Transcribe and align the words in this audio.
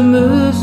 removes 0.00 0.59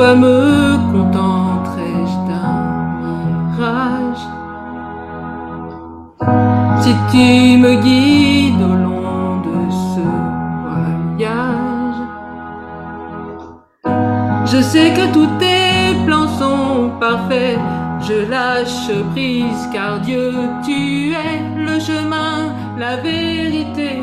me 0.00 0.76
contenterais-je 0.92 2.16
d'un 2.28 2.52
mirage 3.02 4.24
Si 6.82 6.92
tu 7.10 7.58
me 7.58 7.74
guides 7.82 8.62
au 8.62 8.74
long 8.74 9.40
de 9.48 9.58
ce 9.92 10.06
voyage, 10.64 12.00
je 14.46 14.60
sais 14.62 14.90
que 14.94 15.12
tous 15.12 15.28
tes 15.38 15.94
plans 16.06 16.28
sont 16.38 16.92
parfaits. 16.98 17.58
Je 18.00 18.30
lâche 18.30 18.90
prise 19.12 19.68
car 19.72 20.00
Dieu, 20.00 20.32
tu 20.64 21.12
es 21.12 21.40
le 21.56 21.78
chemin, 21.78 22.54
la 22.78 22.96
vérité. 22.96 24.00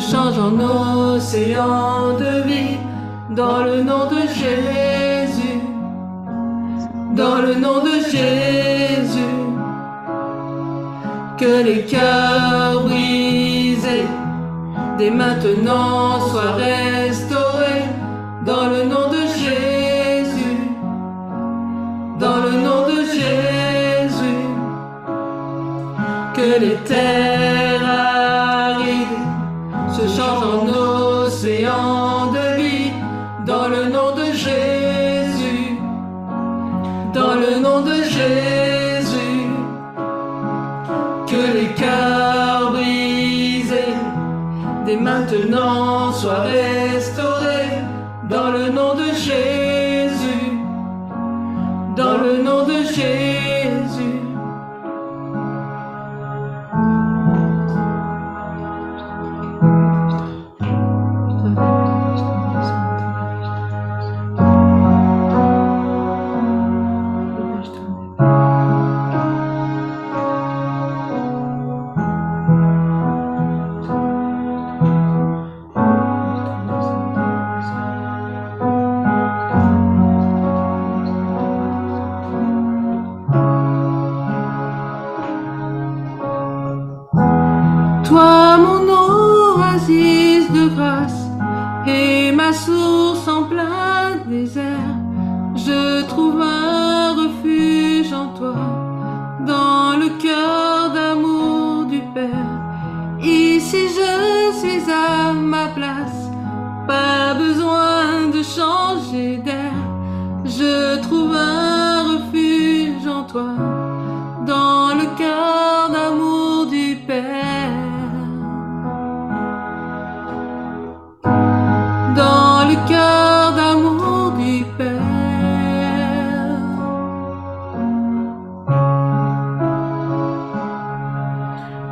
change 0.00 0.38
en 0.38 0.58
océan 0.58 2.14
de 2.18 2.42
vie, 2.48 2.78
dans 3.30 3.62
le 3.64 3.82
nom 3.82 4.06
de 4.06 4.20
Jésus, 4.40 5.60
dans 7.14 7.38
le 7.42 7.54
nom 7.54 7.84
de 7.84 7.94
Jésus, 8.10 9.36
que 11.38 11.62
les 11.64 11.84
cœurs 11.84 12.82
brisés 12.84 14.08
dès 14.98 15.10
maintenant 15.10 16.20
soient 16.28 16.52
restaurés, 16.52 17.84
dans 18.46 18.66
le 18.70 18.84
nom 18.84 19.10
de 19.10 19.22
Jésus, 19.42 20.60
dans 22.18 22.38
le 22.46 22.52
nom 22.66 22.80
de 22.90 23.04
Jésus, 23.04 24.46
que 26.34 26.60
les 26.60 26.76
terres 26.86 27.29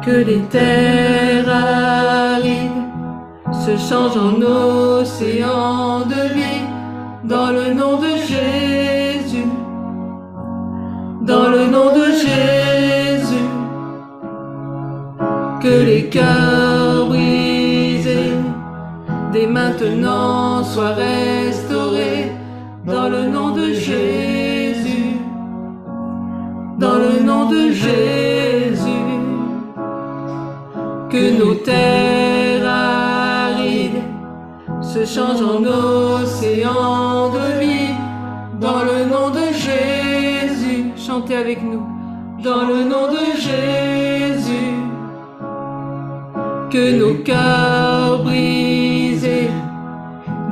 que 0.09 0.25
les 0.31 0.43
terres 0.57 1.49
arides 1.49 2.83
se 3.65 3.73
changent 3.89 4.23
en 4.29 4.37
océan 4.41 6.07
de 6.15 6.23
vie. 6.37 6.65
Dans 7.25 7.51
le 7.59 7.75
nom 7.81 7.95
de 8.07 8.13
Jésus, 8.31 9.51
dans 11.31 11.49
le 11.57 11.63
nom 11.75 11.89
de 11.99 12.07
Jésus, 12.25 13.51
que 15.63 15.75
les 15.91 16.05
cœurs 16.17 17.07
brisés 17.11 18.33
dès 19.33 19.47
maintenant 19.47 20.65
soient 20.65 20.97
en 35.49 35.65
océan 35.65 37.31
de 37.31 37.47
vie, 37.61 37.95
dans 38.61 38.83
le 38.91 38.99
nom 39.13 39.31
de 39.31 39.47
Jésus, 39.67 40.93
chantez 40.97 41.37
avec 41.37 41.63
nous, 41.63 41.85
dans 42.43 42.65
le 42.67 42.85
nom 42.93 43.07
de 43.17 43.25
Jésus, 43.47 44.75
que 46.71 46.85
nos 47.01 47.15
cœurs 47.23 48.25
brisés 48.25 49.51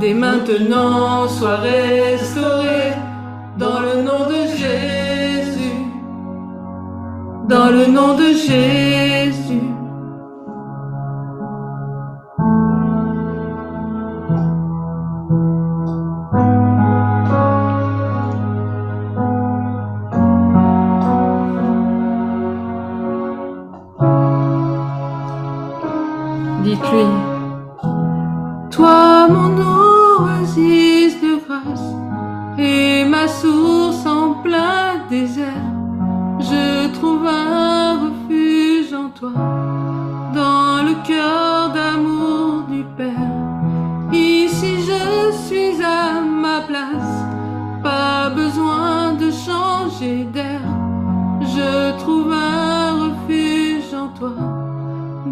dès 0.01 0.15
maintenant 0.15 1.29
soient 1.29 1.57
restaurés. 1.57 2.95
Dans 3.59 3.81
le 3.81 4.03
nom 4.03 4.23
de 4.29 4.41
Jésus, 4.63 5.79
dans 7.49 7.71
le 7.71 7.87
nom 7.87 8.15
de 8.15 8.29
Jésus. 8.35 9.06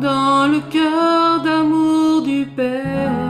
Dans 0.05 0.47
le 0.55 0.61
cœur 0.77 1.43
d'amour 1.43 2.23
du 2.23 2.41
Père. 2.57 3.25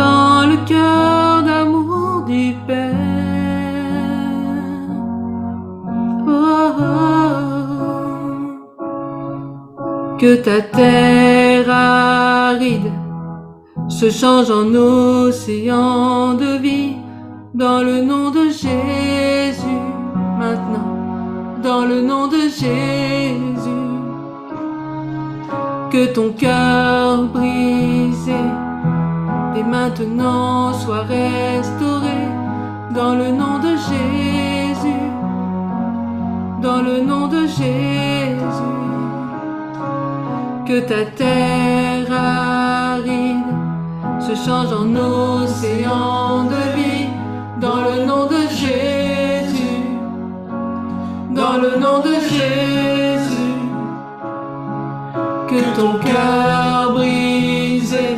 dans 0.00 0.46
le 0.50 0.56
cœur 0.72 1.42
d'amour 1.48 2.24
du 2.26 2.54
Père. 2.66 2.94
Oh, 6.26 6.70
oh. 6.78 6.98
Que 10.20 10.32
ta 10.46 10.60
terre 10.60 11.70
aride 11.70 12.92
se 13.88 14.10
change 14.10 14.50
en 14.50 14.68
océan 14.74 16.34
de 16.34 16.58
vie 16.58 16.96
dans 17.54 17.80
le 17.82 18.02
nom 18.02 18.30
de 18.30 18.44
Jésus 18.62 19.84
maintenant, 20.38 20.97
dans 21.62 21.84
le 21.84 22.02
nom 22.02 22.28
de 22.28 22.42
Jésus. 22.42 23.84
Que 25.90 26.12
ton 26.12 26.32
cœur 26.32 27.24
brisé 27.24 28.42
et 29.56 29.62
maintenant 29.62 30.72
soit 30.74 31.02
restauré 31.02 32.20
dans 32.94 33.14
le 33.14 33.30
nom 33.32 33.58
de 33.58 33.70
Jésus, 33.88 35.04
dans 36.62 36.82
le 36.82 37.00
nom 37.00 37.26
de 37.28 37.46
Jésus. 37.46 38.76
Que 40.66 40.80
ta 40.80 41.04
terre 41.16 42.12
aride 42.12 43.48
se 44.20 44.34
change 44.34 44.72
en 44.72 44.94
océan 44.94 46.44
de 46.44 46.62
vie 46.76 47.08
dans 47.60 47.80
le 47.88 48.04
nom 48.04 48.26
de 48.26 48.40
Jésus, 48.50 49.07
dans 51.38 51.56
le 51.64 51.78
nom 51.78 51.98
de 52.00 52.14
Jésus. 52.34 53.54
Que 55.50 55.60
ton 55.78 55.92
cœur 56.08 56.92
brisé 56.92 58.08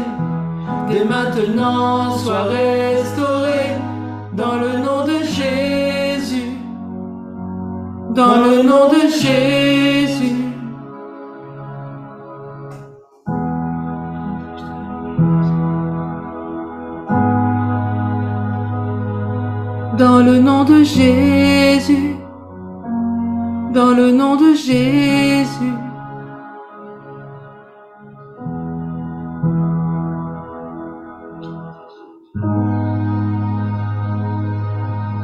dès 0.89 1.05
maintenant 1.05 2.17
soit 2.17 2.45
restauré 2.45 3.63
dans 4.33 4.57
le 4.65 4.73
nom 4.87 5.01
de 5.05 5.19
Jésus, 5.39 6.53
dans 8.15 8.37
le 8.47 8.63
nom 8.63 8.89
de 8.97 9.03
Jésus. 9.23 10.37
Dans 19.99 20.21
le 20.21 20.39
nom 20.39 20.65
de 20.65 20.83
Jésus, 20.83 22.10
dans 23.81 23.95
le 23.95 24.13
nom 24.13 24.37
de 24.37 24.53
Jésus. 24.53 25.75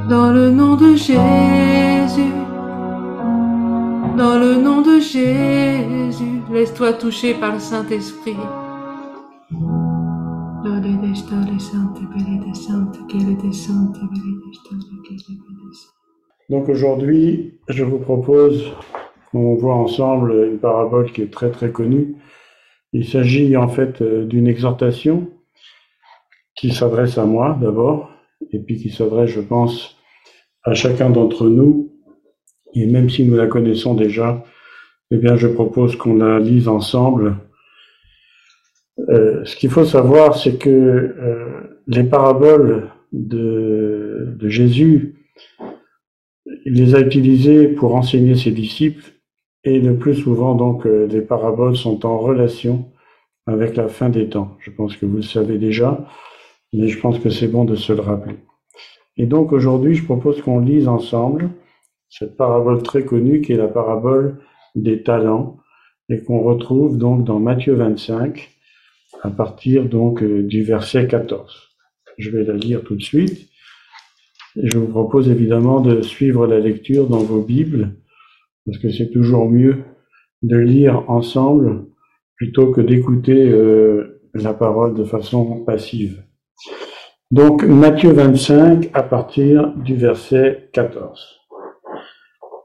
Dans 0.08 0.30
le 0.32 0.50
nom 0.50 0.74
de 0.76 0.90
Jésus, 0.94 2.32
dans 4.22 4.38
le 4.44 4.52
nom 4.66 4.80
de 4.80 5.00
Jésus, 5.00 6.40
laisse-toi 6.50 6.94
toucher 6.94 7.34
par 7.34 7.52
le 7.52 7.60
Saint-Esprit. 7.60 8.40
Donc 16.48 16.68
aujourd'hui, 16.68 17.58
je 17.68 17.82
vous 17.82 17.98
propose 17.98 18.72
qu'on 19.30 19.56
voit 19.56 19.74
ensemble 19.74 20.48
une 20.50 20.58
parabole 20.58 21.10
qui 21.10 21.22
est 21.22 21.32
très 21.32 21.50
très 21.50 21.70
connue. 21.70 22.14
Il 22.92 23.06
s'agit 23.06 23.56
en 23.56 23.68
fait 23.68 24.00
euh, 24.00 24.24
d'une 24.24 24.46
exhortation 24.46 25.28
qui 26.54 26.70
s'adresse 26.72 27.18
à 27.18 27.24
moi 27.24 27.58
d'abord, 27.60 28.10
et 28.52 28.60
puis 28.60 28.78
qui 28.78 28.90
s'adresse, 28.90 29.30
je 29.30 29.40
pense, 29.40 29.96
à 30.62 30.74
chacun 30.74 31.10
d'entre 31.10 31.48
nous. 31.48 31.92
Et 32.74 32.86
même 32.86 33.10
si 33.10 33.24
nous 33.24 33.36
la 33.36 33.46
connaissons 33.46 33.94
déjà, 33.94 34.44
eh 35.10 35.16
bien, 35.16 35.36
je 35.36 35.48
propose 35.48 35.96
qu'on 35.96 36.16
la 36.16 36.38
lise 36.38 36.68
ensemble. 36.68 37.36
Euh, 39.08 39.44
ce 39.44 39.56
qu'il 39.56 39.70
faut 39.70 39.84
savoir, 39.84 40.36
c'est 40.36 40.58
que 40.58 40.70
euh, 40.70 41.80
les 41.86 42.04
paraboles 42.04 42.90
de, 43.12 44.34
de 44.38 44.48
Jésus, 44.48 45.16
il 46.66 46.74
les 46.74 46.96
a 46.96 47.00
utilisées 47.00 47.68
pour 47.68 47.94
enseigner 47.94 48.34
ses 48.34 48.50
disciples, 48.50 49.12
et 49.62 49.78
le 49.78 49.96
plus 49.96 50.16
souvent, 50.16 50.56
donc, 50.56 50.84
euh, 50.84 51.06
les 51.06 51.20
paraboles 51.20 51.76
sont 51.76 52.04
en 52.04 52.18
relation 52.18 52.90
avec 53.46 53.76
la 53.76 53.86
fin 53.86 54.08
des 54.08 54.28
temps. 54.28 54.56
Je 54.58 54.72
pense 54.72 54.96
que 54.96 55.06
vous 55.06 55.16
le 55.16 55.22
savez 55.22 55.58
déjà, 55.58 56.04
mais 56.72 56.88
je 56.88 56.98
pense 56.98 57.20
que 57.20 57.30
c'est 57.30 57.46
bon 57.46 57.64
de 57.64 57.76
se 57.76 57.92
le 57.92 58.00
rappeler. 58.00 58.34
Et 59.16 59.26
donc 59.26 59.52
aujourd'hui, 59.52 59.94
je 59.94 60.04
propose 60.04 60.42
qu'on 60.42 60.58
lise 60.58 60.88
ensemble 60.88 61.50
cette 62.08 62.36
parabole 62.36 62.82
très 62.82 63.04
connue 63.04 63.42
qui 63.42 63.52
est 63.52 63.56
la 63.56 63.68
parabole 63.68 64.40
des 64.74 65.04
talents 65.04 65.58
et 66.08 66.20
qu'on 66.22 66.40
retrouve 66.40 66.98
donc 66.98 67.22
dans 67.24 67.38
Matthieu 67.38 67.74
25 67.74 68.50
à 69.22 69.30
partir 69.30 69.88
donc 69.88 70.20
euh, 70.22 70.42
du 70.42 70.64
verset 70.64 71.06
14. 71.06 71.70
Je 72.18 72.30
vais 72.30 72.42
la 72.42 72.54
lire 72.54 72.82
tout 72.82 72.96
de 72.96 73.02
suite. 73.02 73.48
Je 74.62 74.78
vous 74.78 74.88
propose 74.88 75.28
évidemment 75.28 75.80
de 75.80 76.00
suivre 76.00 76.46
la 76.46 76.58
lecture 76.58 77.08
dans 77.08 77.18
vos 77.18 77.42
Bibles 77.42 77.96
parce 78.64 78.78
que 78.78 78.90
c'est 78.90 79.10
toujours 79.10 79.50
mieux 79.50 79.84
de 80.42 80.56
lire 80.56 81.04
ensemble 81.08 81.86
plutôt 82.36 82.70
que 82.72 82.80
d'écouter 82.80 83.50
euh, 83.50 84.20
la 84.34 84.54
parole 84.54 84.94
de 84.94 85.04
façon 85.04 85.64
passive. 85.64 86.22
Donc 87.30 87.64
Matthieu 87.64 88.12
25 88.12 88.90
à 88.94 89.02
partir 89.02 89.72
du 89.76 89.94
verset 89.94 90.70
14. 90.72 91.40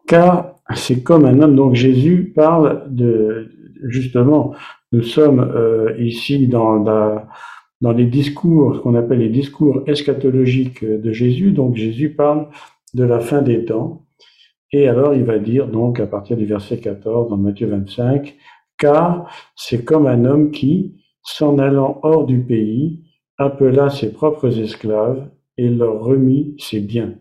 car 0.08 0.56
c'est 0.76 1.04
comme 1.04 1.26
un 1.26 1.42
homme. 1.42 1.56
Donc 1.56 1.76
Jésus 1.76 2.32
parle 2.36 2.86
de, 2.88 3.50
justement, 3.88 4.54
nous 4.92 5.04
sommes 5.04 5.40
euh, 5.40 5.94
ici 6.00 6.48
dans, 6.48 6.86
dans 7.82 7.92
les 7.92 8.06
discours, 8.06 8.82
qu'on 8.82 8.96
appelle 8.96 9.20
les 9.20 9.30
discours 9.30 9.84
eschatologiques 9.88 10.86
de 10.86 11.12
Jésus. 11.12 11.52
Donc 11.52 11.76
Jésus 11.76 12.14
parle 12.14 12.48
de 12.94 13.04
la 13.04 13.20
fin 13.20 13.42
des 13.42 13.66
temps. 13.66 14.06
Et 14.72 14.88
alors 14.88 15.14
il 15.14 15.24
va 15.24 15.40
dire, 15.40 15.68
donc 15.68 16.00
à 16.00 16.08
partir 16.08 16.38
du 16.38 16.46
verset 16.46 16.80
14 16.80 17.30
dans 17.30 17.38
Matthieu 17.38 17.68
25, 17.68 18.36
car 18.78 19.30
c'est 19.56 19.84
comme 19.84 20.08
un 20.08 20.26
homme 20.26 20.52
qui, 20.52 20.96
s'en 21.24 21.60
allant 21.60 22.00
hors 22.04 22.26
du 22.26 22.40
pays, 22.40 23.04
appela 23.38 23.90
ses 23.90 24.14
propres 24.14 24.60
esclaves 24.60 25.30
et 25.58 25.70
leur 25.70 26.04
remit 26.04 26.56
ses 26.58 26.80
biens. 26.80 27.16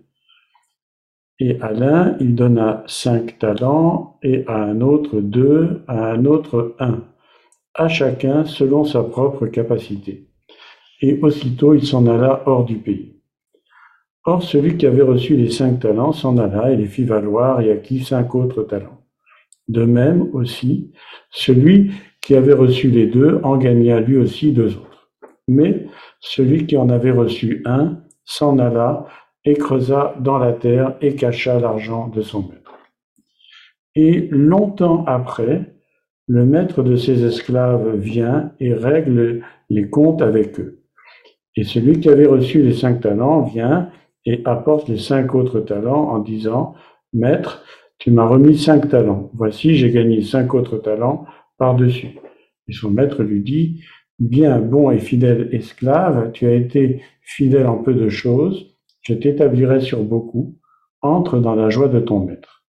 Et 1.38 1.58
à 1.60 1.72
l'un, 1.72 2.16
il 2.20 2.34
donna 2.34 2.84
cinq 2.86 3.38
talents, 3.38 4.18
et 4.22 4.44
à 4.46 4.62
un 4.62 4.82
autre 4.82 5.20
deux, 5.20 5.82
à 5.86 6.12
un 6.12 6.26
autre 6.26 6.76
un, 6.78 7.02
à 7.74 7.88
chacun 7.88 8.44
selon 8.44 8.84
sa 8.84 9.02
propre 9.02 9.46
capacité. 9.46 10.29
Et 11.00 11.18
aussitôt 11.22 11.74
il 11.74 11.86
s'en 11.86 12.06
alla 12.06 12.42
hors 12.46 12.64
du 12.64 12.76
pays. 12.76 13.16
Or 14.24 14.42
celui 14.42 14.76
qui 14.76 14.86
avait 14.86 15.02
reçu 15.02 15.36
les 15.36 15.50
cinq 15.50 15.80
talents 15.80 16.12
s'en 16.12 16.36
alla 16.36 16.70
et 16.70 16.76
les 16.76 16.86
fit 16.86 17.04
valoir 17.04 17.60
et 17.60 17.72
acquit 17.72 18.04
cinq 18.04 18.34
autres 18.34 18.62
talents. 18.64 19.04
De 19.68 19.84
même 19.84 20.28
aussi, 20.34 20.92
celui 21.30 21.92
qui 22.20 22.34
avait 22.34 22.52
reçu 22.52 22.90
les 22.90 23.06
deux 23.06 23.40
en 23.42 23.56
gagna 23.56 24.00
lui 24.00 24.18
aussi 24.18 24.52
deux 24.52 24.76
autres. 24.76 25.10
Mais 25.48 25.86
celui 26.20 26.66
qui 26.66 26.76
en 26.76 26.90
avait 26.90 27.12
reçu 27.12 27.62
un 27.64 28.02
s'en 28.24 28.58
alla 28.58 29.06
et 29.44 29.54
creusa 29.54 30.14
dans 30.20 30.38
la 30.38 30.52
terre 30.52 30.96
et 31.00 31.14
cacha 31.14 31.58
l'argent 31.58 32.08
de 32.08 32.20
son 32.20 32.42
maître. 32.42 32.78
Et 33.94 34.28
longtemps 34.30 35.04
après, 35.06 35.74
le 36.28 36.44
maître 36.44 36.82
de 36.82 36.94
ses 36.94 37.24
esclaves 37.24 37.96
vient 37.96 38.52
et 38.60 38.72
règle 38.74 39.42
les 39.68 39.88
comptes 39.88 40.22
avec 40.22 40.60
eux. 40.60 40.79
Et 41.56 41.64
celui 41.64 42.00
qui 42.00 42.08
avait 42.08 42.26
reçu 42.26 42.62
les 42.62 42.74
cinq 42.74 43.00
talents 43.00 43.42
vient 43.42 43.90
et 44.26 44.42
apporte 44.44 44.88
les 44.88 44.98
cinq 44.98 45.34
autres 45.34 45.60
talents 45.60 46.10
en 46.10 46.18
disant, 46.18 46.74
Maître, 47.12 47.64
tu 47.98 48.10
m'as 48.10 48.26
remis 48.26 48.56
cinq 48.56 48.88
talents. 48.88 49.30
Voici, 49.34 49.76
j'ai 49.76 49.90
gagné 49.90 50.22
cinq 50.22 50.54
autres 50.54 50.78
talents 50.78 51.26
par-dessus. 51.58 52.18
Et 52.68 52.72
son 52.72 52.90
maître 52.90 53.22
lui 53.22 53.40
dit, 53.40 53.82
Bien, 54.18 54.60
bon 54.60 54.90
et 54.90 54.98
fidèle 54.98 55.48
esclave, 55.52 56.30
tu 56.32 56.46
as 56.46 56.54
été 56.54 57.02
fidèle 57.22 57.66
en 57.66 57.78
peu 57.78 57.94
de 57.94 58.10
choses, 58.10 58.76
je 59.00 59.14
t'établirai 59.14 59.80
sur 59.80 60.04
beaucoup, 60.04 60.58
entre 61.00 61.38
dans 61.38 61.54
la 61.54 61.70
joie 61.70 61.88
de 61.88 62.00
ton 62.00 62.26
maître. 62.26 62.64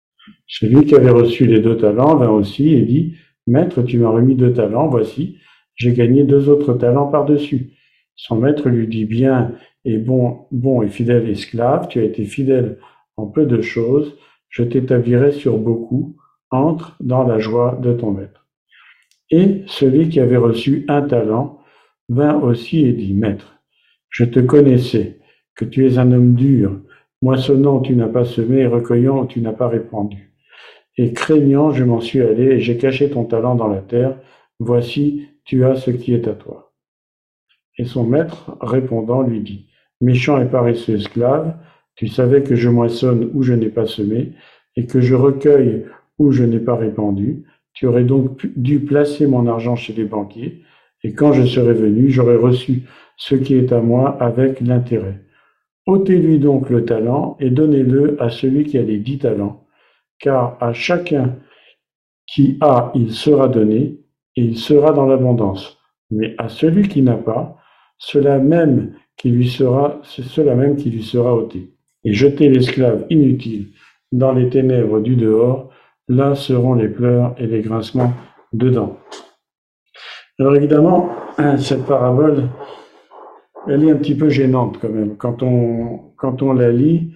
Celui 0.46 0.86
qui 0.86 0.96
avait 0.96 1.10
reçu 1.10 1.46
les 1.46 1.62
deux 1.62 1.77
talents 1.77 2.17
vint 2.17 2.29
aussi 2.29 2.74
et 2.74 2.81
dit, 2.81 3.15
Maître, 3.48 3.81
tu 3.81 3.98
m'as 3.98 4.10
remis 4.10 4.36
deux 4.36 4.51
talents, 4.51 4.88
voici, 4.88 5.38
j'ai 5.75 5.93
gagné 5.93 6.25
deux 6.25 6.50
autres 6.50 6.74
talents 6.74 7.07
par-dessus. 7.07 7.76
Son 8.17 8.36
maître 8.36 8.67
lui 8.67 8.88
dit, 8.88 9.05
Bien 9.05 9.53
et 9.86 9.97
bon, 9.97 10.47
bon 10.51 10.81
et 10.81 10.89
fidèle 10.89 11.29
esclave, 11.29 11.88
tu 11.88 12.00
as 12.00 12.03
été 12.03 12.25
fidèle 12.25 12.79
en 13.15 13.27
peu 13.27 13.45
de 13.45 13.62
choses, 13.62 14.17
je 14.50 14.63
t'établirai 14.63 15.31
sur 15.31 15.57
beaucoup, 15.57 16.17
entre 16.51 16.97
dans 17.00 17.24
la 17.24 17.39
joie 17.39 17.79
de 17.81 17.93
ton 17.93 18.12
maître. 18.12 18.47
Et 19.29 19.63
celui 19.67 20.09
qui 20.09 20.19
avait 20.19 20.38
reçu 20.38 20.86
un 20.88 21.01
talent 21.01 21.59
vint 22.09 22.39
aussi 22.39 22.86
et 22.86 22.93
dit, 22.93 23.13
Maître, 23.13 23.59
je 24.09 24.25
te 24.25 24.39
connaissais, 24.39 25.19
que 25.55 25.65
tu 25.65 25.86
es 25.86 25.97
un 25.97 26.12
homme 26.12 26.36
dur, 26.36 26.79
moissonnant 27.21 27.81
tu 27.81 27.95
n'as 27.95 28.07
pas 28.07 28.25
semé, 28.25 28.65
recueillant 28.65 29.25
tu 29.25 29.41
n'as 29.41 29.53
pas 29.53 29.67
répandu. 29.67 30.33
Et 30.97 31.13
craignant, 31.13 31.71
je 31.71 31.83
m'en 31.83 32.00
suis 32.00 32.21
allé 32.21 32.43
et 32.43 32.59
j'ai 32.59 32.77
caché 32.77 33.09
ton 33.09 33.25
talent 33.25 33.55
dans 33.55 33.67
la 33.67 33.81
terre. 33.81 34.17
Voici, 34.59 35.27
tu 35.45 35.63
as 35.65 35.75
ce 35.75 35.91
qui 35.91 36.13
est 36.13 36.27
à 36.27 36.33
toi. 36.33 36.66
Et 37.77 37.86
son 37.86 38.03
maître, 38.03 38.57
répondant, 38.62 39.22
lui 39.22 39.41
dit, 39.41 39.67
Méchant 40.01 40.39
et 40.39 40.46
paresseux 40.46 40.96
esclave, 40.96 41.55
tu 41.96 42.07
savais 42.07 42.43
que 42.43 42.55
je 42.55 42.69
moissonne 42.69 43.29
où 43.34 43.41
je 43.41 43.53
n'ai 43.53 43.69
pas 43.69 43.88
semé, 43.88 44.34
et 44.75 44.86
que 44.86 45.01
je 45.01 45.15
recueille 45.15 45.86
où 46.19 46.31
je 46.31 46.43
n'ai 46.43 46.60
pas 46.60 46.75
répandu. 46.75 47.43
Tu 47.74 47.88
aurais 47.88 48.03
donc 48.03 48.48
dû 48.55 48.79
placer 48.79 49.25
mon 49.27 49.48
argent 49.48 49.75
chez 49.75 49.93
les 49.93 50.05
banquiers, 50.05 50.63
et 51.03 51.13
quand 51.13 51.34
je 51.34 51.46
serais 51.46 51.74
venu, 51.74 52.10
j'aurais 52.10 52.36
reçu 52.36 52.84
ce 53.17 53.36
qui 53.36 53.55
est 53.55 53.72
à 53.72 53.81
moi 53.81 54.17
avec 54.22 54.62
l'intérêt. 54.62 55.22
ôtez-lui 55.88 56.38
donc 56.38 56.69
le 56.69 56.86
talent 56.86 57.38
et 57.39 57.50
donnez-le 57.50 58.22
à 58.22 58.29
celui 58.29 58.65
qui 58.65 58.77
a 58.77 58.84
les 58.84 58.98
dix 58.98 59.19
talents, 59.19 59.65
car 60.19 60.57
à 60.60 60.74
chacun 60.74 61.36
qui 62.27 62.57
a, 62.62 62.91
il 62.93 63.13
sera 63.13 63.48
donné, 63.48 64.00
et 64.36 64.41
il 64.41 64.57
sera 64.57 64.91
dans 64.91 65.07
l'abondance. 65.07 65.79
Mais 66.12 66.36
à 66.38 66.50
celui 66.50 66.88
qui 66.88 67.01
n'a 67.01 67.15
pas, 67.15 67.57
cela 67.97 68.39
même 68.39 68.93
qui 69.17 69.29
lui 69.29 69.49
sera, 69.49 69.99
cela 70.03 70.55
même 70.55 70.75
qui 70.75 70.89
lui 70.89 71.03
sera 71.03 71.35
ôté. 71.35 71.73
Et 72.03 72.13
jetez 72.13 72.49
l'esclave 72.49 73.05
inutile 73.09 73.69
dans 74.11 74.31
les 74.31 74.49
ténèbres 74.49 74.99
du 74.99 75.15
dehors, 75.15 75.69
là 76.07 76.35
seront 76.35 76.75
les 76.75 76.87
pleurs 76.87 77.35
et 77.37 77.47
les 77.47 77.61
grincements 77.61 78.13
dedans. 78.53 78.97
Alors 80.39 80.55
évidemment, 80.55 81.09
cette 81.57 81.85
parabole, 81.85 82.43
elle 83.67 83.83
est 83.83 83.91
un 83.91 83.95
petit 83.95 84.15
peu 84.15 84.29
gênante 84.29 84.77
quand 84.79 84.89
même. 84.89 85.17
Quand 85.17 85.41
on, 85.43 86.13
quand 86.15 86.41
on 86.41 86.53
la 86.53 86.71
lit, 86.71 87.13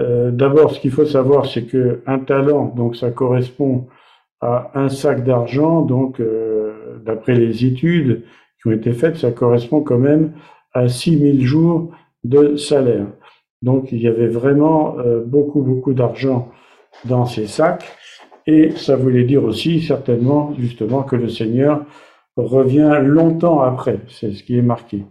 euh, 0.00 0.30
d'abord, 0.30 0.72
ce 0.72 0.80
qu'il 0.80 0.90
faut 0.90 1.04
savoir, 1.04 1.46
c'est 1.46 1.64
que 1.64 2.02
un 2.06 2.18
talent, 2.20 2.72
donc 2.74 2.96
ça 2.96 3.10
correspond 3.10 3.88
à 4.40 4.70
un 4.74 4.88
sac 4.88 5.24
d'argent, 5.24 5.82
donc 5.82 6.20
euh, 6.20 6.98
d'après 7.04 7.34
les 7.34 7.64
études 7.64 8.24
qui 8.60 8.68
ont 8.68 8.72
été 8.72 8.92
faites, 8.92 9.16
ça 9.16 9.30
correspond 9.30 9.82
quand 9.82 9.98
même 9.98 10.32
à 10.72 10.88
6000 10.88 11.44
jours 11.44 11.90
de 12.24 12.56
salaire. 12.56 13.06
Donc 13.62 13.92
il 13.92 14.00
y 14.00 14.08
avait 14.08 14.28
vraiment 14.28 14.98
euh, 14.98 15.22
beaucoup, 15.24 15.62
beaucoup 15.62 15.94
d'argent 15.94 16.50
dans 17.04 17.24
ces 17.24 17.46
sacs. 17.46 17.84
Et 18.46 18.70
ça 18.70 18.96
voulait 18.96 19.24
dire 19.24 19.44
aussi 19.44 19.82
certainement 19.82 20.54
justement 20.58 21.02
que 21.02 21.16
le 21.16 21.28
Seigneur 21.28 21.84
revient 22.36 22.98
longtemps 23.02 23.60
après. 23.60 24.00
C'est 24.08 24.32
ce 24.32 24.42
qui 24.42 24.56
est 24.56 24.62
marqué. 24.62 25.04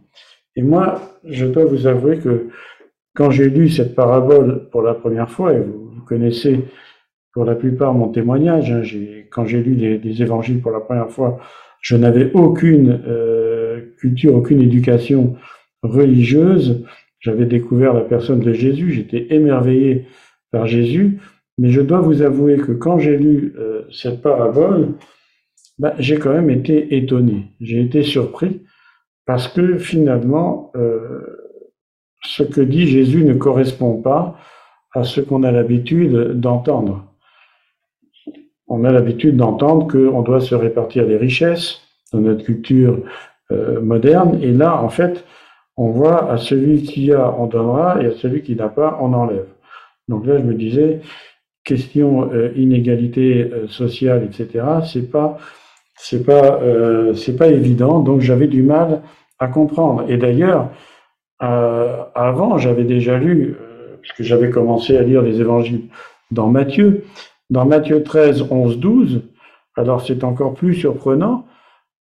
Et 0.55 0.63
moi, 0.63 1.01
je 1.23 1.45
dois 1.45 1.65
vous 1.65 1.85
avouer 1.85 2.17
que 2.17 2.49
quand 3.15 3.29
j'ai 3.29 3.49
lu 3.49 3.69
cette 3.69 3.95
parabole 3.95 4.69
pour 4.71 4.81
la 4.81 4.93
première 4.93 5.29
fois, 5.29 5.53
et 5.53 5.59
vous, 5.59 6.01
connaissez 6.07 6.65
pour 7.33 7.45
la 7.45 7.55
plupart 7.55 7.93
mon 7.93 8.07
témoignage, 8.09 8.71
hein, 8.71 8.81
quand 9.31 9.45
j'ai 9.45 9.61
lu 9.61 9.75
les, 9.75 10.21
évangiles 10.21 10.61
pour 10.61 10.71
la 10.71 10.79
première 10.79 11.11
fois, 11.11 11.37
je 11.81 11.95
n'avais 11.95 12.31
aucune 12.33 13.01
euh, 13.07 13.93
culture, 13.99 14.35
aucune 14.35 14.61
éducation 14.61 15.35
religieuse. 15.83 16.85
J'avais 17.19 17.45
découvert 17.45 17.93
la 17.93 18.01
personne 18.01 18.39
de 18.39 18.53
Jésus, 18.53 18.91
j'étais 18.91 19.27
émerveillé 19.33 20.05
par 20.51 20.67
Jésus, 20.67 21.19
mais 21.57 21.69
je 21.69 21.81
dois 21.81 22.01
vous 22.01 22.21
avouer 22.21 22.57
que 22.57 22.71
quand 22.71 22.99
j'ai 22.99 23.17
lu 23.17 23.53
euh, 23.57 23.81
cette 23.91 24.21
parabole, 24.21 24.93
bah, 25.79 25.93
j'ai 25.99 26.17
quand 26.17 26.33
même 26.33 26.49
été 26.49 26.95
étonné, 26.95 27.45
j'ai 27.59 27.81
été 27.81 28.03
surpris, 28.03 28.61
parce 29.25 29.47
que 29.47 29.77
finalement, 29.77 30.71
euh, 30.75 31.47
ce 32.23 32.43
que 32.43 32.61
dit 32.61 32.87
Jésus 32.87 33.23
ne 33.23 33.33
correspond 33.33 34.01
pas 34.01 34.37
à 34.93 35.03
ce 35.03 35.21
qu'on 35.21 35.43
a 35.43 35.51
l'habitude 35.51 36.39
d'entendre. 36.39 37.06
On 38.67 38.83
a 38.83 38.91
l'habitude 38.91 39.37
d'entendre 39.37 39.87
qu'on 39.87 40.21
doit 40.21 40.41
se 40.41 40.55
répartir 40.55 41.05
les 41.05 41.17
richesses 41.17 41.81
dans 42.11 42.19
notre 42.19 42.43
culture 42.43 42.99
euh, 43.51 43.81
moderne, 43.81 44.39
et 44.41 44.51
là, 44.51 44.81
en 44.81 44.89
fait, 44.89 45.25
on 45.77 45.89
voit 45.89 46.31
à 46.31 46.37
celui 46.37 46.83
qui 46.83 47.11
a, 47.13 47.33
on 47.37 47.47
donnera, 47.47 48.01
et 48.01 48.07
à 48.07 48.11
celui 48.11 48.41
qui 48.41 48.55
n'a 48.55 48.69
pas, 48.69 48.97
on 49.01 49.13
enlève. 49.13 49.47
Donc 50.07 50.25
là, 50.25 50.37
je 50.37 50.43
me 50.43 50.53
disais, 50.53 51.01
question 51.67 52.31
euh, 52.33 52.51
inégalité 52.55 53.51
euh, 53.51 53.67
sociale, 53.67 54.23
etc. 54.23 54.65
C'est 54.85 55.11
pas, 55.11 55.37
c'est 55.97 56.25
pas, 56.25 56.61
euh, 56.61 57.13
c'est 57.13 57.35
pas 57.35 57.47
évident. 57.47 57.99
Donc 57.99 58.21
j'avais 58.21 58.47
du 58.47 58.63
mal 58.63 59.01
à 59.37 59.47
comprendre. 59.47 60.05
Et 60.07 60.17
d'ailleurs, 60.17 60.69
avant, 61.39 62.57
j'avais 62.57 62.83
déjà 62.83 63.19
lu, 63.19 63.55
puisque 64.01 64.23
j'avais 64.23 64.49
commencé 64.49 64.97
à 64.97 65.03
lire 65.03 65.21
les 65.21 65.39
évangiles 65.39 65.83
dans 66.31 66.47
Matthieu, 66.47 67.03
dans 67.49 67.65
Matthieu 67.65 68.03
13, 68.03 68.47
11, 68.49 68.79
12. 68.79 69.21
Alors 69.75 70.05
c'est 70.05 70.23
encore 70.23 70.53
plus 70.53 70.73
surprenant. 70.75 71.45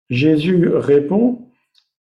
Jésus 0.09 0.69
répond 0.69 1.47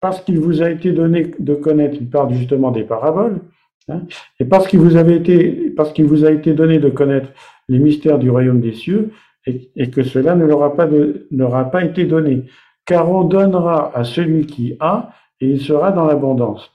parce 0.01 0.23
qu'il 0.23 0.41
vous 0.41 0.63
a 0.63 0.71
été 0.71 0.93
donné 0.93 1.33
de 1.39 1.55
connaître, 1.55 1.97
il 2.01 2.09
parle 2.09 2.33
justement 2.33 2.71
des 2.71 2.85
paraboles, 2.85 3.41
hein, 3.89 4.03
et 4.39 4.47
parce 4.47 4.67
qu'il 4.67 4.81
vous 4.81 4.97
avait 4.97 5.17
été, 5.17 5.71
parce 5.77 5.93
qu'il 5.93 6.07
vous 6.07 6.25
a 6.25 6.33
été 6.33 6.55
donné 6.55 6.79
de 6.79 6.89
connaître 6.89 7.29
les 7.69 7.79
mystères 7.79 8.19
du 8.19 8.31
royaume 8.31 8.61
des 8.61 8.73
cieux, 8.73 9.11
et, 9.47 9.91
que 9.91 10.03
cela 10.03 10.35
ne 10.35 10.45
leur, 10.45 10.63
a 10.63 10.77
pas 10.77 10.89
n'aura 11.31 11.71
pas 11.71 11.85
été 11.85 12.05
donné. 12.05 12.45
Car 12.85 13.11
on 13.11 13.25
donnera 13.25 13.97
à 13.97 14.05
celui 14.05 14.47
qui 14.47 14.77
a, 14.81 15.11
et 15.41 15.49
il 15.49 15.61
sera 15.61 15.93
dans 15.93 16.05
l'abondance. 16.05 16.71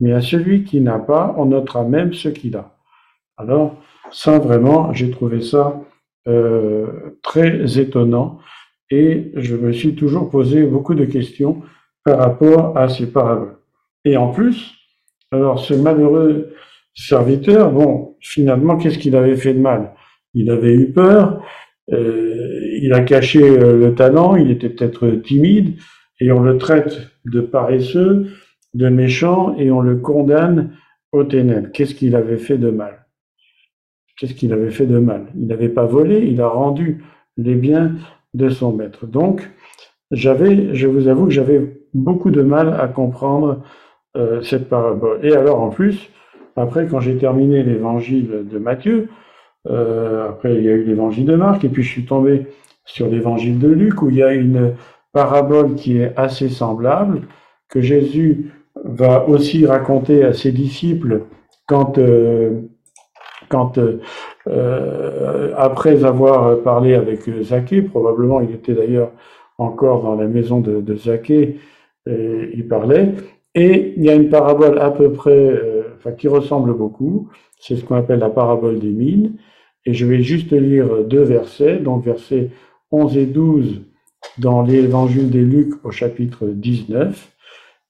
Mais 0.00 0.12
à 0.12 0.20
celui 0.20 0.64
qui 0.64 0.80
n'a 0.80 0.98
pas, 0.98 1.34
on 1.36 1.46
notera 1.46 1.84
même 1.84 2.12
ce 2.12 2.28
qu'il 2.28 2.56
a. 2.56 2.76
Alors, 3.36 3.76
Ça, 4.10 4.38
vraiment, 4.38 4.92
j'ai 4.94 5.10
trouvé 5.10 5.42
ça 5.42 5.80
très 7.22 7.78
étonnant 7.78 8.38
et 8.90 9.32
je 9.36 9.56
me 9.56 9.72
suis 9.72 9.94
toujours 9.94 10.30
posé 10.30 10.64
beaucoup 10.64 10.94
de 10.94 11.04
questions 11.04 11.62
par 12.04 12.18
rapport 12.18 12.76
à 12.76 12.88
ces 12.88 13.06
paraboles. 13.06 13.56
Et 14.04 14.16
en 14.16 14.28
plus, 14.28 14.74
alors 15.30 15.58
ce 15.58 15.74
malheureux 15.74 16.54
serviteur, 16.94 17.70
bon, 17.70 18.16
finalement, 18.20 18.76
qu'est-ce 18.76 18.98
qu'il 18.98 19.16
avait 19.16 19.36
fait 19.36 19.54
de 19.54 19.60
mal? 19.60 19.94
Il 20.34 20.50
avait 20.50 20.74
eu 20.74 20.92
peur, 20.92 21.42
euh, 21.92 22.60
il 22.80 22.92
a 22.92 23.00
caché 23.00 23.42
euh, 23.42 23.78
le 23.78 23.94
talent, 23.94 24.36
il 24.36 24.50
était 24.50 24.68
peut-être 24.68 25.08
timide, 25.22 25.78
et 26.20 26.32
on 26.32 26.40
le 26.40 26.58
traite 26.58 26.98
de 27.24 27.40
paresseux, 27.40 28.26
de 28.74 28.88
méchant, 28.88 29.54
et 29.58 29.70
on 29.70 29.80
le 29.80 29.96
condamne 29.96 30.72
au 31.12 31.24
ténèbres. 31.24 31.68
Qu'est-ce 31.72 31.94
qu'il 31.94 32.16
avait 32.16 32.38
fait 32.38 32.58
de 32.58 32.70
mal? 32.70 33.06
Qu'est-ce 34.18 34.34
qu'il 34.34 34.52
avait 34.52 34.70
fait 34.70 34.86
de 34.86 34.98
mal? 34.98 35.26
Il 35.36 35.46
n'avait 35.46 35.68
pas 35.68 35.84
volé, 35.84 36.26
il 36.26 36.40
a 36.40 36.48
rendu 36.48 37.04
les 37.36 37.54
biens 37.54 37.92
de 38.34 38.48
son 38.48 38.72
maître. 38.72 39.06
Donc, 39.06 39.48
j'avais, 40.10 40.74
je 40.74 40.86
vous 40.86 41.08
avoue 41.08 41.26
que 41.26 41.32
j'avais 41.32 41.80
beaucoup 41.94 42.30
de 42.30 42.42
mal 42.42 42.76
à 42.80 42.88
comprendre 42.88 43.62
euh, 44.16 44.42
cette 44.42 44.68
parabole. 44.68 45.20
Et 45.22 45.34
alors, 45.34 45.60
en 45.60 45.68
plus, 45.68 46.10
après, 46.56 46.86
quand 46.86 47.00
j'ai 47.00 47.16
terminé 47.16 47.62
l'évangile 47.62 48.46
de 48.50 48.58
Matthieu, 48.58 49.08
euh, 49.68 50.28
après 50.28 50.54
il 50.54 50.64
y 50.64 50.68
a 50.68 50.72
eu 50.72 50.84
l'évangile 50.84 51.26
de 51.26 51.36
Marc, 51.36 51.64
et 51.64 51.68
puis 51.68 51.82
je 51.82 51.90
suis 51.90 52.04
tombé 52.04 52.46
sur 52.84 53.08
l'évangile 53.08 53.58
de 53.58 53.68
Luc, 53.68 54.02
où 54.02 54.10
il 54.10 54.16
y 54.16 54.22
a 54.22 54.32
une 54.32 54.74
parabole 55.12 55.74
qui 55.74 55.98
est 55.98 56.12
assez 56.16 56.48
semblable, 56.48 57.22
que 57.68 57.80
Jésus 57.80 58.50
va 58.84 59.28
aussi 59.28 59.66
raconter 59.66 60.24
à 60.24 60.32
ses 60.32 60.52
disciples 60.52 61.22
quand, 61.66 61.98
euh, 61.98 62.62
quand 63.48 63.78
euh, 64.46 65.52
après 65.56 66.04
avoir 66.04 66.60
parlé 66.62 66.94
avec 66.94 67.20
Zaché, 67.42 67.82
probablement 67.82 68.40
il 68.40 68.52
était 68.52 68.74
d'ailleurs 68.74 69.10
encore 69.58 70.02
dans 70.02 70.14
la 70.14 70.26
maison 70.26 70.60
de, 70.60 70.80
de 70.80 70.96
il 72.06 72.68
parlait, 72.68 73.12
et 73.54 73.94
il 73.96 74.04
y 74.04 74.10
a 74.10 74.14
une 74.14 74.28
parabole 74.28 74.78
à 74.78 74.90
peu 74.90 75.12
près, 75.12 75.32
euh, 75.32 75.82
enfin, 75.96 76.12
qui 76.12 76.28
ressemble 76.28 76.74
beaucoup, 76.74 77.28
c'est 77.58 77.76
ce 77.76 77.84
qu'on 77.84 77.96
appelle 77.96 78.20
la 78.20 78.30
parabole 78.30 78.78
des 78.78 78.90
mines, 78.90 79.32
et 79.84 79.94
je 79.94 80.06
vais 80.06 80.22
juste 80.22 80.52
lire 80.52 81.04
deux 81.04 81.22
versets, 81.22 81.78
donc 81.78 82.04
versets 82.04 82.50
11 82.92 83.16
et 83.16 83.26
12 83.26 83.82
dans 84.38 84.62
l'évangile 84.62 85.30
des 85.30 85.42
Luc 85.42 85.84
au 85.84 85.90
chapitre 85.90 86.46
19. 86.46 87.32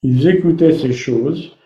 Ils 0.03 0.29
écoutaient 0.29 0.73
ces 0.73 0.93
choses, 0.93 1.57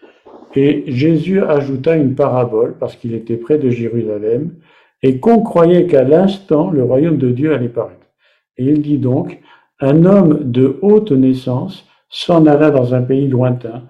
et 0.54 0.84
Jésus 0.86 1.42
ajouta 1.42 1.96
une 1.96 2.14
parabole, 2.14 2.76
parce 2.78 2.96
qu'il 2.96 3.14
était 3.14 3.36
près 3.36 3.58
de 3.58 3.70
Jérusalem, 3.70 4.54
et 5.02 5.18
qu'on 5.18 5.42
croyait 5.42 5.86
qu'à 5.86 6.04
l'instant 6.04 6.70
le 6.70 6.82
royaume 6.82 7.18
de 7.18 7.30
Dieu 7.30 7.54
allait 7.54 7.68
paraître. 7.68 8.06
Et 8.56 8.64
il 8.64 8.82
dit 8.82 8.98
donc, 8.98 9.40
un 9.80 10.04
homme 10.04 10.50
de 10.50 10.78
haute 10.82 11.12
naissance 11.12 11.86
s'en 12.08 12.46
alla 12.46 12.70
dans 12.70 12.94
un 12.94 13.02
pays 13.02 13.26
lointain 13.26 13.84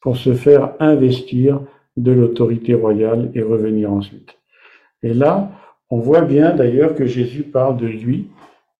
pour 0.00 0.16
se 0.16 0.34
faire 0.34 0.74
investir 0.80 1.60
de 1.96 2.12
l'autorité 2.12 2.74
royale 2.74 3.30
et 3.34 3.42
revenir 3.42 3.92
ensuite. 3.92 4.36
Et 5.02 5.14
là, 5.14 5.50
on 5.90 5.98
voit 5.98 6.22
bien 6.22 6.54
d'ailleurs 6.54 6.94
que 6.94 7.06
Jésus 7.06 7.44
parle 7.44 7.76
de 7.78 7.86
lui, 7.86 8.28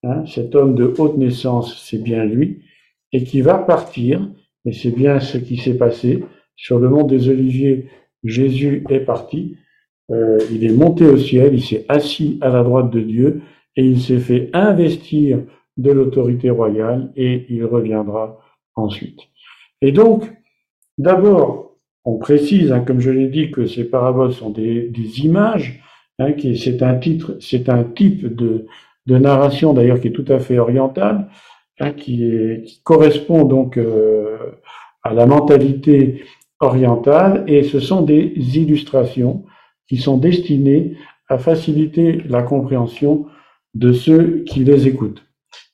hein, 0.05 0.25
cet 0.27 0.55
homme 0.55 0.75
de 0.75 0.93
haute 0.99 1.17
naissance, 1.17 1.83
c'est 1.89 2.03
bien 2.03 2.25
lui, 2.25 2.63
et 3.13 3.25
qui 3.25 3.41
va 3.41 3.55
partir, 3.55 4.29
et 4.65 4.73
c'est 4.73 4.91
bien 4.91 5.21
ce 5.21 5.39
qui 5.39 5.57
s'est 5.57 5.79
passé, 5.79 6.25
sur 6.59 6.79
le 6.81 6.91
mont 6.91 7.05
des 7.05 7.29
Oliviers, 7.31 7.87
Jésus 8.25 8.85
est 8.91 9.01
parti, 9.01 9.57
euh, 10.11 10.39
il 10.51 10.65
est 10.65 10.73
monté 10.73 11.07
au 11.07 11.17
ciel, 11.17 11.55
il 11.55 11.63
s'est 11.63 11.87
assis 11.89 12.39
à 12.43 12.49
la 12.49 12.65
droite 12.65 12.91
de 12.91 13.01
Dieu, 13.01 13.43
et 13.77 13.85
il 13.85 14.01
s'est 14.01 14.19
fait 14.19 14.51
investir 14.53 15.39
de 15.77 15.91
l'autorité 15.93 16.51
royale, 16.51 17.13
et 17.17 17.47
il 17.49 17.65
reviendra 17.65 18.41
ensuite. 18.75 19.21
Et 19.81 19.93
donc, 19.93 20.31
d'abord, 20.99 21.77
on 22.05 22.19
précise, 22.19 22.73
hein, 22.73 22.81
comme 22.81 23.01
je 23.01 23.11
l'ai 23.11 23.29
dit, 23.29 23.53
que 23.53 23.67
ces 23.67 23.85
paraboles 23.85 24.33
sont 24.33 24.51
des, 24.51 24.91
images, 25.23 25.81
hein, 26.19 26.33
c'est 26.57 26.83
un 26.83 26.97
titre, 26.97 27.37
c'est 27.41 27.69
un 27.69 27.85
type 27.85 28.35
de, 28.35 28.67
narration 29.07 29.73
d'ailleurs 29.73 30.01
qui 30.01 30.09
est 30.09 30.13
tout 30.13 30.25
à 30.29 30.41
fait 30.41 30.59
oriental, 30.59 31.29
hein, 31.79 31.93
qui, 31.93 32.83
correspond 32.83 33.45
donc 33.45 33.79
euh, 33.79 34.37
à 35.05 35.15
la 35.15 35.25
mentalité 35.25 36.25
orientale, 36.61 37.45
et 37.47 37.63
ce 37.63 37.81
sont 37.81 38.03
des 38.03 38.33
illustrations 38.59 39.45
qui 39.89 39.97
sont 39.97 40.19
destinées 40.19 40.97
à 41.29 41.39
faciliter 41.39 42.21
la 42.29 42.43
compréhension 42.43 43.27
de 43.75 43.93
ceux 43.93 44.45
qui 44.45 44.65
les 44.65 44.89
écoutent. 44.89 45.23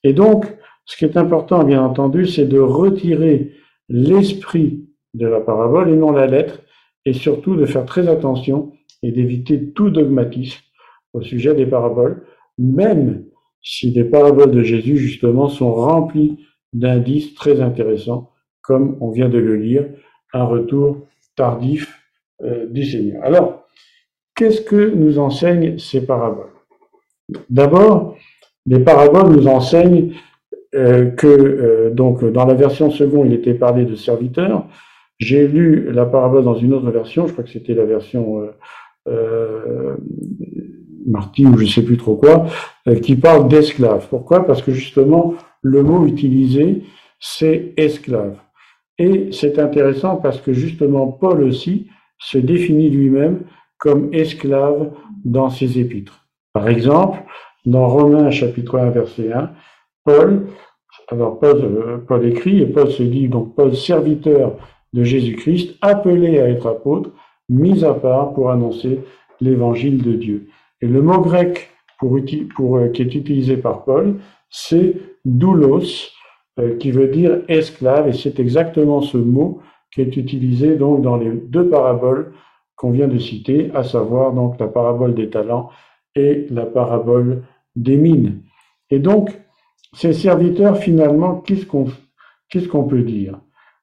Et 0.02 0.12
donc, 0.12 0.46
ce 0.84 0.96
qui 0.96 1.04
est 1.04 1.16
important, 1.16 1.64
bien 1.64 1.82
entendu, 1.82 2.26
c'est 2.26 2.46
de 2.46 2.58
retirer 2.58 3.52
l'esprit 3.88 4.86
de 5.14 5.26
la 5.26 5.40
parabole 5.40 5.88
et 5.90 5.96
non 5.96 6.10
la 6.10 6.26
lettre, 6.26 6.60
et 7.06 7.12
surtout 7.12 7.56
de 7.56 7.66
faire 7.66 7.84
très 7.84 8.08
attention 8.08 8.72
et 9.02 9.12
d'éviter 9.12 9.72
tout 9.72 9.90
dogmatisme 9.90 10.60
au 11.12 11.22
sujet 11.22 11.54
des 11.54 11.66
paraboles, 11.66 12.24
même 12.58 13.24
si 13.62 13.90
les 13.90 14.04
paraboles 14.04 14.50
de 14.50 14.62
Jésus, 14.62 14.96
justement, 14.96 15.48
sont 15.48 15.72
remplies 15.72 16.38
d'indices 16.72 17.34
très 17.34 17.60
intéressants, 17.60 18.30
comme 18.62 18.96
on 19.00 19.10
vient 19.10 19.28
de 19.28 19.38
le 19.38 19.56
lire, 19.56 19.86
un 20.34 20.44
retour 20.44 21.06
tardif 21.36 22.00
euh, 22.42 22.66
du 22.66 22.84
Seigneur. 22.84 23.22
Alors, 23.24 23.66
qu'est-ce 24.34 24.60
que 24.60 24.90
nous 24.90 25.18
enseignent 25.18 25.78
ces 25.78 26.04
paraboles? 26.04 26.50
D'abord, 27.48 28.16
les 28.66 28.80
paraboles 28.80 29.32
nous 29.32 29.46
enseignent 29.46 30.12
euh, 30.74 31.10
que 31.10 31.26
euh, 31.26 31.90
donc 31.90 32.24
dans 32.24 32.44
la 32.44 32.54
version 32.54 32.90
seconde, 32.90 33.28
il 33.28 33.34
était 33.34 33.54
parlé 33.54 33.84
de 33.84 33.94
serviteurs. 33.94 34.66
J'ai 35.18 35.46
lu 35.46 35.92
la 35.92 36.06
parabole 36.06 36.44
dans 36.44 36.56
une 36.56 36.74
autre 36.74 36.90
version, 36.90 37.26
je 37.28 37.32
crois 37.32 37.44
que 37.44 37.50
c'était 37.50 37.74
la 37.74 37.84
version 37.84 38.48
Marty 41.06 41.46
ou 41.46 41.56
je 41.56 41.66
sais 41.66 41.84
plus 41.84 41.96
trop 41.96 42.16
quoi, 42.16 42.46
qui 43.00 43.14
parle 43.14 43.46
d'esclave. 43.46 44.08
Pourquoi? 44.10 44.44
Parce 44.44 44.60
que 44.60 44.72
justement, 44.72 45.34
le 45.62 45.84
mot 45.84 46.04
utilisé, 46.04 46.82
c'est 47.20 47.74
esclave. 47.76 48.36
Et 48.98 49.30
c'est 49.32 49.58
intéressant 49.58 50.16
parce 50.16 50.40
que 50.40 50.52
justement, 50.52 51.08
Paul 51.08 51.42
aussi 51.42 51.88
se 52.18 52.38
définit 52.38 52.90
lui-même 52.90 53.42
comme 53.78 54.12
esclave 54.12 54.92
dans 55.24 55.50
ses 55.50 55.78
épîtres. 55.78 56.26
Par 56.52 56.68
exemple, 56.68 57.22
dans 57.66 57.88
Romains 57.88 58.30
chapitre 58.30 58.78
1 58.78 58.90
verset 58.90 59.32
1, 59.32 59.50
Paul, 60.04 60.46
alors 61.08 61.38
euh, 61.42 61.98
Paul, 62.06 62.26
écrit, 62.26 62.60
et 62.60 62.66
Paul 62.66 62.90
se 62.90 63.02
dit 63.02 63.28
donc 63.28 63.54
Paul, 63.54 63.74
serviteur 63.74 64.56
de 64.92 65.02
Jésus-Christ, 65.02 65.76
appelé 65.82 66.38
à 66.38 66.48
être 66.48 66.66
apôtre, 66.66 67.10
mis 67.48 67.84
à 67.84 67.94
part 67.94 68.32
pour 68.32 68.50
annoncer 68.50 69.00
l'évangile 69.40 70.02
de 70.02 70.12
Dieu. 70.12 70.48
Et 70.80 70.86
le 70.86 71.02
mot 71.02 71.20
grec 71.20 71.70
euh, 72.02 72.88
qui 72.88 73.02
est 73.02 73.14
utilisé 73.14 73.56
par 73.56 73.84
Paul, 73.84 74.16
c'est 74.50 74.94
doulos, 75.24 76.12
euh, 76.60 76.76
qui 76.76 76.90
veut 76.90 77.08
dire 77.08 77.42
esclave, 77.48 78.08
et 78.08 78.12
c'est 78.12 78.38
exactement 78.38 79.00
ce 79.00 79.16
mot 79.16 79.60
qui 79.92 80.00
est 80.00 80.16
utilisé 80.16 80.76
donc 80.76 81.02
dans 81.02 81.16
les 81.16 81.30
deux 81.30 81.68
paraboles 81.68 82.32
qu'on 82.76 82.90
vient 82.90 83.08
de 83.08 83.18
citer, 83.18 83.70
à 83.74 83.84
savoir 83.84 84.32
donc 84.32 84.58
la 84.58 84.66
parabole 84.68 85.14
des 85.14 85.30
talents 85.30 85.70
et 86.14 86.46
la 86.50 86.66
parabole 86.66 87.44
des 87.76 87.96
mines. 87.96 88.42
Et 88.90 88.98
donc, 88.98 89.30
ces 89.94 90.12
serviteurs, 90.12 90.78
finalement, 90.78 91.36
qu'est-ce 91.40 91.66
qu'on 91.66 92.84
peut 92.84 93.02
dire? 93.02 93.38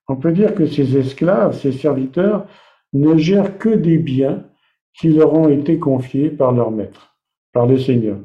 On 0.08 0.16
peut 0.18 0.32
dire 0.32 0.54
que 0.54 0.66
ces 0.66 0.98
esclaves, 0.98 1.58
ces 1.58 1.72
serviteurs, 1.72 2.46
ne 2.94 3.16
gèrent 3.18 3.58
que 3.58 3.70
des 3.70 3.98
biens 3.98 4.44
qui 4.94 5.10
leur 5.10 5.34
ont 5.34 5.48
été 5.48 5.80
confiés 5.80 6.30
par 6.30 6.52
leur 6.52 6.72
maître, 6.72 7.16
par 7.54 7.66
le 7.66 7.78
Seigneur. 7.78 8.18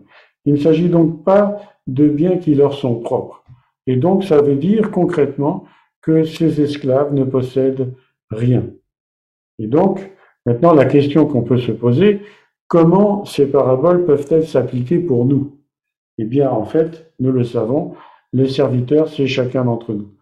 Il 0.45 0.55
ne 0.55 0.59
s'agit 0.59 0.89
donc 0.89 1.23
pas 1.23 1.61
de 1.87 2.09
biens 2.09 2.39
qui 2.39 2.55
leur 2.55 2.75
sont 2.75 2.97
propres. 2.97 3.45
Et 3.87 3.97
donc, 3.97 4.25
ça 4.25 4.43
veut 4.43 4.57
dire 4.57 4.91
concrètement 4.91 5.65
que 6.03 6.25
ces 6.25 6.61
esclaves 6.61 7.15
ne 7.15 7.25
possèdent 7.25 7.95
rien. 8.31 8.65
Et 9.59 9.67
donc, 9.67 10.13
maintenant, 10.45 10.75
la 10.75 10.85
question 10.85 11.27
qu'on 11.27 11.43
peut 11.43 11.59
se 11.59 11.73
poser, 11.73 12.21
comment 12.69 13.25
ces 13.25 13.47
paraboles 13.47 14.05
peuvent-elles 14.05 14.47
s'appliquer 14.47 14.99
pour 14.99 15.25
nous? 15.25 15.59
Eh 16.19 16.25
bien, 16.25 16.51
en 16.51 16.65
fait, 16.65 17.13
nous 17.21 17.33
le 17.33 17.45
savons, 17.45 17.95
les 18.33 18.49
serviteurs, 18.49 19.09
c'est 19.09 19.27
chacun 19.27 19.65
d'entre 19.65 19.93
nous. 19.93 20.13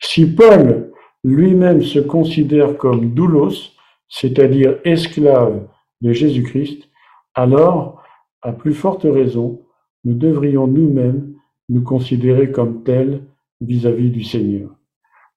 Si 0.00 0.26
Paul 0.26 0.92
lui-même 1.22 1.82
se 1.82 1.98
considère 1.98 2.76
comme 2.76 3.14
doulos, 3.14 3.72
c'est-à-dire 4.08 4.78
esclave 4.84 5.66
de 6.00 6.12
Jésus-Christ, 6.12 6.88
alors, 7.34 8.02
à 8.42 8.52
plus 8.52 8.74
forte 8.74 9.04
raison, 9.04 9.62
nous 10.04 10.14
devrions 10.14 10.66
nous-mêmes 10.66 11.33
nous 11.68 11.82
considérer 11.82 12.50
comme 12.50 12.82
tels 12.82 13.22
vis-à-vis 13.60 14.10
du 14.10 14.22
Seigneur. 14.22 14.70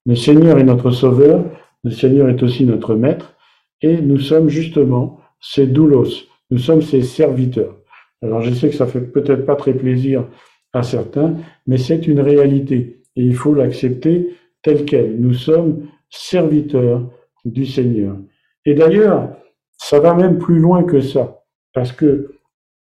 Le 0.05 0.15
Seigneur 0.15 0.57
est 0.57 0.63
notre 0.63 0.91
Sauveur, 0.91 1.45
le 1.83 1.91
Seigneur 1.91 2.29
est 2.29 2.41
aussi 2.43 2.65
notre 2.65 2.95
Maître, 2.95 3.35
et 3.81 4.01
nous 4.01 4.19
sommes 4.19 4.49
justement 4.49 5.19
ces 5.39 5.67
doulos, 5.67 6.25
nous 6.49 6.57
sommes 6.57 6.81
ses 6.81 7.01
serviteurs. 7.03 7.77
Alors 8.21 8.41
je 8.41 8.53
sais 8.53 8.69
que 8.69 8.75
ça 8.75 8.87
fait 8.87 9.01
peut-être 9.01 9.45
pas 9.45 9.55
très 9.55 9.73
plaisir 9.73 10.25
à 10.73 10.83
certains, 10.83 11.35
mais 11.67 11.77
c'est 11.77 12.07
une 12.07 12.19
réalité 12.19 13.01
et 13.15 13.23
il 13.23 13.35
faut 13.35 13.53
l'accepter 13.53 14.35
telle 14.61 14.85
qu'elle. 14.85 15.19
Nous 15.19 15.33
sommes 15.33 15.87
serviteurs 16.09 17.09
du 17.45 17.65
Seigneur. 17.65 18.17
Et 18.65 18.73
d'ailleurs, 18.73 19.29
ça 19.77 19.99
va 19.99 20.13
même 20.13 20.37
plus 20.37 20.59
loin 20.59 20.83
que 20.83 21.01
ça, 21.01 21.43
parce 21.73 21.91
que 21.91 22.31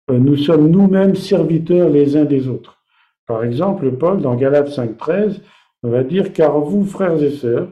euh, 0.10 0.18
nous 0.18 0.36
sommes 0.36 0.70
nous-mêmes 0.70 1.16
serviteurs 1.16 1.90
les 1.90 2.18
uns 2.18 2.26
des 2.26 2.48
autres. 2.48 2.83
Par 3.28 3.44
exemple, 3.44 3.92
Paul, 3.92 4.22
dans 4.22 4.36
Galates 4.36 4.70
5.13, 4.70 5.40
va 5.84 6.04
dire, 6.04 6.34
car 6.34 6.60
vous, 6.60 6.86
frères 6.86 7.22
et 7.22 7.32
sœurs, 7.32 7.70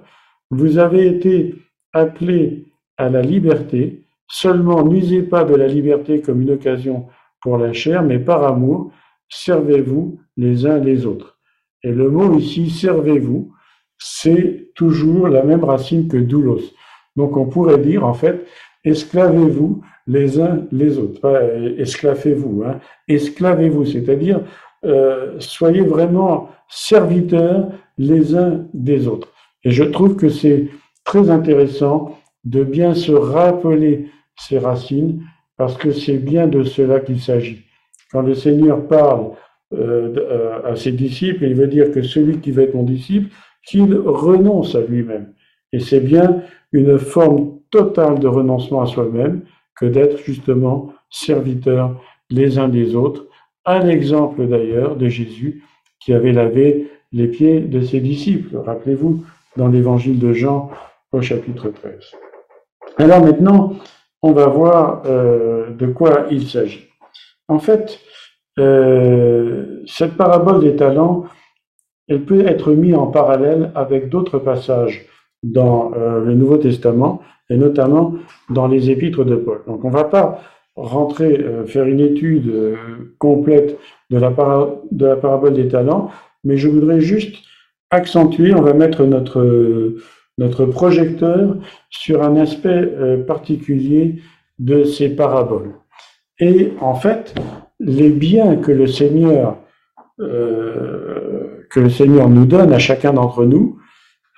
vous 0.50 0.78
avez 0.78 1.08
été 1.08 1.56
appelés 1.94 2.74
à 2.98 3.10
la 3.10 3.22
liberté, 3.22 4.06
seulement 4.28 4.84
n'usez 4.84 5.24
pas 5.24 5.44
de 5.44 5.56
la 5.56 5.68
liberté 5.68 6.22
comme 6.22 6.42
une 6.42 6.52
occasion 6.52 7.08
pour 7.42 7.58
la 7.58 7.74
chair, 7.74 8.04
mais 8.04 8.20
par 8.20 8.44
amour, 8.44 8.92
servez-vous 9.30 10.20
les 10.38 10.66
uns 10.66 10.80
les 10.80 11.06
autres. 11.06 11.40
Et 11.84 11.92
le 11.92 12.10
mot 12.10 12.38
ici, 12.38 12.70
servez-vous, 12.70 13.54
c'est 13.98 14.72
toujours 14.76 15.28
la 15.28 15.44
même 15.44 15.64
racine 15.64 16.08
que 16.08 16.18
doulos. 16.18 16.74
Donc 17.16 17.38
on 17.38 17.46
pourrait 17.46 17.80
dire 17.80 18.06
en 18.06 18.14
fait, 18.14 18.46
esclavez-vous 18.84 19.82
les 20.08 20.40
uns 20.40 20.66
les 20.72 20.98
autres. 20.98 21.20
Pas 21.22 21.44
esclavez-vous, 21.44 22.64
hein. 22.66 22.80
esclavez-vous, 23.08 23.86
c'est-à-dire 23.86 24.42
euh, 24.84 25.40
soyez 25.40 25.82
vraiment 25.82 26.50
serviteurs 26.70 27.70
les 27.98 28.36
uns 28.36 28.66
des 28.74 29.08
autres. 29.08 29.30
Et 29.64 29.72
je 29.72 29.84
trouve 29.84 30.16
que 30.16 30.30
c'est 30.30 30.68
très 31.04 31.30
intéressant 31.30 32.18
de 32.44 32.64
bien 32.64 32.94
se 32.94 33.12
rappeler 33.12 34.08
ces 34.36 34.58
racines 34.58 35.22
parce 35.58 35.78
que 35.78 35.92
c'est 35.92 36.18
bien 36.18 36.48
de 36.48 36.64
cela 36.64 37.00
qu'il 37.00 37.20
s'agit. 37.20 37.66
Quand 38.12 38.22
le 38.22 38.34
Seigneur 38.34 38.88
parle 38.88 39.32
euh, 39.74 40.14
euh, 40.18 40.72
à 40.72 40.76
ses 40.76 40.92
disciples, 40.92 41.44
il 41.44 41.56
veut 41.56 41.68
dire 41.68 41.92
que 41.92 42.02
celui 42.02 42.40
qui 42.40 42.52
veut 42.52 42.64
être 42.64 42.74
mon 42.74 42.84
disciple, 42.84 43.30
qu'il 43.66 43.96
renonce 43.96 44.76
à 44.76 44.82
lui-même. 44.82 45.34
Et 45.72 45.80
c'est 45.80 46.00
bien 46.00 46.42
une 46.72 46.98
forme 46.98 47.60
totale 47.70 48.20
de 48.20 48.28
renoncement 48.28 48.82
à 48.82 48.88
soi-même 48.88 49.44
que 49.80 49.86
d'être 49.86 50.18
justement 50.18 50.92
serviteur 51.10 52.02
les 52.30 52.58
uns 52.58 52.68
des 52.68 52.96
autres, 52.96 53.28
à 53.66 53.80
l'exemple 53.80 54.48
d'ailleurs 54.48 54.96
de 54.96 55.08
Jésus 55.08 55.64
qui 56.00 56.14
avait 56.14 56.32
lavé 56.32 56.92
les 57.12 57.28
pieds 57.28 57.60
de 57.60 57.82
ses 57.82 58.00
disciples. 58.00 58.58
Rappelez-vous, 58.58 59.24
dans 59.58 59.68
l'évangile 59.68 60.20
de 60.20 60.34
Jean 60.34 60.72
au 61.12 61.22
chapitre 61.22 61.70
13. 61.70 61.94
Alors 62.98 63.22
maintenant, 63.22 63.74
on 64.22 64.32
va 64.32 64.48
voir 64.48 65.04
euh, 65.06 65.72
de 65.72 65.88
quoi 65.88 66.28
il 66.32 66.48
s'agit. 66.48 66.88
En 67.48 67.60
fait, 67.60 68.00
euh, 68.60 69.82
cette 69.86 70.16
parabole 70.16 70.62
des 70.62 70.76
talents, 70.76 71.26
elle 72.08 72.24
peut 72.24 72.46
être 72.46 72.72
mise 72.72 72.96
en 72.96 73.08
parallèle 73.08 73.72
avec 73.76 74.10
d'autres 74.10 74.40
passages 74.40 75.06
dans 75.44 75.92
euh, 75.96 76.24
le 76.24 76.36
Nouveau 76.36 76.58
Testament, 76.58 77.22
et 77.50 77.58
notamment 77.58 78.16
dans 78.50 78.68
les 78.68 78.90
épîtres 78.90 79.26
de 79.26 79.36
Paul. 79.36 79.64
Donc 79.68 79.84
on 79.84 79.90
va 79.90 80.06
pas 80.06 80.42
rentrer, 80.76 81.46
faire 81.68 81.86
une 81.86 82.00
étude 82.00 82.78
complète 83.18 83.78
de 84.10 84.18
la, 84.18 84.32
parabole 84.32 85.54
des 85.54 85.68
talents, 85.68 86.10
mais 86.44 86.58
je 86.58 86.68
voudrais 86.68 87.02
juste 87.02 87.38
accentuer, 87.90 88.54
on 88.54 88.62
va 88.62 88.74
mettre 88.74 89.04
notre, 89.04 89.96
notre 90.38 90.66
projecteur 90.66 91.56
sur 91.90 92.24
un 92.24 92.36
aspect 92.38 92.70
euh, 92.70 93.24
particulier 93.24 94.22
de 94.60 94.84
ces 94.84 95.10
paraboles. 95.10 95.74
Et 96.40 96.74
en 96.80 96.96
fait, 96.96 97.36
les 97.80 98.10
biens 98.10 98.56
que 98.58 98.72
le 98.72 98.88
Seigneur, 98.88 99.58
euh, 100.20 101.66
que 101.70 101.80
le 101.80 101.90
Seigneur 101.90 102.30
nous 102.30 102.46
donne 102.46 102.74
à 102.74 102.80
chacun 102.80 103.14
d'entre 103.14 103.46
nous, 103.46 103.78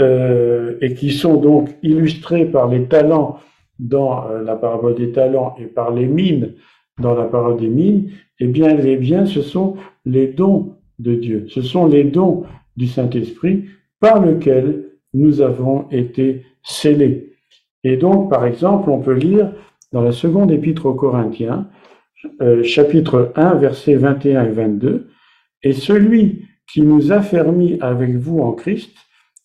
euh, 0.01 0.75
et 0.81 0.95
qui 0.95 1.11
sont 1.11 1.35
donc 1.35 1.69
illustrés 1.83 2.45
par 2.45 2.67
les 2.67 2.85
talents 2.85 3.39
dans 3.83 4.29
la 4.29 4.55
parabole 4.55 4.95
des 4.95 5.11
talents 5.11 5.55
et 5.59 5.65
par 5.65 5.91
les 5.93 6.07
mines 6.07 6.53
dans 6.99 7.15
la 7.15 7.25
parole 7.25 7.57
des 7.57 7.67
mines, 7.67 8.11
eh 8.39 8.47
bien 8.47 8.73
les 8.75 8.97
biens, 8.97 9.25
ce 9.25 9.41
sont 9.41 9.75
les 10.05 10.27
dons 10.27 10.75
de 10.99 11.15
Dieu. 11.15 11.45
Ce 11.49 11.61
sont 11.61 11.85
les 11.87 12.03
dons 12.03 12.43
du 12.77 12.87
Saint-Esprit 12.87 13.65
par 13.99 14.25
lesquels 14.25 14.91
nous 15.13 15.41
avons 15.41 15.87
été 15.91 16.45
scellés. 16.63 17.33
Et 17.83 17.97
donc, 17.97 18.29
par 18.29 18.45
exemple, 18.45 18.89
on 18.89 18.99
peut 18.99 19.13
lire 19.13 19.51
dans 19.91 20.01
la 20.01 20.11
seconde 20.11 20.51
épître 20.51 20.85
aux 20.85 20.93
Corinthiens, 20.93 21.69
euh, 22.41 22.63
chapitre 22.63 23.31
1, 23.35 23.55
versets 23.55 23.95
21 23.95 24.45
et 24.45 24.51
22, 24.51 25.07
Et 25.63 25.73
celui 25.73 26.45
qui 26.71 26.81
nous 26.81 27.11
a 27.11 27.21
fermis 27.21 27.77
avec 27.81 28.15
vous 28.15 28.39
en 28.39 28.53
Christ 28.53 28.95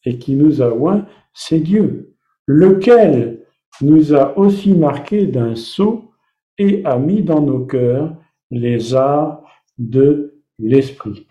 et 0.04 0.18
qui 0.18 0.34
nous 0.34 0.62
a 0.62 0.72
oint, 0.72 1.06
c'est 1.34 1.58
Dieu, 1.58 2.14
lequel 2.46 3.44
nous 3.80 4.14
a 4.14 4.36
aussi 4.38 4.74
marqués 4.74 5.26
d'un 5.26 5.54
sceau 5.54 6.10
et 6.58 6.82
a 6.84 6.98
mis 6.98 7.22
dans 7.22 7.40
nos 7.40 7.60
cœurs 7.60 8.12
les 8.50 8.94
arts 8.94 9.42
de 9.78 10.42
l'Esprit. 10.58 11.26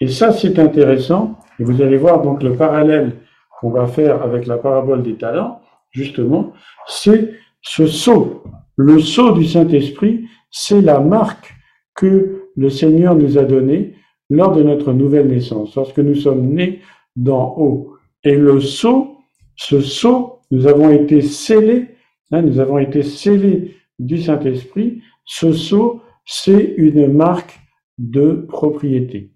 Et 0.00 0.08
ça, 0.08 0.32
c'est 0.32 0.58
intéressant. 0.58 1.38
Et 1.58 1.64
vous 1.64 1.82
allez 1.82 1.96
voir 1.96 2.22
donc 2.22 2.42
le 2.42 2.54
parallèle 2.54 3.16
qu'on 3.60 3.70
va 3.70 3.86
faire 3.86 4.22
avec 4.22 4.46
la 4.46 4.56
parabole 4.56 5.02
des 5.02 5.16
talents, 5.16 5.60
justement, 5.90 6.52
c'est 6.86 7.34
ce 7.62 7.86
sceau. 7.86 8.42
Le 8.76 8.98
sceau 8.98 9.32
du 9.32 9.44
Saint-Esprit, 9.44 10.24
c'est 10.50 10.80
la 10.80 11.00
marque 11.00 11.54
que 11.94 12.48
le 12.56 12.70
Seigneur 12.70 13.14
nous 13.14 13.36
a 13.36 13.44
donnée 13.44 13.94
lors 14.30 14.52
de 14.52 14.62
notre 14.62 14.92
nouvelle 14.92 15.28
naissance, 15.28 15.74
lorsque 15.74 15.98
nous 15.98 16.14
sommes 16.14 16.46
nés 16.46 16.80
d'en 17.16 17.54
haut. 17.58 17.94
Et 18.24 18.36
le 18.36 18.60
sceau, 18.60 19.18
ce 19.56 19.80
sceau, 19.80 20.39
nous 20.50 20.66
avons 20.66 20.90
été 20.90 21.22
scellés, 21.22 21.88
hein, 22.32 22.42
nous 22.42 22.58
avons 22.58 22.78
été 22.78 23.02
scellés 23.02 23.76
du 23.98 24.20
Saint-Esprit. 24.20 25.02
Ce 25.24 25.52
sceau, 25.52 26.02
c'est 26.24 26.74
une 26.76 27.12
marque 27.12 27.58
de 27.98 28.32
propriété. 28.48 29.32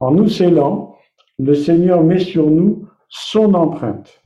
En 0.00 0.12
nous 0.12 0.28
scellant, 0.28 0.96
le 1.38 1.54
Seigneur 1.54 2.02
met 2.02 2.18
sur 2.18 2.50
nous 2.50 2.86
son 3.08 3.54
empreinte, 3.54 4.22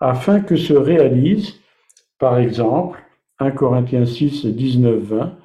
afin 0.00 0.40
que 0.40 0.56
se 0.56 0.72
réalise, 0.72 1.60
par 2.18 2.38
exemple, 2.38 3.00
1 3.38 3.50
Corinthiens 3.52 4.06
6, 4.06 4.46
19, 4.46 5.02
20, 5.02 5.38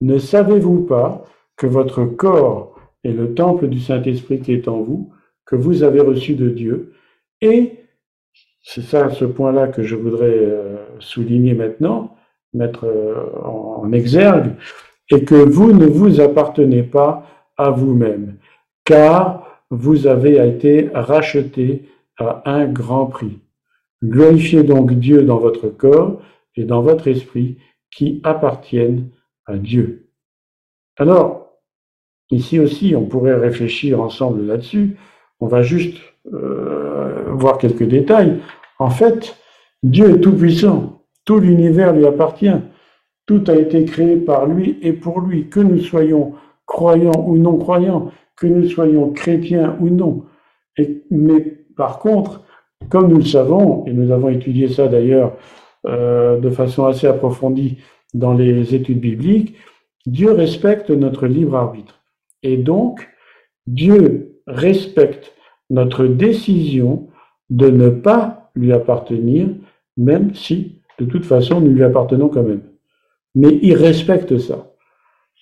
ne 0.00 0.18
savez-vous 0.18 0.84
pas 0.84 1.24
que 1.56 1.66
votre 1.66 2.04
corps 2.04 2.78
est 3.04 3.12
le 3.12 3.34
temple 3.34 3.68
du 3.68 3.80
Saint-Esprit 3.80 4.40
qui 4.40 4.52
est 4.52 4.68
en 4.68 4.80
vous, 4.80 5.12
que 5.46 5.56
vous 5.56 5.82
avez 5.82 6.00
reçu 6.00 6.34
de 6.34 6.50
Dieu, 6.50 6.94
et 7.40 7.83
c'est 8.64 8.82
ça 8.82 9.10
ce 9.10 9.26
point-là 9.26 9.68
que 9.68 9.82
je 9.82 9.94
voudrais 9.94 10.38
euh, 10.38 10.76
souligner 10.98 11.52
maintenant, 11.54 12.16
mettre 12.54 12.86
euh, 12.86 13.14
en 13.44 13.92
exergue, 13.92 14.54
et 15.10 15.22
que 15.24 15.34
vous 15.34 15.72
ne 15.72 15.84
vous 15.86 16.20
appartenez 16.20 16.82
pas 16.82 17.26
à 17.58 17.70
vous-même, 17.70 18.38
car 18.84 19.62
vous 19.70 20.06
avez 20.06 20.44
été 20.48 20.90
racheté 20.94 21.88
à 22.16 22.42
un 22.50 22.66
grand 22.66 23.06
prix. 23.06 23.38
Glorifiez 24.02 24.62
donc 24.62 24.94
Dieu 24.94 25.22
dans 25.22 25.38
votre 25.38 25.68
corps 25.68 26.22
et 26.56 26.64
dans 26.64 26.80
votre 26.80 27.06
esprit 27.06 27.58
qui 27.90 28.20
appartiennent 28.24 29.10
à 29.46 29.56
Dieu. 29.56 30.08
Alors, 30.96 31.58
ici 32.30 32.58
aussi, 32.60 32.94
on 32.96 33.06
pourrait 33.06 33.36
réfléchir 33.36 34.00
ensemble 34.00 34.46
là-dessus. 34.46 34.96
On 35.44 35.46
va 35.46 35.60
juste 35.60 35.98
euh, 36.32 37.24
voir 37.32 37.58
quelques 37.58 37.84
détails. 37.84 38.40
En 38.78 38.88
fait, 38.88 39.36
Dieu 39.82 40.14
est 40.14 40.20
tout-puissant. 40.20 41.02
Tout 41.26 41.38
l'univers 41.38 41.92
lui 41.92 42.06
appartient. 42.06 42.56
Tout 43.26 43.44
a 43.48 43.54
été 43.56 43.84
créé 43.84 44.16
par 44.16 44.46
lui 44.46 44.78
et 44.80 44.94
pour 44.94 45.20
lui, 45.20 45.50
que 45.50 45.60
nous 45.60 45.80
soyons 45.80 46.32
croyants 46.64 47.26
ou 47.26 47.36
non 47.36 47.58
croyants, 47.58 48.10
que 48.38 48.46
nous 48.46 48.66
soyons 48.70 49.10
chrétiens 49.10 49.76
ou 49.80 49.90
non. 49.90 50.24
mais 51.10 51.58
par 51.76 51.98
contre, 51.98 52.42
comme 52.88 53.08
nous 53.08 53.18
le 53.18 53.26
savons, 53.26 53.84
et 53.84 53.92
nous 53.92 54.10
avons 54.10 54.30
étudié 54.30 54.68
ça 54.68 54.88
d'ailleurs 54.88 55.36
euh, 55.86 56.40
de 56.40 56.48
façon 56.48 56.86
assez 56.86 57.06
approfondie 57.06 57.76
dans 58.14 58.32
les 58.32 58.74
études 58.74 59.00
bibliques, 59.00 59.56
Dieu 60.06 60.32
respecte 60.32 60.88
notre 60.88 61.26
libre 61.26 61.56
arbitre. 61.56 62.00
Et 62.42 62.56
donc, 62.56 63.06
Dieu 63.66 64.40
respecte 64.46 65.33
notre 65.70 66.06
décision 66.06 67.08
de 67.50 67.68
ne 67.68 67.88
pas 67.88 68.50
lui 68.54 68.72
appartenir, 68.72 69.48
même 69.96 70.34
si, 70.34 70.80
de 70.98 71.04
toute 71.04 71.24
façon, 71.24 71.60
nous 71.60 71.72
lui 71.72 71.82
appartenons 71.82 72.28
quand 72.28 72.42
même. 72.42 72.62
Mais 73.34 73.58
il 73.62 73.74
respecte 73.74 74.38
ça. 74.38 74.72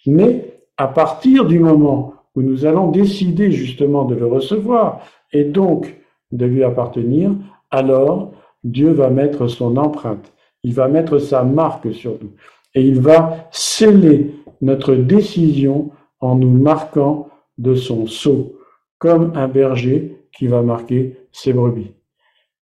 Mais 0.07 0.61
à 0.77 0.89
partir 0.89 1.45
du 1.45 1.59
moment 1.59 2.15
où 2.35 2.43
nous 2.43 2.65
allons 2.65 2.91
décider 2.91 3.51
justement 3.51 4.05
de 4.05 4.15
le 4.15 4.27
recevoir 4.27 5.03
et 5.33 5.45
donc 5.45 5.95
de 6.33 6.47
lui 6.47 6.65
appartenir, 6.65 7.33
alors 7.71 8.33
Dieu 8.65 8.91
va 8.91 9.11
mettre 9.11 9.49
son 9.49 9.77
empreinte, 9.77 10.33
il 10.63 10.73
va 10.75 10.89
mettre 10.89 11.19
sa 11.19 11.43
marque 11.43 11.93
sur 11.93 12.13
nous. 12.13 12.31
et 12.75 12.83
il 12.83 13.01
va 13.01 13.49
sceller 13.51 14.35
notre 14.63 14.95
décision 14.95 15.91
en 16.21 16.37
nous 16.37 16.51
marquant 16.51 17.29
de 17.59 17.75
son 17.75 18.07
sceau, 18.07 18.57
comme 19.03 19.33
un 19.35 19.49
berger 19.49 20.17
qui 20.31 20.47
va 20.47 20.63
marquer 20.63 21.17
ses 21.33 21.53
brebis. 21.53 21.91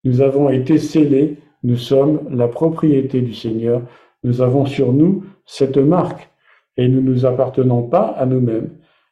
Nous 0.06 0.22
avons 0.22 0.50
été 0.50 0.78
scellés, 0.78 1.36
nous 1.64 1.76
sommes 1.76 2.22
la 2.32 2.48
propriété 2.48 3.20
du 3.20 3.34
Seigneur, 3.34 3.82
nous 4.24 4.40
avons 4.42 4.66
sur 4.66 4.94
nous 4.94 5.26
cette 5.46 5.76
marque 5.76 6.30
et 6.78 6.88
nous 6.88 7.02
ne 7.02 7.12
nous 7.12 7.26
appartenons 7.26 7.84
pas 7.84 8.16
à 8.18 8.26
nous-mêmes 8.26 8.70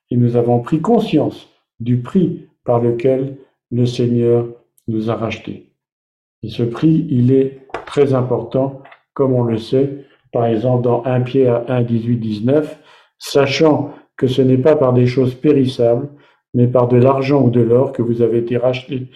et 0.09 0.15
nous 0.15 0.37
avons 0.37 0.61
pris 0.61 0.79
conscience 0.79 1.49
du 1.81 1.97
prix 1.97 2.47
par 2.63 2.79
lequel 2.79 3.35
le 3.71 3.85
Seigneur 3.85 4.47
nous 4.87 5.09
a 5.09 5.15
rachetés. 5.15 5.73
Et 6.43 6.47
ce 6.47 6.63
prix, 6.63 7.07
il 7.09 7.33
est 7.33 7.67
très 7.85 8.13
important, 8.13 8.83
comme 9.13 9.33
on 9.33 9.43
le 9.43 9.57
sait, 9.57 10.05
par 10.31 10.45
exemple 10.45 10.85
dans 10.85 11.03
1 11.03 11.19
Pierre 11.23 11.69
1, 11.69 11.81
18, 11.81 12.15
19, 12.19 12.79
sachant 13.19 13.91
que 14.15 14.27
ce 14.27 14.41
n'est 14.41 14.57
pas 14.57 14.77
par 14.77 14.93
des 14.93 15.07
choses 15.07 15.35
périssables, 15.35 16.07
mais 16.53 16.67
par 16.67 16.87
de 16.87 16.97
l'argent 16.97 17.43
ou 17.43 17.49
de 17.49 17.61
l'or 17.61 17.91
que 17.91 18.01
vous 18.01 18.21
avez 18.21 18.39
été 18.39 18.57
rachetés, 18.57 19.07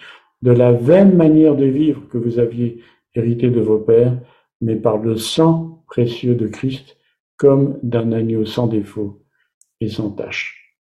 de 0.42 0.50
la 0.50 0.72
vaine 0.72 1.16
manière 1.16 1.56
de 1.56 1.66
vivre 1.66 2.02
que 2.08 2.18
vous 2.18 2.38
aviez 2.38 2.82
hérité 3.14 3.50
de 3.50 3.60
vos 3.60 3.78
pères, 3.78 4.16
mais 4.60 4.76
par 4.76 4.98
le 4.98 5.16
sang 5.16 5.84
précieux 5.86 6.34
de 6.34 6.46
Christ, 6.46 6.96
comme 7.36 7.78
d'un 7.82 8.12
agneau 8.12 8.44
sans 8.44 8.66
défaut 8.66 9.22
et 9.80 9.88
sans 9.88 10.10
tache. 10.10 10.76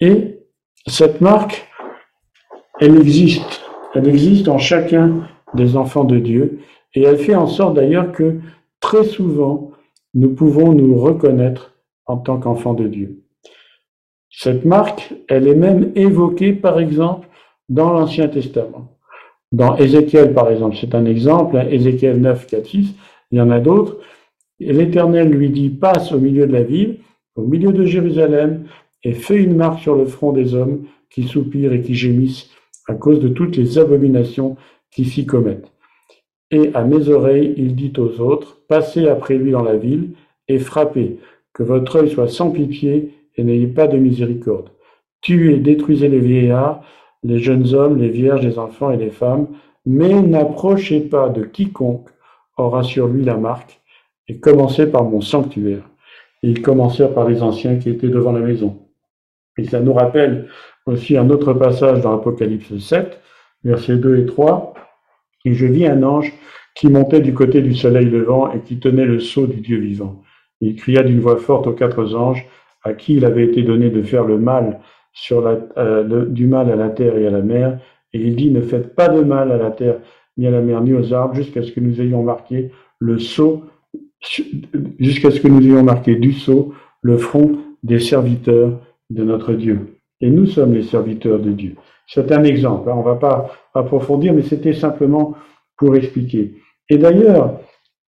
Et 0.00 0.40
cette 0.86 1.20
marque, 1.20 1.68
elle 2.80 2.96
existe. 2.96 3.62
Elle 3.94 4.08
existe 4.08 4.48
en 4.48 4.58
chacun 4.58 5.28
des 5.54 5.76
enfants 5.76 6.04
de 6.04 6.18
Dieu 6.18 6.60
et 6.94 7.02
elle 7.02 7.18
fait 7.18 7.34
en 7.34 7.46
sorte 7.46 7.74
d'ailleurs 7.74 8.12
que 8.12 8.40
très 8.80 9.04
souvent, 9.04 9.72
nous 10.14 10.34
pouvons 10.34 10.72
nous 10.72 10.98
reconnaître 10.98 11.74
en 12.06 12.16
tant 12.16 12.38
qu'enfants 12.38 12.74
de 12.74 12.86
Dieu. 12.86 13.22
Cette 14.40 14.64
marque, 14.64 15.14
elle 15.26 15.48
est 15.48 15.56
même 15.56 15.90
évoquée, 15.96 16.52
par 16.52 16.78
exemple, 16.78 17.26
dans 17.68 17.92
l'Ancien 17.92 18.28
Testament. 18.28 18.96
Dans 19.50 19.76
Ézéchiel, 19.76 20.32
par 20.32 20.48
exemple, 20.48 20.76
c'est 20.80 20.94
un 20.94 21.06
exemple, 21.06 21.56
hein, 21.56 21.66
Ézéchiel 21.68 22.20
9, 22.20 22.46
4, 22.46 22.64
6, 22.64 22.94
il 23.32 23.38
y 23.38 23.40
en 23.40 23.50
a 23.50 23.58
d'autres. 23.58 23.96
L'Éternel 24.60 25.30
lui 25.30 25.50
dit, 25.50 25.70
passe 25.70 26.12
au 26.12 26.20
milieu 26.20 26.46
de 26.46 26.52
la 26.52 26.62
ville, 26.62 26.98
au 27.34 27.42
milieu 27.42 27.72
de 27.72 27.84
Jérusalem, 27.84 28.66
et 29.02 29.12
fais 29.12 29.42
une 29.42 29.56
marque 29.56 29.80
sur 29.80 29.96
le 29.96 30.04
front 30.04 30.30
des 30.30 30.54
hommes 30.54 30.84
qui 31.10 31.24
soupirent 31.24 31.72
et 31.72 31.82
qui 31.82 31.96
gémissent 31.96 32.48
à 32.86 32.94
cause 32.94 33.18
de 33.18 33.28
toutes 33.28 33.56
les 33.56 33.76
abominations 33.76 34.56
qui 34.92 35.04
s'y 35.04 35.26
commettent. 35.26 35.72
Et 36.52 36.70
à 36.74 36.84
mes 36.84 37.08
oreilles, 37.08 37.54
il 37.56 37.74
dit 37.74 37.92
aux 37.98 38.20
autres, 38.20 38.60
passez 38.68 39.08
après 39.08 39.34
lui 39.34 39.50
dans 39.50 39.64
la 39.64 39.76
ville 39.76 40.10
et 40.46 40.60
frappez, 40.60 41.18
que 41.52 41.64
votre 41.64 41.96
œil 41.96 42.10
soit 42.10 42.28
sans 42.28 42.52
pitié 42.52 43.17
et 43.38 43.44
n'ayez 43.44 43.68
pas 43.68 43.86
de 43.86 43.96
miséricorde. 43.96 44.70
Tuez, 45.22 45.58
détruisez 45.58 46.08
les 46.08 46.20
vieillards, 46.20 46.82
les 47.22 47.38
jeunes 47.38 47.74
hommes, 47.74 47.96
les 47.96 48.08
vierges, 48.08 48.42
les 48.42 48.58
enfants 48.58 48.90
et 48.90 48.96
les 48.96 49.10
femmes, 49.10 49.46
mais 49.86 50.20
n'approchez 50.20 51.00
pas 51.00 51.28
de 51.28 51.44
quiconque 51.44 52.08
aura 52.56 52.82
sur 52.82 53.06
lui 53.06 53.24
la 53.24 53.36
marque, 53.36 53.80
et 54.26 54.38
commencez 54.40 54.86
par 54.86 55.04
mon 55.04 55.20
sanctuaire. 55.20 55.88
Et 56.42 56.50
ils 56.50 56.62
commencèrent 56.62 57.14
par 57.14 57.28
les 57.28 57.42
anciens 57.42 57.76
qui 57.76 57.88
étaient 57.88 58.08
devant 58.08 58.32
la 58.32 58.40
maison. 58.40 58.88
Et 59.56 59.64
ça 59.64 59.80
nous 59.80 59.92
rappelle 59.92 60.48
aussi 60.86 61.16
un 61.16 61.30
autre 61.30 61.52
passage 61.52 62.00
dans 62.00 62.14
Apocalypse 62.14 62.76
7, 62.76 63.18
versets 63.64 63.96
2 63.96 64.18
et 64.18 64.26
3. 64.26 64.74
Et 65.44 65.54
je 65.54 65.66
vis 65.66 65.86
un 65.86 66.02
ange 66.02 66.32
qui 66.74 66.88
montait 66.88 67.20
du 67.20 67.34
côté 67.34 67.60
du 67.60 67.74
soleil 67.74 68.06
levant 68.06 68.52
et 68.52 68.60
qui 68.60 68.78
tenait 68.78 69.04
le 69.04 69.18
sceau 69.18 69.46
du 69.46 69.60
Dieu 69.60 69.78
vivant. 69.78 70.22
Il 70.60 70.76
cria 70.76 71.02
d'une 71.02 71.20
voix 71.20 71.36
forte 71.36 71.66
aux 71.66 71.72
quatre 71.72 72.14
anges 72.14 72.46
à 72.82 72.94
qui 72.94 73.14
il 73.14 73.24
avait 73.24 73.44
été 73.44 73.62
donné 73.62 73.90
de 73.90 74.02
faire 74.02 74.24
le 74.24 74.38
mal 74.38 74.80
euh, 75.32 76.26
du 76.26 76.46
mal 76.46 76.70
à 76.70 76.76
la 76.76 76.88
terre 76.90 77.16
et 77.16 77.26
à 77.26 77.30
la 77.30 77.42
mer. 77.42 77.78
Et 78.12 78.20
il 78.20 78.36
dit, 78.36 78.50
ne 78.50 78.60
faites 78.60 78.94
pas 78.94 79.08
de 79.08 79.22
mal 79.22 79.52
à 79.52 79.58
la 79.58 79.70
terre, 79.70 79.98
ni 80.36 80.46
à 80.46 80.50
la 80.50 80.60
mer, 80.60 80.80
ni 80.80 80.94
aux 80.94 81.12
arbres, 81.12 81.34
jusqu'à 81.34 81.62
ce 81.62 81.72
que 81.72 81.80
nous 81.80 82.00
ayons 82.00 82.22
marqué 82.22 82.70
le 82.98 83.18
sceau, 83.18 83.64
jusqu'à 84.98 85.30
ce 85.30 85.40
que 85.40 85.48
nous 85.48 85.64
ayons 85.64 85.82
marqué 85.82 86.16
du 86.16 86.32
sceau 86.32 86.72
le 87.02 87.16
front 87.16 87.58
des 87.82 87.98
serviteurs 87.98 88.80
de 89.10 89.24
notre 89.24 89.52
Dieu. 89.52 89.98
Et 90.20 90.30
nous 90.30 90.46
sommes 90.46 90.74
les 90.74 90.82
serviteurs 90.82 91.38
de 91.38 91.50
Dieu. 91.50 91.74
C'est 92.06 92.32
un 92.32 92.44
exemple, 92.44 92.90
hein. 92.90 92.94
on 92.96 93.00
ne 93.00 93.04
va 93.04 93.16
pas 93.16 93.50
approfondir, 93.74 94.32
mais 94.32 94.42
c'était 94.42 94.72
simplement 94.72 95.34
pour 95.76 95.94
expliquer. 95.94 96.54
Et 96.88 96.96
d'ailleurs, 96.96 97.60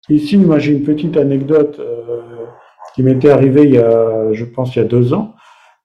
ici, 0.10 0.38
moi 0.38 0.58
j'ai 0.58 0.71
une 0.71 0.84
petite 0.84 1.17
anecdote 1.17 1.77
euh, 1.79 2.18
qui 2.95 3.04
m'était 3.04 3.30
arrivée 3.30 3.63
il 3.63 3.73
y 3.75 3.78
a, 3.78 4.34
je 4.34 4.45
pense, 4.45 4.75
il 4.75 4.80
y 4.80 4.82
a 4.82 4.86
deux 4.86 5.13
ans. 5.13 5.36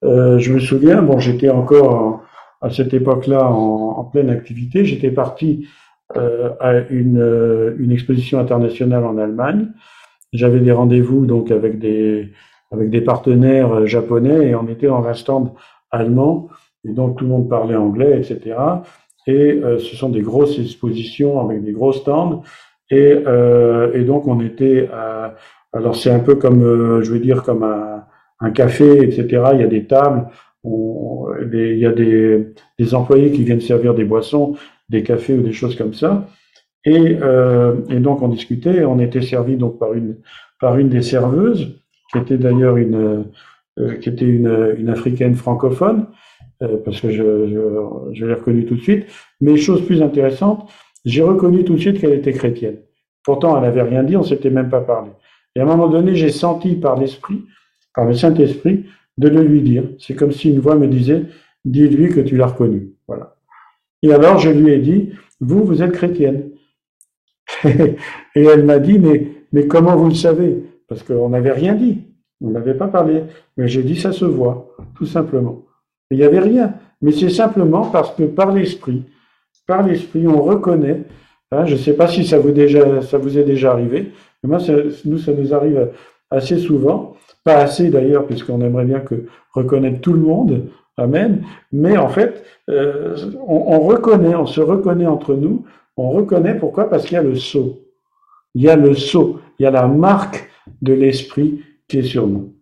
Euh, 0.04 0.38
je 0.38 0.52
me 0.52 0.58
souviens, 0.58 1.02
bon, 1.02 1.18
j'étais 1.18 1.50
encore 1.50 2.22
à 2.60 2.70
cette 2.70 2.94
époque-là 2.94 3.46
en, 3.46 4.04
pleine 4.04 4.30
activité. 4.30 4.84
J'étais 4.84 5.10
parti 5.10 5.66
euh, 6.16 6.50
à 6.60 6.78
une, 6.90 7.74
une, 7.78 7.90
exposition 7.90 8.38
internationale 8.38 9.04
en 9.04 9.18
Allemagne. 9.18 9.68
J'avais 10.32 10.60
des 10.60 10.72
rendez-vous 10.72 11.26
donc 11.26 11.50
avec 11.50 11.78
des 11.78 12.30
avec 12.70 12.90
des 12.90 13.00
partenaires 13.00 13.86
japonais 13.86 14.48
et 14.48 14.54
on 14.54 14.68
était 14.68 14.88
dans 14.88 15.06
un 15.06 15.14
stand 15.14 15.52
allemand 15.90 16.48
et 16.86 16.92
donc 16.92 17.18
tout 17.18 17.24
le 17.24 17.30
monde 17.30 17.48
parlait 17.48 17.76
anglais, 17.76 18.18
etc. 18.18 18.56
Et 19.26 19.52
euh, 19.52 19.78
ce 19.78 19.96
sont 19.96 20.10
des 20.10 20.20
grosses 20.20 20.58
expositions 20.58 21.40
avec 21.40 21.64
des 21.64 21.72
gros 21.72 21.92
stands 21.92 22.42
et, 22.90 23.22
euh, 23.26 23.92
et 23.94 24.04
donc 24.04 24.26
on 24.26 24.40
était 24.40 24.88
à, 24.92 25.34
alors 25.74 25.96
c'est 25.96 26.10
un 26.10 26.20
peu 26.20 26.36
comme 26.36 27.02
je 27.02 27.10
veux 27.10 27.18
dire 27.18 27.42
comme 27.42 27.64
un 28.40 28.50
café, 28.50 29.02
etc. 29.02 29.42
Il 29.54 29.60
y 29.60 29.64
a 29.64 29.66
des 29.66 29.86
tables, 29.86 30.28
il 30.64 31.78
y 31.78 31.86
a 31.86 31.92
des, 31.92 32.94
employés 32.94 33.30
qui 33.32 33.44
viennent 33.44 33.60
servir 33.60 33.94
des 33.94 34.04
boissons, 34.04 34.56
des 34.88 35.02
cafés 35.02 35.34
ou 35.34 35.42
des 35.42 35.52
choses 35.52 35.76
comme 35.76 35.94
ça. 35.94 36.26
Et, 36.84 37.16
euh, 37.22 37.72
donc 38.00 38.22
on 38.22 38.28
discutait, 38.28 38.84
on 38.84 38.98
était 38.98 39.22
servi 39.22 39.56
donc 39.56 39.78
par 39.78 39.94
une 39.94 40.16
par 40.60 40.78
une 40.78 40.88
des 40.88 41.02
serveuses, 41.02 41.80
qui 42.12 42.18
était 42.18 42.36
d'ailleurs 42.36 42.76
une 42.76 43.24
euh, 43.78 43.96
qui 43.96 44.08
était 44.08 44.26
une, 44.26 44.88
africaine 44.88 45.34
francophone, 45.34 46.06
euh, 46.62 46.76
parce 46.84 47.00
que 47.00 47.10
je, 47.10 47.48
je, 47.48 48.12
je 48.12 48.26
l'ai 48.26 48.34
reconnue 48.34 48.66
tout 48.66 48.76
de 48.76 48.80
suite. 48.80 49.06
Mais 49.40 49.56
chose 49.56 49.84
plus 49.84 50.02
intéressante, 50.02 50.70
j'ai 51.04 51.22
reconnu 51.22 51.64
tout 51.64 51.74
de 51.74 51.80
suite 51.80 52.00
qu'elle 52.00 52.12
était 52.12 52.32
chrétienne. 52.32 52.76
Pourtant, 53.24 53.56
elle 53.56 53.62
n'avait 53.62 53.82
rien 53.82 54.02
dit, 54.04 54.16
on 54.16 54.22
s'était 54.22 54.50
même 54.50 54.68
pas 54.68 54.82
parlé. 54.82 55.10
Et 55.54 55.60
à 55.60 55.62
un 55.62 55.66
moment 55.66 55.88
donné, 55.88 56.14
j'ai 56.14 56.30
senti 56.30 56.74
par 56.74 56.98
l'esprit 56.98 57.44
par 57.94 58.04
le 58.04 58.14
Saint-Esprit, 58.14 58.84
de 59.16 59.28
le 59.28 59.42
lui 59.42 59.62
dire. 59.62 59.84
C'est 59.98 60.14
comme 60.14 60.32
si 60.32 60.50
une 60.50 60.58
voix 60.58 60.74
me 60.74 60.88
disait, 60.88 61.22
dis-lui 61.64 62.10
que 62.10 62.20
tu 62.20 62.36
l'as 62.36 62.48
reconnu. 62.48 62.90
Voilà. 63.06 63.36
Et 64.02 64.12
alors 64.12 64.38
je 64.38 64.50
lui 64.50 64.72
ai 64.72 64.78
dit, 64.78 65.12
vous, 65.40 65.64
vous 65.64 65.82
êtes 65.82 65.92
chrétienne. 65.92 66.50
et 67.64 67.96
elle 68.34 68.64
m'a 68.64 68.78
dit, 68.80 68.98
mais, 68.98 69.66
comment 69.68 69.96
vous 69.96 70.08
le 70.08 70.14
savez? 70.14 70.64
Parce 70.88 71.02
qu'on 71.02 71.30
n'avait 71.30 71.52
rien 71.52 71.74
dit. 71.74 72.02
On 72.40 72.50
n'avait 72.50 72.74
pas 72.74 72.88
parlé. 72.88 73.22
Mais 73.56 73.68
j'ai 73.68 73.82
dit, 73.82 73.96
ça 73.96 74.12
se 74.12 74.24
voit, 74.24 74.74
tout 74.96 75.06
simplement. 75.06 75.62
Il 76.10 76.18
n'y 76.18 76.24
avait 76.24 76.40
rien. 76.40 76.74
Mais 77.00 77.12
c'est 77.12 77.30
simplement 77.30 77.86
parce 77.86 78.14
que 78.14 78.24
par 78.24 78.52
l'esprit, 78.52 79.04
par 79.66 79.86
l'esprit, 79.86 80.26
on 80.26 80.42
reconnaît. 80.42 81.04
Hein, 81.52 81.64
je 81.66 81.74
ne 81.74 81.78
sais 81.78 81.94
pas 81.94 82.08
si 82.08 82.26
ça 82.26 82.38
vous 82.38 82.48
est 82.48 83.44
déjà 83.44 83.72
arrivé, 83.72 84.12
mais 84.44 84.58
moi, 84.58 84.58
nous, 85.06 85.18
ça 85.18 85.32
nous 85.32 85.54
arrive 85.54 85.90
assez 86.30 86.58
souvent. 86.58 87.16
Pas 87.44 87.56
assez 87.56 87.88
d'ailleurs, 87.88 88.26
puisqu'on 88.26 88.60
aimerait 88.60 88.84
bien 88.84 89.00
que 89.00 89.26
reconnaître 89.52 90.00
tout 90.02 90.12
le 90.12 90.20
monde. 90.20 90.68
Amen. 90.98 91.44
Mais 91.72 91.96
en 91.96 92.08
fait, 92.08 92.44
euh, 92.68 93.16
on, 93.46 93.80
reconnaît, 93.80 94.34
on 94.34 94.46
se 94.46 94.60
reconnaît 94.60 95.06
entre 95.06 95.34
nous. 95.34 95.64
On 95.96 96.10
reconnaît 96.10 96.54
pourquoi? 96.54 96.90
Parce 96.90 97.04
qu'il 97.04 97.14
y 97.14 97.18
a 97.18 97.22
le 97.22 97.36
sceau. 97.36 97.80
Il 98.54 98.62
y 98.62 98.68
a 98.68 98.76
le 98.76 98.94
sceau. 98.94 99.40
Il 99.58 99.62
y 99.62 99.66
a 99.66 99.70
la 99.70 99.86
marque 99.86 100.50
de 100.82 100.92
l'esprit 100.92 101.62
qui 101.88 102.00
est 102.00 102.02
sur 102.02 102.26
nous. 102.26 102.54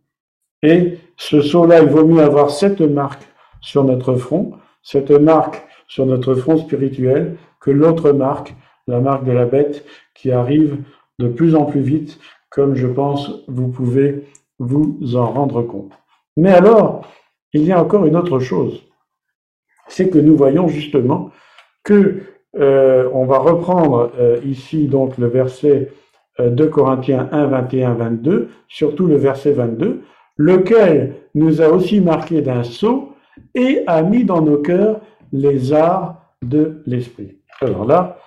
Et 0.63 0.99
ce 1.17 1.43
sceau-là, 1.43 1.83
il 1.83 1.89
vaut 1.89 2.07
mieux 2.07 2.23
avoir 2.23 2.51
cette 2.51 2.81
marque 2.81 3.23
sur 3.61 3.83
notre 3.83 4.15
front, 4.15 4.53
cette 4.83 5.11
marque 5.11 5.67
sur 5.89 6.07
notre 6.07 6.35
front 6.35 6.59
spirituel, 6.59 7.37
que 7.61 7.73
l'autre 7.73 8.13
marque, 8.13 8.55
la 8.87 9.01
marque 9.01 9.25
de 9.25 9.33
la 9.33 9.47
bête, 9.47 9.85
qui 10.15 10.31
arrive 10.31 10.79
de 11.19 11.29
plus 11.29 11.55
en 11.55 11.65
plus 11.65 11.81
vite, 11.81 12.19
comme 12.51 12.75
je 12.75 12.87
pense 12.87 13.45
vous 13.49 13.69
pouvez 13.69 14.25
vous 14.59 14.99
en 15.15 15.27
rendre 15.27 15.63
compte. 15.63 15.93
Mais 16.37 16.53
alors, 16.53 17.07
il 17.53 17.65
y 17.65 17.73
a 17.73 17.81
encore 17.81 18.07
une 18.07 18.17
autre 18.17 18.39
chose, 18.39 18.83
c'est 19.89 20.09
que 20.09 20.19
nous 20.19 20.37
voyons 20.37 20.69
justement 20.69 21.31
que 21.85 22.23
euh, 22.59 23.09
on 23.13 23.25
va 23.25 23.39
reprendre 23.39 24.13
euh, 24.19 24.39
ici 24.45 24.87
donc 24.87 25.17
le 25.19 25.27
verset 25.27 25.91
euh, 26.41 26.51
de 26.51 26.67
Corinthiens 26.67 27.29
1, 27.33 27.47
21, 27.47 27.95
22, 27.95 28.49
surtout 28.69 29.07
le 29.07 29.17
verset 29.17 29.53
22, 29.53 30.03
lequel 30.37 31.15
nous 31.35 31.61
a 31.63 31.69
aussi 31.69 32.01
marqué 32.01 32.43
d'un 32.43 32.63
sceau 32.63 33.13
et 33.55 33.83
a 33.87 34.03
mis 34.03 34.25
dans 34.25 34.43
nos 34.43 34.59
cœurs 34.59 35.01
les 35.33 35.73
arts 35.73 36.23
de 36.43 36.83
l'esprit. 36.87 37.39
Alors 37.61 37.87
là, 37.87 38.19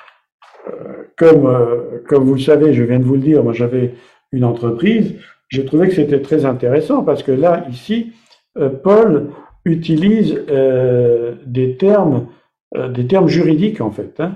comme, 1.18 1.50
comme 2.08 2.24
vous 2.24 2.36
le 2.36 2.42
savez, 2.42 2.74
je 2.74 2.84
viens 2.84 3.00
de 3.00 3.04
vous 3.04 3.16
le 3.16 3.22
dire, 3.22 3.44
moi 3.44 3.54
j'avais 3.54 3.94
une 4.32 4.44
entreprise, 4.44 5.16
j'ai 5.50 5.66
trouvé 5.66 5.88
que 5.88 5.96
c'était 5.96 6.22
très 6.22 6.46
intéressant 6.46 7.04
parce 7.04 7.24
que 7.24 7.32
là, 7.32 7.66
ici, 7.70 8.14
euh, 8.58 8.70
Paul 8.70 9.30
utilise 9.64 10.44
euh, 10.50 11.36
des 11.46 11.78
termes, 11.78 12.28
euh, 12.76 12.90
des 12.90 13.08
termes 13.08 13.28
juridiques 13.28 13.82
en 13.82 13.92
fait. 13.92 14.20
Hein. 14.20 14.36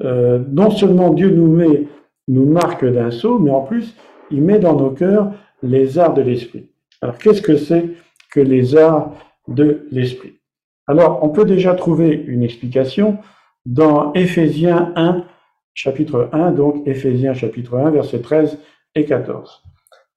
non 0.00 0.70
seulement 0.70 1.10
Dieu 1.10 1.30
nous 1.30 1.52
met, 1.52 1.86
nous 2.28 2.46
marque 2.46 2.84
d'un 2.84 3.10
sceau, 3.10 3.38
mais 3.38 3.50
en 3.50 3.60
plus, 3.60 3.94
il 4.30 4.42
met 4.42 4.58
dans 4.58 4.74
nos 4.74 4.90
cœurs 4.90 5.32
les 5.62 5.98
arts 5.98 6.14
de 6.14 6.22
l'esprit. 6.22 6.66
Alors, 7.00 7.18
qu'est-ce 7.18 7.42
que 7.42 7.56
c'est 7.56 7.90
que 8.32 8.40
les 8.40 8.76
arts 8.76 9.12
de 9.46 9.86
l'esprit? 9.92 10.34
Alors, 10.86 11.20
on 11.22 11.28
peut 11.28 11.44
déjà 11.44 11.74
trouver 11.74 12.24
une 12.26 12.42
explication 12.42 13.18
dans 13.66 14.12
Éphésiens 14.14 14.92
1, 14.96 15.24
chapitre 15.74 16.30
1, 16.32 16.52
donc 16.52 16.86
Éphésiens 16.86 17.34
chapitre 17.34 17.76
1, 17.76 17.90
versets 17.90 18.20
13 18.20 18.58
et 18.94 19.04
14. 19.04 19.62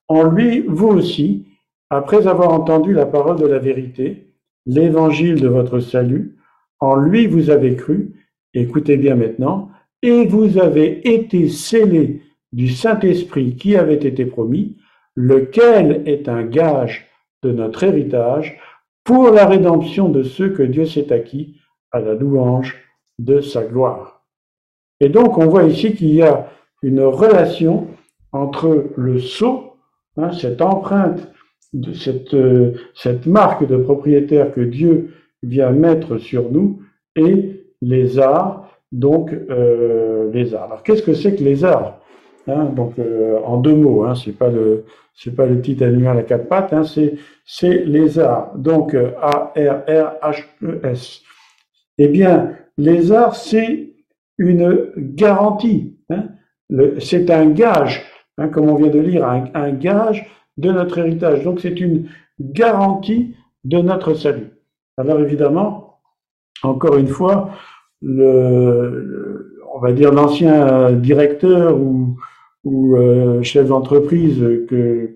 En 0.07 0.23
lui, 0.23 0.61
vous 0.61 0.87
aussi, 0.87 1.47
après 1.89 2.27
avoir 2.27 2.53
entendu 2.53 2.93
la 2.93 3.05
parole 3.05 3.39
de 3.39 3.47
la 3.47 3.59
vérité, 3.59 4.27
l'évangile 4.65 5.41
de 5.41 5.47
votre 5.47 5.79
salut, 5.79 6.37
en 6.79 6.95
lui 6.95 7.27
vous 7.27 7.49
avez 7.49 7.75
cru, 7.75 8.13
écoutez 8.53 8.97
bien 8.97 9.15
maintenant, 9.15 9.71
et 10.01 10.25
vous 10.25 10.59
avez 10.59 11.07
été 11.13 11.49
scellés 11.49 12.21
du 12.53 12.69
Saint-Esprit 12.69 13.55
qui 13.55 13.75
avait 13.75 13.95
été 13.95 14.25
promis, 14.25 14.77
lequel 15.15 16.03
est 16.05 16.29
un 16.29 16.43
gage 16.43 17.07
de 17.43 17.51
notre 17.51 17.83
héritage 17.83 18.57
pour 19.03 19.31
la 19.31 19.45
rédemption 19.45 20.09
de 20.09 20.23
ceux 20.23 20.49
que 20.49 20.63
Dieu 20.63 20.85
s'est 20.85 21.11
acquis 21.11 21.55
à 21.91 21.99
la 21.99 22.13
louange 22.13 22.77
de 23.17 23.41
sa 23.41 23.63
gloire. 23.63 24.16
Et 24.99 25.09
donc 25.09 25.37
on 25.37 25.47
voit 25.47 25.63
ici 25.63 25.93
qu'il 25.93 26.13
y 26.13 26.21
a 26.21 26.49
une 26.81 27.01
relation 27.01 27.87
entre 28.31 28.85
le 28.95 29.19
sceau, 29.19 29.73
hein, 30.17 30.31
cette 30.31 30.61
empreinte, 30.61 31.27
de 31.73 31.93
cette, 31.93 32.33
euh, 32.33 32.73
cette 32.95 33.25
marque 33.25 33.67
de 33.67 33.77
propriétaire 33.77 34.51
que 34.51 34.61
Dieu 34.61 35.13
vient 35.43 35.71
mettre 35.71 36.17
sur 36.17 36.51
nous, 36.51 36.81
et 37.15 37.65
les 37.81 38.19
arts, 38.19 38.69
donc 38.91 39.33
euh, 39.33 40.31
les 40.31 40.53
arts. 40.53 40.65
Alors 40.65 40.83
qu'est-ce 40.83 41.03
que 41.03 41.13
c'est 41.13 41.35
que 41.35 41.43
les 41.43 41.65
arts 41.65 41.99
hein, 42.47 42.65
Donc 42.65 42.97
euh, 42.99 43.39
en 43.45 43.57
deux 43.57 43.75
mots, 43.75 44.03
hein, 44.03 44.15
c'est 44.15 44.37
pas 44.37 44.49
le 44.49 44.85
c'est 45.13 45.35
pas 45.35 45.47
le 45.47 45.59
petit 45.59 45.83
animal 45.83 46.19
à 46.19 46.23
quatre 46.23 46.47
pattes, 46.47 46.73
hein, 46.73 46.83
c'est 46.83 47.15
c'est 47.45 47.85
les 47.85 48.19
arts. 48.19 48.53
Donc 48.55 48.95
A 48.95 49.51
R 49.55 49.83
R 49.87 50.13
H 50.21 50.45
E 50.63 50.79
S. 50.83 51.21
Eh 51.97 52.07
bien, 52.07 52.53
les 52.77 53.11
arts, 53.11 53.35
c'est 53.35 53.93
une 54.37 54.93
garantie. 54.97 55.97
Hein. 56.09 56.29
C'est 56.99 57.29
un 57.31 57.49
gage 57.49 58.05
Hein, 58.37 58.49
comme 58.49 58.69
on 58.69 58.75
vient 58.75 58.89
de 58.89 58.99
lire, 58.99 59.25
un, 59.25 59.71
gage 59.71 60.27
de 60.57 60.71
notre 60.71 60.99
héritage. 60.99 61.43
Donc 61.43 61.59
c'est 61.59 61.79
une 61.79 62.09
garantie 62.39 63.35
de 63.63 63.79
notre 63.79 64.13
salut. 64.13 64.51
Alors 64.97 65.19
évidemment, 65.19 65.99
encore 66.61 66.97
une 66.97 67.07
fois, 67.07 67.51
le, 68.01 69.55
on 69.73 69.79
va 69.79 69.91
dire 69.91 70.11
l'ancien 70.11 70.91
directeur 70.91 71.79
ou, 71.79 72.17
euh, 72.95 73.41
chef 73.43 73.67
d'entreprise 73.67 74.39
que, 74.67 75.15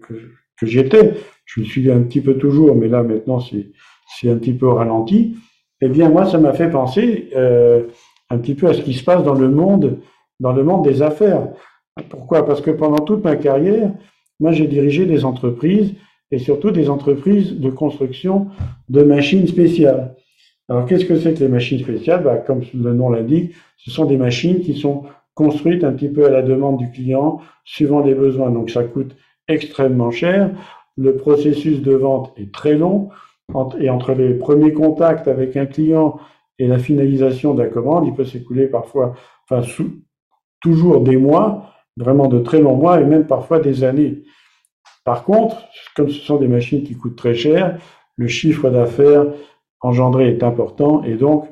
j'étais, 0.63 1.13
je 1.45 1.59
me 1.59 1.65
suis 1.65 1.91
un 1.91 2.01
petit 2.01 2.21
peu 2.21 2.35
toujours, 2.35 2.75
mais 2.75 2.87
là 2.87 3.03
maintenant 3.03 3.39
c'est 3.39 4.29
un 4.29 4.37
petit 4.37 4.53
peu 4.53 4.67
ralenti. 4.67 5.37
Eh 5.81 5.89
bien 5.89 6.09
moi, 6.09 6.25
ça 6.25 6.37
m'a 6.37 6.53
fait 6.53 6.69
penser 6.69 7.29
euh, 7.35 7.83
un 8.31 8.37
petit 8.37 8.55
peu 8.55 8.67
à 8.67 8.73
ce 8.73 8.81
qui 8.81 8.93
se 8.93 9.03
passe 9.03 9.23
dans 9.23 9.33
le 9.33 9.49
monde, 9.49 9.99
dans 10.39 10.53
le 10.53 10.63
monde 10.63 10.83
des 10.83 11.01
affaires. 11.01 11.49
Pourquoi? 12.09 12.45
Parce 12.45 12.61
que 12.61 12.71
pendant 12.71 13.03
toute 13.03 13.23
ma 13.23 13.35
carrière, 13.35 13.91
moi 14.39 14.51
j'ai 14.51 14.67
dirigé 14.67 15.05
des 15.05 15.25
entreprises 15.25 15.93
et 16.31 16.39
surtout 16.39 16.71
des 16.71 16.89
entreprises 16.89 17.59
de 17.59 17.69
construction 17.69 18.47
de 18.89 19.03
machines 19.03 19.47
spéciales. 19.47 20.15
Alors 20.69 20.85
qu'est-ce 20.85 21.05
que 21.05 21.19
c'est 21.19 21.33
que 21.33 21.39
les 21.39 21.49
machines 21.49 21.79
spéciales? 21.79 22.23
Bah, 22.23 22.37
Comme 22.37 22.61
le 22.73 22.93
nom 22.93 23.09
l'indique, 23.09 23.51
ce 23.77 23.91
sont 23.91 24.05
des 24.05 24.15
machines 24.15 24.61
qui 24.61 24.79
sont 24.79 25.03
construites 25.33 25.83
un 25.83 25.91
petit 25.91 26.07
peu 26.07 26.25
à 26.25 26.29
la 26.29 26.41
demande 26.41 26.77
du 26.77 26.89
client, 26.91 27.41
suivant 27.65 27.99
les 27.99 28.15
besoins. 28.15 28.49
Donc 28.49 28.69
ça 28.69 28.83
coûte 28.83 29.15
extrêmement 29.49 30.11
cher. 30.11 30.51
Le 30.95 31.17
processus 31.17 31.81
de 31.81 31.91
vente 31.91 32.31
est 32.37 32.53
très 32.53 32.75
long. 32.75 33.09
Et 33.79 33.89
entre 33.89 34.13
les 34.13 34.33
premiers 34.33 34.71
contacts 34.71 35.27
avec 35.27 35.57
un 35.57 35.65
client 35.65 36.17
et 36.61 36.67
la 36.67 36.77
finalisation 36.77 37.55
de 37.55 37.63
la 37.63 37.69
commande, 37.69 38.05
il 38.05 38.13
peut 38.13 38.23
s'écouler 38.23 38.67
parfois, 38.67 39.15
enfin 39.49 39.67
toujours 40.61 41.01
des 41.01 41.17
mois 41.17 41.73
vraiment 41.97 42.27
de 42.27 42.37
très 42.37 42.61
longs 42.61 42.75
mois 42.75 43.01
et 43.01 43.03
même 43.03 43.25
parfois 43.25 43.59
des 43.59 43.83
années. 43.83 44.21
Par 45.03 45.23
contre, 45.23 45.57
comme 45.95 46.09
ce 46.09 46.19
sont 46.19 46.37
des 46.37 46.47
machines 46.47 46.83
qui 46.83 46.95
coûtent 46.95 47.15
très 47.15 47.33
cher, 47.33 47.79
le 48.15 48.27
chiffre 48.27 48.69
d'affaires 48.69 49.25
engendré 49.81 50.27
est 50.27 50.43
important 50.43 51.03
et 51.03 51.15
donc 51.15 51.47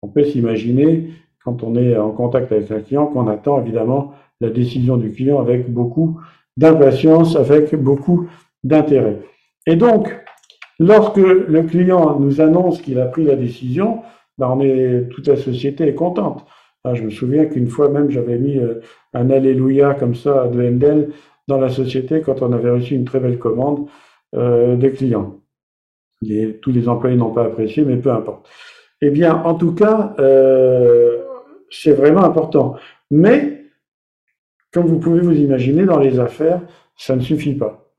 on 0.00 0.06
peut 0.08 0.24
s'imaginer 0.24 1.10
quand 1.44 1.64
on 1.64 1.74
est 1.74 1.96
en 1.96 2.12
contact 2.12 2.52
avec 2.52 2.70
un 2.70 2.80
client 2.80 3.06
qu'on 3.06 3.26
attend 3.26 3.60
évidemment 3.60 4.12
la 4.40 4.50
décision 4.50 4.96
du 4.96 5.12
client 5.12 5.40
avec 5.40 5.68
beaucoup 5.72 6.20
d'impatience, 6.56 7.34
avec 7.34 7.74
beaucoup 7.74 8.28
d'intérêt. 8.62 9.18
Et 9.66 9.74
donc, 9.74 10.16
lorsque 10.78 11.16
le 11.16 11.62
client 11.64 12.20
nous 12.20 12.40
annonce 12.40 12.80
qu'il 12.80 13.00
a 13.00 13.06
pris 13.06 13.24
la 13.24 13.34
décision, 13.34 14.02
ben 14.56 15.08
toute 15.08 15.28
la 15.28 15.36
société 15.36 15.86
est 15.88 15.94
contente. 15.94 16.44
Je 16.94 17.02
me 17.02 17.10
souviens 17.10 17.46
qu'une 17.46 17.68
fois 17.68 17.88
même, 17.88 18.10
j'avais 18.10 18.38
mis 18.38 18.58
euh, 18.58 18.80
un 19.14 19.30
Alléluia 19.30 19.94
comme 19.94 20.14
ça 20.14 20.48
de 20.48 20.60
Handel 20.60 21.10
dans 21.46 21.58
la 21.58 21.68
société 21.68 22.22
quand 22.22 22.42
on 22.42 22.52
avait 22.52 22.70
reçu 22.70 22.94
une 22.94 23.04
très 23.04 23.20
belle 23.20 23.38
commande 23.38 23.86
euh, 24.34 24.76
des 24.76 24.92
clients. 24.92 25.40
tous 26.60 26.72
les 26.72 26.88
employés 26.88 27.16
n'ont 27.16 27.30
pas 27.32 27.44
apprécié, 27.44 27.84
mais 27.84 27.96
peu 27.96 28.10
importe. 28.10 28.48
Eh 29.00 29.10
bien, 29.10 29.42
en 29.44 29.54
tout 29.54 29.74
cas, 29.74 30.14
euh, 30.18 31.22
c'est 31.70 31.92
vraiment 31.92 32.24
important. 32.24 32.76
Mais, 33.10 33.64
comme 34.72 34.86
vous 34.86 34.98
pouvez 34.98 35.20
vous 35.20 35.36
imaginer, 35.36 35.84
dans 35.84 35.98
les 35.98 36.18
affaires, 36.18 36.60
ça 36.96 37.14
ne 37.14 37.20
suffit 37.20 37.54
pas. 37.54 37.92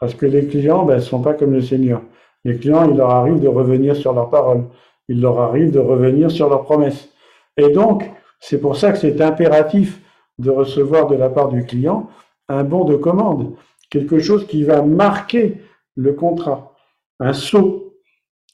Parce 0.00 0.14
que 0.14 0.26
les 0.26 0.46
clients 0.46 0.84
ben, 0.84 0.96
ne 0.96 1.00
sont 1.00 1.22
pas 1.22 1.34
comme 1.34 1.52
le 1.52 1.60
Seigneur. 1.60 2.02
Les 2.44 2.56
clients, 2.56 2.88
il 2.88 2.96
leur 2.96 3.10
arrive 3.10 3.40
de 3.40 3.48
revenir 3.48 3.96
sur 3.96 4.12
leurs 4.12 4.30
paroles. 4.30 4.64
Il 5.08 5.20
leur 5.20 5.40
arrive 5.40 5.70
de 5.70 5.78
revenir 5.78 6.30
sur 6.30 6.48
leurs 6.48 6.64
promesses. 6.64 7.08
Et 7.56 7.70
donc, 7.70 8.10
c'est 8.40 8.60
pour 8.60 8.76
ça 8.76 8.92
que 8.92 8.98
c'est 8.98 9.20
impératif 9.20 10.00
de 10.38 10.50
recevoir 10.50 11.06
de 11.08 11.16
la 11.16 11.28
part 11.28 11.48
du 11.48 11.64
client 11.64 12.08
un 12.48 12.64
bon 12.64 12.84
de 12.84 12.96
commande, 12.96 13.54
quelque 13.90 14.18
chose 14.18 14.46
qui 14.46 14.64
va 14.64 14.82
marquer 14.82 15.60
le 15.96 16.12
contrat, 16.12 16.74
un 17.20 17.32
sceau. 17.32 17.94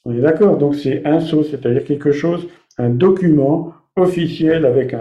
On 0.03 0.13
est 0.13 0.21
d'accord 0.21 0.57
Donc 0.57 0.75
c'est 0.75 1.05
un 1.05 1.19
sceau, 1.19 1.43
c'est-à-dire 1.43 1.83
quelque 1.85 2.11
chose, 2.11 2.47
un 2.77 2.89
document 2.89 3.73
officiel 3.95 4.65
avec 4.65 4.93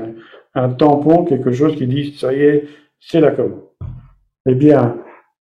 un, 0.55 0.69
tampon, 0.69 1.25
quelque 1.25 1.53
chose 1.53 1.75
qui 1.77 1.87
dit 1.87 2.15
ça 2.17 2.33
y 2.33 2.40
est, 2.42 2.69
c'est 3.00 3.21
la 3.21 3.33
commande. 3.33 3.65
Eh 4.46 4.55
bien, 4.55 4.96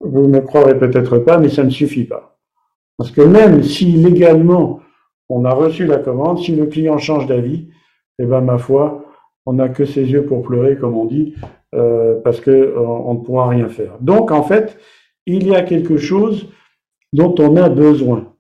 vous 0.01 0.26
ne 0.26 0.40
croirez 0.40 0.78
peut-être 0.78 1.18
pas, 1.18 1.38
mais 1.38 1.49
ça 1.49 1.64
ne 1.64 1.70
suffit 1.70 2.05
pas. 2.05 2.38
Parce 2.97 3.11
que 3.11 3.20
même 3.20 3.62
si 3.62 3.92
légalement 3.92 4.80
on 5.29 5.45
a 5.45 5.51
reçu 5.51 5.87
la 5.87 5.99
commande, 5.99 6.39
si 6.39 6.55
le 6.55 6.66
client 6.66 6.99
change 6.99 7.27
d'avis, 7.27 7.68
eh 8.18 8.24
ben 8.24 8.41
ma 8.41 8.59
foi, 8.59 9.05
on 9.45 9.55
n'a 9.55 9.68
que 9.68 9.85
ses 9.85 10.05
yeux 10.05 10.24
pour 10.24 10.43
pleurer, 10.43 10.77
comme 10.77 10.97
on 10.97 11.05
dit, 11.05 11.35
euh, 11.74 12.20
parce 12.22 12.41
que 12.41 12.51
euh, 12.51 12.79
on 12.79 13.14
ne 13.14 13.20
pourra 13.20 13.49
rien 13.49 13.68
faire. 13.68 13.97
Donc 14.01 14.31
en 14.31 14.43
fait, 14.43 14.79
il 15.27 15.47
y 15.47 15.55
a 15.55 15.62
quelque 15.62 15.97
chose 15.97 16.49
dont 17.12 17.35
on 17.39 17.57
a 17.57 17.68
besoin. 17.68 18.33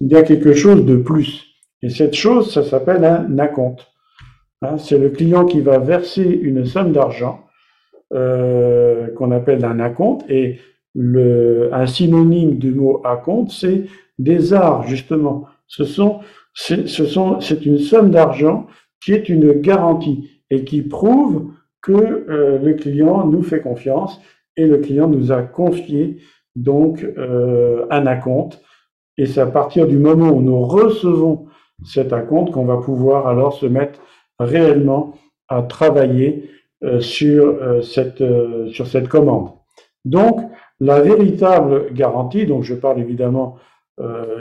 Il 0.00 0.08
y 0.08 0.16
a 0.16 0.22
quelque 0.22 0.54
chose 0.54 0.84
de 0.84 0.96
plus. 0.96 1.46
Et 1.82 1.90
cette 1.90 2.14
chose, 2.14 2.52
ça 2.52 2.62
s'appelle 2.62 3.04
un 3.04 3.38
acompte. 3.38 3.86
Hein, 4.62 4.78
c'est 4.78 4.98
le 4.98 5.10
client 5.10 5.44
qui 5.44 5.60
va 5.60 5.78
verser 5.78 6.24
une 6.24 6.64
somme 6.64 6.92
d'argent 6.92 7.44
euh, 8.12 9.08
qu'on 9.14 9.30
appelle 9.30 9.64
un 9.64 9.80
acompte. 9.80 10.28
Et 10.28 10.58
le, 10.94 11.70
un 11.72 11.86
synonyme 11.86 12.58
du 12.58 12.72
mot 12.72 13.00
acompte, 13.04 13.52
c'est 13.52 13.84
des 14.18 14.52
arts, 14.52 14.86
justement. 14.86 15.46
Ce 15.68 15.84
sont, 15.84 16.20
ce 16.54 16.86
sont, 16.86 17.40
c'est 17.40 17.64
une 17.66 17.78
somme 17.78 18.10
d'argent 18.10 18.66
qui 19.00 19.12
est 19.12 19.28
une 19.28 19.52
garantie 19.52 20.42
et 20.50 20.64
qui 20.64 20.82
prouve 20.82 21.52
que 21.82 21.92
euh, 21.92 22.58
le 22.58 22.74
client 22.74 23.26
nous 23.26 23.42
fait 23.42 23.60
confiance 23.60 24.20
et 24.56 24.66
le 24.66 24.78
client 24.78 25.06
nous 25.06 25.30
a 25.30 25.42
confié 25.42 26.18
donc 26.56 27.04
euh, 27.04 27.86
un 27.90 28.06
acompte. 28.06 28.60
Et 29.16 29.26
c'est 29.26 29.40
à 29.40 29.46
partir 29.46 29.86
du 29.86 29.98
moment 29.98 30.30
où 30.30 30.40
nous 30.40 30.62
recevons 30.62 31.46
cet 31.84 32.12
acompte 32.12 32.52
qu'on 32.52 32.64
va 32.64 32.78
pouvoir 32.78 33.28
alors 33.28 33.52
se 33.52 33.66
mettre 33.66 34.00
réellement 34.38 35.14
à 35.48 35.62
travailler 35.62 36.50
euh, 36.82 37.00
sur, 37.00 37.58
cette, 37.82 38.22
sur 38.70 38.86
cette 38.86 39.08
commande. 39.08 39.50
Donc, 40.04 40.40
la 40.80 41.00
véritable 41.00 41.92
garantie, 41.92 42.46
donc 42.46 42.62
je 42.62 42.74
parle 42.74 43.00
évidemment 43.00 43.56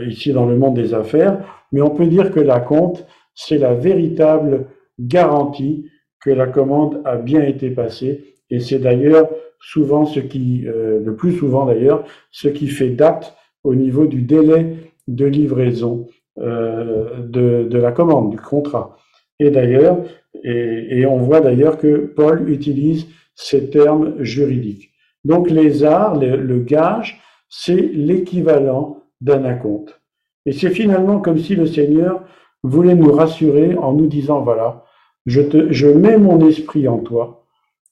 ici 0.08 0.34
dans 0.34 0.46
le 0.46 0.58
monde 0.58 0.76
des 0.76 0.94
affaires, 0.94 1.40
mais 1.72 1.82
on 1.82 1.90
peut 1.90 2.08
dire 2.08 2.32
que 2.32 2.40
l'acompte, 2.40 3.06
c'est 3.34 3.58
la 3.58 3.74
véritable 3.74 4.68
garantie 5.00 5.86
que 6.22 6.30
la 6.30 6.48
commande 6.48 7.02
a 7.06 7.18
bien 7.18 7.42
été 7.44 7.70
passée. 7.70 8.36
Et 8.50 8.60
c'est 8.60 8.80
d'ailleurs 8.80 9.30
souvent 9.60 10.06
ce 10.06 10.20
qui, 10.20 10.66
euh, 10.68 11.00
le 11.04 11.16
plus 11.16 11.34
souvent 11.34 11.66
d'ailleurs, 11.66 12.04
ce 12.32 12.48
qui 12.48 12.68
fait 12.68 12.90
date 12.90 13.36
au 13.64 13.76
niveau 13.76 14.08
du 14.08 14.22
délai 14.22 14.92
de 15.08 15.26
livraison 15.26 16.08
euh, 16.40 17.20
de, 17.20 17.68
de, 17.70 17.78
la 17.78 17.92
commande, 17.92 18.32
du 18.32 18.38
contrat. 18.38 18.98
Et 19.40 19.50
d'ailleurs, 19.50 19.98
et, 20.44 21.00
et, 21.00 21.06
on 21.06 21.18
voit 21.18 21.42
d'ailleurs 21.42 21.78
que 21.78 22.12
Paul 22.16 22.50
utilise 22.50 23.08
ces 23.36 23.70
termes 23.70 24.24
juridiques. 24.24 24.92
Donc 25.26 25.50
les 25.50 25.84
arts, 25.84 26.20
le, 26.20 26.38
le 26.38 26.60
gage, 26.60 27.20
c'est 27.50 27.76
l'équivalent 27.76 28.97
d'un 29.22 29.44
acompte. 29.46 30.00
Et 30.46 30.52
c'est 30.52 30.70
finalement 30.70 31.20
comme 31.20 31.38
si 31.38 31.56
le 31.56 31.66
Seigneur 31.66 32.24
voulait 32.64 32.96
nous 32.96 33.12
rassurer 33.12 33.76
en 33.76 33.94
nous 33.94 34.08
disant, 34.08 34.42
voilà, 34.42 34.86
je, 35.26 35.42
te, 35.42 35.72
je 35.72 35.88
mets 35.88 36.18
mon 36.18 36.48
esprit 36.48 36.88
en 36.88 37.00
toi, 37.00 37.46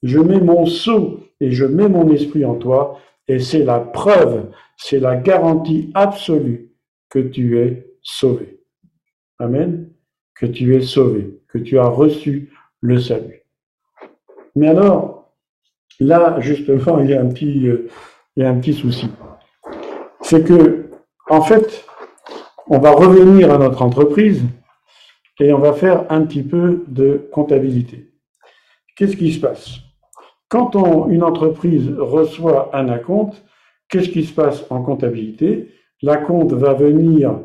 je 0.03 0.19
mets 0.19 0.39
mon 0.39 0.65
sceau 0.65 1.19
et 1.39 1.51
je 1.51 1.65
mets 1.65 1.89
mon 1.89 2.09
esprit 2.11 2.45
en 2.45 2.55
toi, 2.55 2.99
et 3.28 3.39
c'est 3.39 3.63
la 3.63 3.80
preuve, 3.80 4.51
c'est 4.78 4.99
la 4.99 5.15
garantie 5.15 5.91
absolue 5.93 6.71
que 7.09 7.19
tu 7.19 7.59
es 7.59 7.88
sauvé. 8.01 8.61
Amen. 9.39 9.89
Que 10.36 10.45
tu 10.45 10.76
es 10.76 10.82
sauvé, 10.82 11.39
que 11.47 11.57
tu 11.57 11.80
as 11.80 11.88
reçu 11.88 12.51
le 12.82 12.99
salut. 12.99 13.41
Mais 14.55 14.67
alors, 14.67 15.34
là, 15.99 16.39
justement, 16.39 16.99
il 16.99 17.09
y 17.09 17.13
a 17.13 17.21
un 17.21 17.28
petit, 17.28 17.67
euh, 17.67 17.89
il 18.36 18.43
y 18.43 18.45
a 18.45 18.49
un 18.49 18.59
petit 18.59 18.73
souci. 18.73 19.09
C'est 20.21 20.43
que, 20.45 20.84
en 21.30 21.41
fait, 21.41 21.86
on 22.67 22.80
va 22.80 22.91
revenir 22.91 23.51
à 23.53 23.57
notre 23.57 23.82
entreprise 23.82 24.43
et 25.39 25.53
on 25.53 25.59
va 25.59 25.73
faire 25.73 26.05
un 26.09 26.21
petit 26.21 26.43
peu 26.43 26.84
de 26.88 27.28
comptabilité. 27.32 28.11
Qu'est-ce 28.95 29.17
qui 29.17 29.34
se 29.34 29.39
passe? 29.39 29.80
Quand 30.47 30.76
une 31.09 31.23
entreprise 31.23 31.93
reçoit 31.97 32.69
un 32.73 32.88
acompte, 32.89 33.43
qu'est-ce 33.89 34.09
qui 34.09 34.23
se 34.23 34.34
passe 34.34 34.65
en 34.69 34.82
comptabilité? 34.82 35.69
L'acompte 36.01 36.53
va 36.53 36.73
venir 36.73 37.39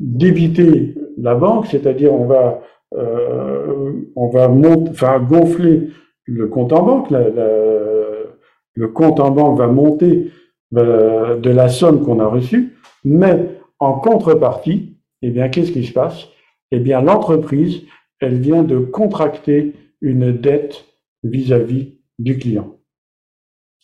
débiter 0.00 0.94
la 1.16 1.34
banque, 1.34 1.66
c'est-à-dire 1.66 2.12
on 2.12 2.26
va, 2.26 2.60
euh, 2.94 3.92
on 4.16 4.28
va 4.28 5.18
gonfler 5.18 5.88
le 6.24 6.48
compte 6.48 6.72
en 6.72 6.82
banque. 6.82 7.10
le 7.10 8.88
compte 8.88 9.20
en 9.20 9.30
banque 9.30 9.58
va 9.58 9.68
monter 9.68 10.30
euh, 10.76 11.38
de 11.38 11.50
la 11.50 11.68
somme 11.68 12.04
qu'on 12.04 12.20
a 12.20 12.26
reçue, 12.26 12.76
mais 13.04 13.48
en 13.78 13.94
contrepartie, 13.94 14.96
eh 15.22 15.30
bien, 15.30 15.48
qu'est-ce 15.48 15.72
qui 15.72 15.84
se 15.84 15.92
passe? 15.92 16.28
Eh 16.70 16.80
bien, 16.80 17.00
l'entreprise, 17.00 17.82
elle 18.20 18.40
vient 18.40 18.62
de 18.62 18.78
contracter 18.78 19.74
une 20.00 20.32
dette 20.32 20.84
vis-à-vis 21.22 21.98
du 22.18 22.38
client. 22.38 22.76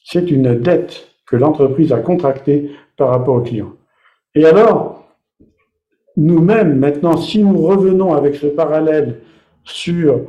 C'est 0.05 0.31
une 0.31 0.59
dette 0.59 1.09
que 1.27 1.37
l'entreprise 1.37 1.93
a 1.93 2.01
contractée 2.01 2.71
par 2.97 3.11
rapport 3.11 3.37
au 3.37 3.41
client. 3.41 3.73
Et 4.35 4.45
alors, 4.45 5.09
nous-mêmes, 6.17 6.79
maintenant, 6.79 7.17
si 7.17 7.43
nous 7.43 7.59
revenons 7.59 8.15
avec 8.15 8.35
ce 8.35 8.47
parallèle 8.47 9.21
sur 9.65 10.21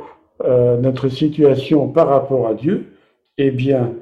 euh, 0.44 0.78
notre 0.78 1.10
situation 1.10 1.88
par 1.88 2.08
rapport 2.08 2.48
à 2.48 2.54
Dieu, 2.54 2.94
eh 3.38 3.52
bien, 3.52 3.94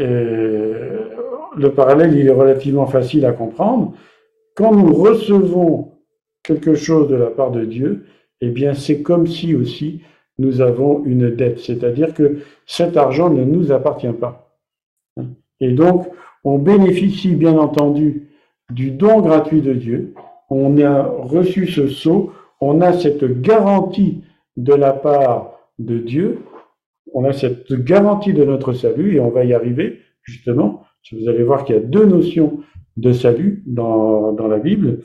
euh, 0.00 1.05
le 1.56 1.72
parallèle, 1.72 2.16
il 2.16 2.26
est 2.26 2.32
relativement 2.32 2.86
facile 2.86 3.24
à 3.24 3.32
comprendre. 3.32 3.94
Quand 4.54 4.74
nous 4.74 4.92
recevons 4.94 5.92
quelque 6.42 6.74
chose 6.74 7.08
de 7.08 7.16
la 7.16 7.26
part 7.26 7.50
de 7.50 7.64
Dieu, 7.64 8.06
eh 8.40 8.48
bien, 8.50 8.74
c'est 8.74 9.02
comme 9.02 9.26
si 9.26 9.54
aussi 9.54 10.02
nous 10.38 10.60
avons 10.60 11.02
une 11.04 11.34
dette, 11.34 11.60
c'est-à-dire 11.60 12.12
que 12.12 12.38
cet 12.66 12.96
argent 12.96 13.30
ne 13.30 13.44
nous 13.44 13.72
appartient 13.72 14.12
pas. 14.12 14.58
Et 15.60 15.72
donc, 15.72 16.06
on 16.44 16.58
bénéficie 16.58 17.34
bien 17.34 17.58
entendu 17.58 18.28
du 18.70 18.90
don 18.90 19.20
gratuit 19.20 19.62
de 19.62 19.72
Dieu, 19.72 20.14
on 20.50 20.78
a 20.80 21.02
reçu 21.02 21.66
ce 21.66 21.88
sceau, 21.88 22.32
on 22.60 22.80
a 22.80 22.92
cette 22.92 23.40
garantie 23.40 24.22
de 24.56 24.74
la 24.74 24.92
part 24.92 25.52
de 25.78 25.98
Dieu, 25.98 26.40
on 27.14 27.24
a 27.24 27.32
cette 27.32 27.72
garantie 27.72 28.32
de 28.32 28.44
notre 28.44 28.72
salut, 28.72 29.16
et 29.16 29.20
on 29.20 29.30
va 29.30 29.44
y 29.44 29.54
arriver, 29.54 30.00
justement. 30.22 30.85
Vous 31.12 31.28
allez 31.28 31.42
voir 31.42 31.64
qu'il 31.64 31.74
y 31.74 31.78
a 31.78 31.82
deux 31.82 32.06
notions 32.06 32.60
de 32.96 33.12
salut 33.12 33.62
dans, 33.66 34.32
dans 34.32 34.48
la 34.48 34.58
Bible. 34.58 35.00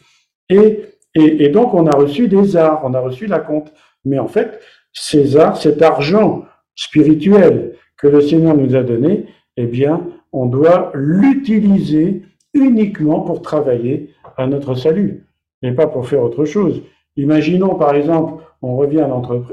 Et, 0.50 0.82
et, 1.16 1.50
donc, 1.50 1.74
on 1.74 1.88
a 1.88 1.96
reçu 1.96 2.28
des 2.28 2.56
arts, 2.56 2.82
on 2.84 2.94
a 2.94 3.00
reçu 3.00 3.28
la 3.28 3.40
compte. 3.40 3.74
Mais 4.06 4.20
en 4.20 4.28
fait, 4.28 4.60
ces 4.94 5.38
arts, 5.38 5.58
cet 5.58 5.82
argent 5.82 6.46
spirituel 6.76 7.76
que 7.98 8.08
le 8.08 8.22
Seigneur 8.22 8.56
nous 8.56 8.76
a 8.76 8.84
donné, 8.84 9.26
eh 9.58 9.66
bien, 9.66 10.08
on 10.32 10.46
doit 10.46 10.92
l'utiliser 10.96 12.24
uniquement 12.54 13.22
pour 13.22 13.42
travailler 13.42 14.10
à 14.38 14.48
notre 14.48 14.76
salut 14.76 15.26
et 15.62 15.72
pas 15.72 15.88
pour 15.88 16.08
faire 16.08 16.24
autre 16.24 16.46
chose. 16.46 16.82
Imaginons 17.18 17.76
par 17.76 17.94
exemple, 17.94 18.44
on 18.62 18.76
revient 18.76 19.06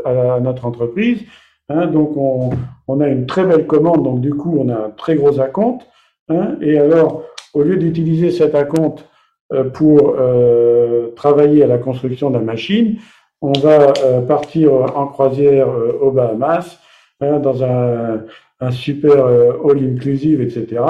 à, 0.05 0.41
notre 0.41 0.65
entreprise, 0.67 1.23
hein, 1.69 1.87
donc 1.87 2.17
on, 2.17 2.51
on, 2.87 3.01
a 3.01 3.09
une 3.09 3.27
très 3.27 3.45
belle 3.45 3.67
commande, 3.67 4.05
donc 4.05 4.21
du 4.21 4.35
coup 4.35 4.57
on 4.59 4.69
a 4.69 4.77
un 4.87 4.91
très 4.91 5.17
gros 5.17 5.41
acompte, 5.41 5.87
hein, 6.29 6.57
et 6.61 6.79
alors 6.79 7.25
au 7.55 7.63
lieu 7.63 7.77
d'utiliser 7.77 8.31
cet 8.31 8.55
acompte 8.55 9.05
euh, 9.53 9.65
pour 9.65 10.17
euh, 10.19 11.09
travailler 11.17 11.63
à 11.65 11.67
la 11.67 11.79
construction 11.79 12.31
de 12.31 12.39
la 12.39 12.45
machine, 12.45 12.99
on 13.41 13.53
va 13.53 13.93
euh, 14.05 14.21
partir 14.23 14.73
en 14.73 15.07
croisière 15.07 15.69
euh, 15.69 15.99
aux 16.01 16.11
Bahamas, 16.11 16.79
hein, 17.21 17.39
dans 17.39 17.63
un, 17.63 18.25
un 18.61 18.71
super 18.71 19.27
euh, 19.27 19.53
all-inclusive, 19.65 20.41
etc. 20.41 20.83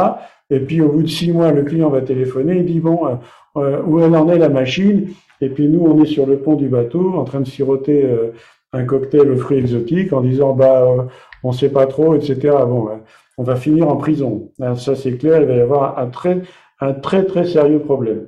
Et 0.50 0.60
puis 0.60 0.80
au 0.80 0.88
bout 0.88 1.02
de 1.02 1.08
six 1.08 1.30
mois, 1.30 1.52
le 1.52 1.62
client 1.62 1.90
va 1.90 2.00
téléphoner, 2.00 2.56
il 2.56 2.64
dit 2.64 2.80
bon, 2.80 3.18
où 3.54 4.00
elle 4.00 4.16
en 4.16 4.28
est 4.30 4.38
la 4.38 4.48
machine? 4.48 5.08
Et 5.42 5.50
puis 5.50 5.68
nous, 5.68 5.84
on 5.84 6.02
est 6.02 6.06
sur 6.06 6.26
le 6.26 6.38
pont 6.38 6.54
du 6.54 6.68
bateau, 6.68 7.14
en 7.16 7.24
train 7.24 7.40
de 7.40 7.46
siroter 7.46 8.08
un 8.72 8.84
cocktail 8.84 9.30
aux 9.30 9.36
fruits 9.36 9.58
exotiques, 9.58 10.14
en 10.14 10.22
disant 10.22 10.54
bah 10.54 10.86
on 11.44 11.52
sait 11.52 11.68
pas 11.68 11.86
trop, 11.86 12.14
etc. 12.14 12.56
Bon, 12.66 12.88
on 13.38 13.44
va 13.44 13.56
finir 13.56 13.88
en 13.88 13.96
prison. 13.96 14.52
Hein, 14.60 14.74
ça 14.74 14.94
c'est 14.96 15.16
clair, 15.16 15.40
il 15.40 15.46
va 15.46 15.54
y 15.54 15.60
avoir 15.60 15.98
un 15.98 16.08
très, 16.08 16.42
un 16.80 16.92
très 16.92 17.24
très 17.24 17.46
sérieux 17.46 17.78
problème. 17.78 18.26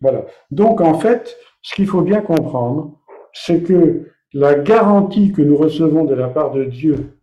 Voilà. 0.00 0.26
Donc 0.50 0.80
en 0.80 0.94
fait, 0.94 1.36
ce 1.62 1.74
qu'il 1.74 1.86
faut 1.86 2.02
bien 2.02 2.20
comprendre, 2.20 3.00
c'est 3.32 3.62
que 3.62 4.10
la 4.34 4.54
garantie 4.54 5.32
que 5.32 5.42
nous 5.42 5.56
recevons 5.56 6.04
de 6.04 6.14
la 6.14 6.28
part 6.28 6.52
de 6.52 6.64
Dieu 6.64 7.18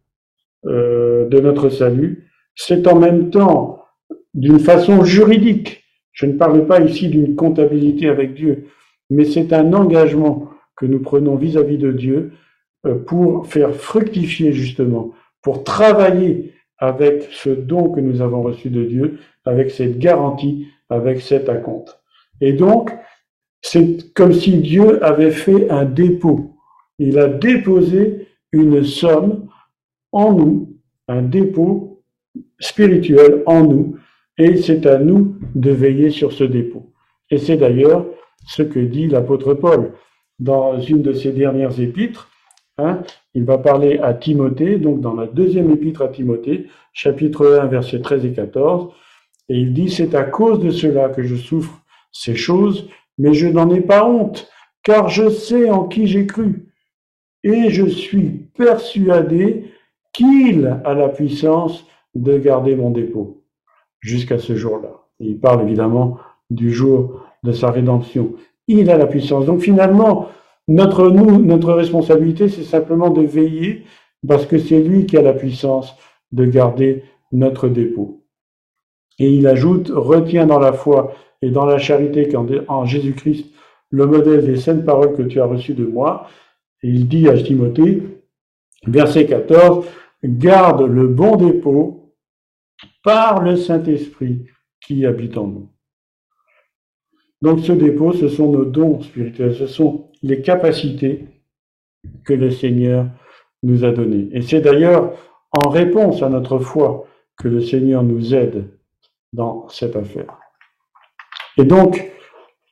euh, 0.66 1.28
de 1.30 1.40
notre 1.40 1.70
salut, 1.70 2.32
c'est 2.56 2.88
en 2.88 3.00
même 3.00 3.30
temps 3.30 3.84
d'une 4.34 4.60
façon 4.60 5.04
juridique. 5.04 5.84
Je 6.12 6.26
ne 6.26 6.34
parle 6.34 6.66
pas 6.66 6.82
ici 6.82 7.10
d'une 7.10 7.36
comptabilité 7.36 8.10
avec 8.10 8.34
Dieu, 8.34 8.66
mais 9.10 9.26
c'est 9.26 9.54
un 9.54 9.74
engagement 9.74 10.50
que 10.76 10.86
nous 10.86 11.00
prenons 11.00 11.36
vis-à-vis 11.36 11.78
-vis 11.78 11.82
de 11.82 11.92
Dieu 11.92 12.32
euh, 12.86 12.96
pour 12.96 13.46
faire 13.48 13.76
fructifier 13.76 14.52
justement, 14.52 15.12
pour 15.42 15.64
travailler 15.64 16.54
avec 16.80 17.28
ce 17.32 17.50
don 17.50 17.90
que 17.90 18.00
nous 18.00 18.22
avons 18.22 18.42
reçu 18.42 18.70
de 18.70 18.84
Dieu, 18.86 19.20
avec 19.46 19.70
cette 19.72 20.00
garantie, 20.00 20.68
avec 20.90 21.22
cet 21.22 21.50
acompte. 21.50 22.02
Et 22.42 22.54
donc, 22.54 22.92
c'est 23.62 24.14
comme 24.14 24.34
si 24.34 24.58
Dieu 24.58 25.04
avait 25.04 25.32
fait 25.32 25.70
un 25.70 25.86
dépôt. 25.86 26.56
Il 26.98 27.20
a 27.20 27.28
déposé 27.28 28.28
une 28.52 28.84
somme 28.84 29.50
en 30.12 30.34
nous, 30.34 30.78
un 31.08 31.22
dépôt 31.22 32.02
spirituel 32.60 33.44
en 33.46 33.64
nous, 33.64 33.98
et 34.38 34.56
c'est 34.58 34.86
à 34.86 34.98
nous 34.98 35.36
de 35.56 35.72
veiller 35.72 36.10
sur 36.10 36.32
ce 36.32 36.46
dépôt. 36.46 36.94
Et 37.30 37.38
c'est 37.38 37.58
d'ailleurs 37.58 38.06
ce 38.48 38.64
que 38.64 38.80
dit 38.80 39.08
l'apôtre 39.08 39.54
Paul 39.54 39.92
dans 40.40 40.80
une 40.80 41.02
de 41.02 41.14
ses 41.14 41.32
dernières 41.32 41.80
épîtres. 41.80 42.30
Hein, 42.80 43.04
il 43.34 43.46
va 43.46 43.58
parler 43.58 44.00
à 44.00 44.14
Timothée, 44.14 44.78
donc 44.78 45.02
dans 45.02 45.14
la 45.14 45.28
deuxième 45.28 45.72
épître 45.72 46.02
à 46.02 46.08
Timothée, 46.08 46.68
chapitre 46.94 47.60
1, 47.60 47.66
versets 47.68 48.02
13 48.02 48.26
et 48.26 48.34
14, 48.34 48.94
et 49.50 49.58
il 49.58 49.74
dit, 49.74 49.90
c'est 49.90 50.16
à 50.16 50.24
cause 50.24 50.60
de 50.60 50.70
cela 50.70 51.10
que 51.10 51.24
je 51.24 51.36
souffre 51.36 51.82
ces 52.12 52.36
choses, 52.36 52.90
mais 53.18 53.34
je 53.34 53.48
n'en 53.48 53.70
ai 53.70 53.82
pas 53.82 54.06
honte, 54.06 54.50
car 54.84 55.10
je 55.10 55.30
sais 55.30 55.70
en 55.70 55.86
qui 55.86 56.08
j'ai 56.08 56.26
cru, 56.26 56.68
et 57.44 57.70
je 57.70 57.86
suis 57.86 58.48
persuadé 58.58 59.66
qu'il 60.14 60.68
a 60.84 60.94
la 60.94 61.10
puissance 61.10 61.86
de 62.16 62.38
garder 62.38 62.76
mon 62.76 62.90
dépôt 62.92 63.44
jusqu'à 64.00 64.40
ce 64.40 64.56
jour-là. 64.56 64.90
Il 65.20 65.40
parle 65.40 65.62
évidemment 65.64 66.18
du 66.50 66.72
jour 66.72 67.22
de 67.44 67.52
sa 67.52 67.72
rédemption. 67.72 68.34
Il 68.68 68.90
a 68.90 68.98
la 68.98 69.06
puissance. 69.06 69.46
Donc 69.46 69.62
finalement, 69.62 70.30
notre, 70.70 71.10
nous, 71.10 71.44
notre 71.44 71.74
responsabilité, 71.74 72.48
c'est 72.48 72.64
simplement 72.64 73.10
de 73.10 73.24
veiller 73.24 73.86
parce 74.28 74.46
que 74.46 74.60
c'est 74.60 74.80
lui 74.80 75.08
qui 75.08 75.18
a 75.18 75.24
la 75.24 75.34
puissance 75.34 75.96
de 76.32 76.46
garder 76.46 77.04
notre 77.32 77.68
dépôt. 77.70 78.24
Et 79.18 79.32
il 79.32 79.48
ajoute, 79.48 79.90
retiens 79.90 80.46
dans 80.46 80.60
la 80.60 80.72
foi 80.72 81.16
et 81.42 81.50
dans 81.50 81.66
la 81.66 81.80
charité 81.80 82.30
qu'en 82.30 82.86
Jésus-Christ, 82.86 83.48
le 83.90 84.06
modèle 84.06 84.46
des 84.46 84.58
saintes 84.58 84.86
paroles 84.86 85.16
que 85.16 85.24
tu 85.24 85.42
as 85.42 85.46
reçues 85.46 85.74
de 85.74 85.88
moi. 85.88 86.28
Et 86.84 86.90
il 86.90 87.08
dit 87.08 87.28
à 87.28 87.34
Timothée, 87.36 88.04
verset 88.86 89.26
14, 89.26 89.88
garde 90.24 90.84
le 90.84 91.08
bon 91.08 91.36
dépôt 91.36 92.14
par 93.04 93.42
le 93.42 93.56
Saint-Esprit 93.56 94.46
qui 94.86 95.04
habite 95.08 95.36
en 95.36 95.48
nous. 95.48 95.70
Donc 97.42 97.62
ce 97.62 97.72
dépôt, 97.72 98.14
ce 98.14 98.30
sont 98.30 98.52
nos 98.52 98.66
dons 98.66 99.02
spirituels, 99.02 99.56
ce 99.56 99.66
sont 99.66 100.09
les 100.24 100.42
capacités 100.42 101.26
que 102.26 102.34
le 102.34 102.52
Seigneur 102.52 103.08
nous 103.64 103.84
a 103.84 103.92
données. 103.92 104.30
Et 104.32 104.42
c'est 104.42 104.62
d'ailleurs 104.62 105.14
en 105.52 105.70
réponse 105.70 106.22
à 106.22 106.30
notre 106.30 106.60
foi 106.60 107.06
que 107.38 107.48
le 107.48 107.62
Seigneur 107.62 108.04
nous 108.04 108.34
aide 108.36 108.66
dans 109.34 109.68
cette 109.70 109.96
affaire. 109.96 110.38
Et 111.58 111.64
donc, 111.64 112.12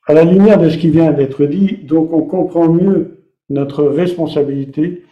à 0.06 0.14
la 0.14 0.24
lumière 0.24 0.58
de 0.58 0.70
ce 0.70 0.78
qui 0.78 0.90
vient 0.90 1.12
d'être 1.12 1.44
dit, 1.44 1.78
donc 1.84 2.12
on 2.12 2.22
comprend 2.22 2.68
mieux 2.68 3.24
notre 3.50 3.84
responsabilité, 3.84 5.04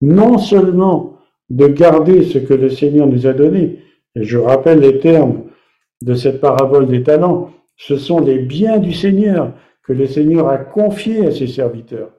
non 0.00 0.38
seulement 0.38 1.18
de 1.50 1.66
garder 1.66 2.24
ce 2.24 2.38
que 2.38 2.54
le 2.54 2.70
Seigneur 2.70 3.06
nous 3.06 3.26
a 3.26 3.32
donné, 3.32 3.78
et 4.14 4.24
je 4.24 4.38
rappelle 4.38 4.80
les 4.80 4.98
termes 4.98 5.44
de 6.02 6.14
cette 6.14 6.40
parabole 6.40 6.86
des 6.86 7.02
talents, 7.02 7.50
ce 7.76 7.96
sont 7.96 8.20
les 8.20 8.38
biens 8.38 8.78
du 8.78 8.92
Seigneur 8.92 9.52
que 9.84 9.92
le 9.92 10.06
Seigneur 10.06 10.48
a 10.48 10.58
confiés 10.58 11.26
à 11.26 11.30
ses 11.30 11.46
serviteurs. 11.46 12.10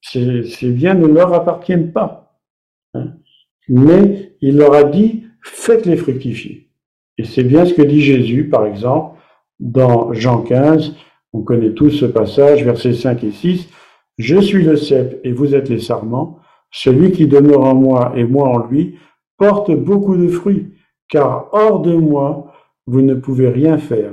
Ces, 0.00 0.70
biens 0.70 0.94
ne 0.94 1.06
leur 1.06 1.34
appartiennent 1.34 1.92
pas. 1.92 2.38
Hein. 2.94 3.14
Mais 3.68 4.36
il 4.40 4.56
leur 4.56 4.74
a 4.74 4.84
dit, 4.84 5.24
faites-les 5.42 5.96
fructifier. 5.96 6.68
Et 7.18 7.24
c'est 7.24 7.44
bien 7.44 7.64
ce 7.64 7.74
que 7.74 7.82
dit 7.82 8.00
Jésus, 8.00 8.48
par 8.48 8.66
exemple, 8.66 9.18
dans 9.58 10.12
Jean 10.12 10.42
15. 10.42 10.94
On 11.32 11.42
connaît 11.42 11.72
tous 11.72 11.90
ce 11.90 12.06
passage, 12.06 12.64
versets 12.64 12.94
5 12.94 13.24
et 13.24 13.32
6. 13.32 13.68
Je 14.16 14.40
suis 14.40 14.64
le 14.64 14.76
cep 14.76 15.20
et 15.24 15.32
vous 15.32 15.54
êtes 15.54 15.68
les 15.68 15.80
sarments. 15.80 16.38
Celui 16.70 17.12
qui 17.12 17.26
demeure 17.26 17.64
en 17.64 17.74
moi 17.74 18.12
et 18.16 18.24
moi 18.24 18.48
en 18.48 18.66
lui 18.66 18.98
porte 19.36 19.70
beaucoup 19.70 20.16
de 20.16 20.28
fruits, 20.28 20.74
car 21.08 21.48
hors 21.52 21.80
de 21.80 21.94
moi, 21.94 22.52
vous 22.86 23.00
ne 23.00 23.14
pouvez 23.14 23.48
rien 23.48 23.78
faire, 23.78 24.12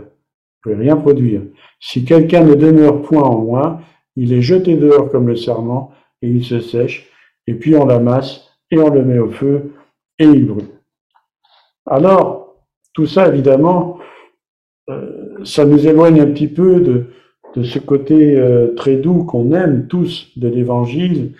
pouvez 0.65 0.75
rien 0.75 0.95
produire. 0.95 1.41
Si 1.79 2.03
quelqu'un 2.05 2.43
ne 2.43 2.55
demeure 2.55 3.01
point 3.03 3.21
en 3.21 3.39
moi, 3.39 3.81
il 4.15 4.33
est 4.33 4.41
jeté 4.41 4.75
dehors 4.75 5.09
comme 5.11 5.27
le 5.27 5.35
sarment 5.35 5.91
et 6.21 6.29
il 6.29 6.43
se 6.43 6.59
sèche, 6.59 7.09
et 7.47 7.53
puis 7.53 7.75
on 7.75 7.85
l'amasse 7.85 8.49
et 8.71 8.79
on 8.79 8.89
le 8.89 9.03
met 9.03 9.19
au 9.19 9.29
feu 9.29 9.73
et 10.17 10.25
il 10.25 10.47
brûle. 10.47 10.65
Alors, 11.85 12.55
tout 12.93 13.05
ça, 13.05 13.27
évidemment, 13.27 13.99
euh, 14.89 15.37
ça 15.43 15.65
nous 15.65 15.85
éloigne 15.87 16.21
un 16.21 16.27
petit 16.27 16.47
peu 16.47 16.79
de, 16.79 17.05
de 17.55 17.63
ce 17.63 17.77
côté 17.77 18.35
euh, 18.39 18.73
très 18.75 18.95
doux 18.95 19.23
qu'on 19.23 19.51
aime 19.51 19.87
tous 19.87 20.31
de 20.37 20.47
l'Évangile, 20.47 21.33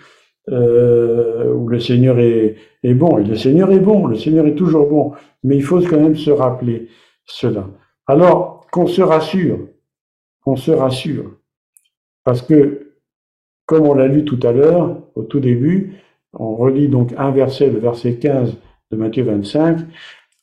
euh, 0.50 1.52
où 1.52 1.66
le 1.66 1.80
Seigneur 1.80 2.20
est, 2.20 2.54
est, 2.84 2.94
bon. 2.94 3.18
Et 3.18 3.24
le 3.24 3.34
Seigneur 3.34 3.72
est 3.72 3.80
bon, 3.80 4.06
le 4.06 4.14
Seigneur 4.14 4.46
est 4.46 4.54
toujours 4.54 4.88
bon. 4.88 5.12
Mais 5.42 5.56
il 5.56 5.62
faut 5.62 5.80
quand 5.80 5.98
même 5.98 6.16
se 6.16 6.30
rappeler 6.30 6.88
cela. 7.24 7.66
Alors, 8.06 8.55
qu'on 8.70 8.86
se 8.86 9.02
rassure, 9.02 9.58
qu'on 10.44 10.56
se 10.56 10.70
rassure. 10.70 11.32
Parce 12.24 12.42
que, 12.42 12.92
comme 13.66 13.86
on 13.86 13.94
l'a 13.94 14.08
lu 14.08 14.24
tout 14.24 14.40
à 14.42 14.52
l'heure, 14.52 14.98
au 15.14 15.22
tout 15.22 15.40
début, 15.40 15.94
on 16.32 16.56
relit 16.56 16.88
donc 16.88 17.14
un 17.16 17.30
verset, 17.30 17.70
le 17.70 17.78
verset 17.78 18.16
15 18.16 18.54
de 18.90 18.96
Matthieu 18.96 19.24
25. 19.24 19.78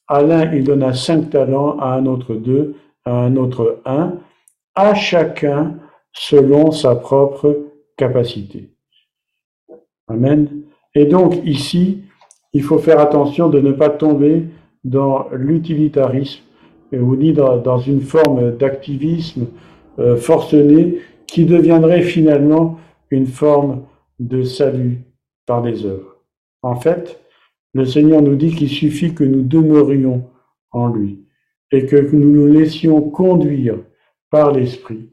À 0.07 0.21
l'un, 0.21 0.53
il 0.53 0.63
donna 0.63 0.93
cinq 0.93 1.29
talents, 1.29 1.77
à 1.79 1.93
un 1.93 2.05
autre 2.05 2.35
deux, 2.35 2.75
à 3.05 3.13
un 3.13 3.35
autre 3.35 3.81
un, 3.85 4.17
à 4.75 4.93
chacun 4.95 5.75
selon 6.11 6.71
sa 6.71 6.95
propre 6.95 7.69
capacité. 7.97 8.69
Amen. 10.07 10.63
Et 10.95 11.05
donc 11.05 11.35
ici, 11.45 12.03
il 12.53 12.63
faut 12.63 12.77
faire 12.77 12.99
attention 12.99 13.49
de 13.49 13.59
ne 13.59 13.71
pas 13.71 13.89
tomber 13.89 14.45
dans 14.83 15.27
l'utilitarisme 15.31 16.43
ou 16.99 17.15
ni 17.15 17.33
dans, 17.33 17.79
une 17.79 18.01
forme 18.01 18.55
d'activisme 18.57 19.47
euh, 19.99 20.15
forcené 20.15 20.99
qui 21.27 21.45
deviendrait 21.45 22.01
finalement 22.01 22.79
une 23.09 23.27
forme 23.27 23.83
de 24.19 24.43
salut 24.43 25.01
par 25.45 25.61
les 25.61 25.85
œuvres. 25.85 26.17
En 26.61 26.75
fait, 26.75 27.19
le 27.73 27.85
Seigneur 27.85 28.21
nous 28.21 28.35
dit 28.35 28.55
qu'il 28.55 28.69
suffit 28.69 29.13
que 29.13 29.23
nous 29.23 29.41
demeurions 29.41 30.29
en 30.71 30.87
lui 30.87 31.23
et 31.71 31.85
que 31.85 31.95
nous 31.95 32.31
nous 32.31 32.47
laissions 32.47 33.01
conduire 33.01 33.77
par 34.29 34.51
l'Esprit 34.51 35.09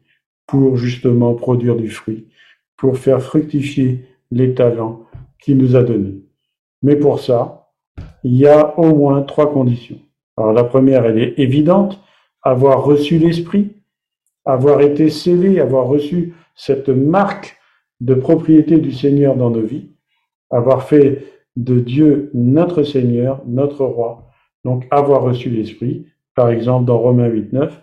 pour 0.47 0.76
justement 0.76 1.35
produire 1.35 1.76
du 1.76 1.89
fruit, 1.89 2.26
pour 2.76 2.99
faire 2.99 3.22
fructifier 3.22 4.05
les 4.31 4.55
talents 4.55 5.07
qu'il 5.39 5.57
nous 5.57 5.76
a 5.76 5.83
donnés. 5.83 6.22
Mais 6.83 6.97
pour 6.97 7.20
ça, 7.20 7.70
il 8.24 8.37
y 8.37 8.47
a 8.47 8.78
au 8.78 8.95
moins 8.95 9.22
trois 9.22 9.53
conditions. 9.53 10.01
Alors 10.41 10.55
la 10.55 10.64
première, 10.64 11.05
elle 11.05 11.18
est 11.18 11.38
évidente, 11.38 12.01
avoir 12.43 12.82
reçu 12.82 13.18
l'Esprit, 13.18 13.76
avoir 14.47 14.80
été 14.80 15.11
scellé, 15.11 15.61
avoir 15.61 15.86
reçu 15.86 16.34
cette 16.55 16.88
marque 16.88 17.59
de 18.01 18.14
propriété 18.14 18.78
du 18.78 18.91
Seigneur 18.91 19.36
dans 19.36 19.51
nos 19.51 19.61
vies, 19.61 19.91
avoir 20.51 20.84
fait 20.84 21.26
de 21.57 21.78
Dieu 21.78 22.30
notre 22.32 22.84
Seigneur, 22.84 23.43
notre 23.47 23.84
Roi, 23.84 24.30
donc 24.64 24.86
avoir 24.91 25.22
reçu 25.22 25.51
l'Esprit, 25.51 26.07
par 26.34 26.49
exemple 26.49 26.86
dans 26.86 26.99
Romains 26.99 27.28
8, 27.28 27.53
9, 27.53 27.82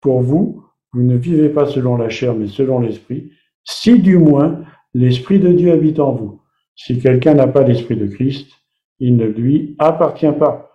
pour 0.00 0.22
vous, 0.22 0.64
vous 0.94 1.02
ne 1.02 1.16
vivez 1.16 1.50
pas 1.50 1.66
selon 1.66 1.98
la 1.98 2.08
chair, 2.08 2.34
mais 2.34 2.48
selon 2.48 2.80
l'Esprit, 2.80 3.32
si 3.64 3.98
du 3.98 4.16
moins 4.16 4.62
l'Esprit 4.94 5.38
de 5.40 5.52
Dieu 5.52 5.72
habite 5.72 6.00
en 6.00 6.12
vous. 6.12 6.40
Si 6.74 6.98
quelqu'un 6.98 7.34
n'a 7.34 7.48
pas 7.48 7.64
l'Esprit 7.64 7.96
de 7.96 8.06
Christ, 8.06 8.50
il 8.98 9.16
ne 9.16 9.26
lui 9.26 9.76
appartient 9.78 10.32
pas. 10.38 10.67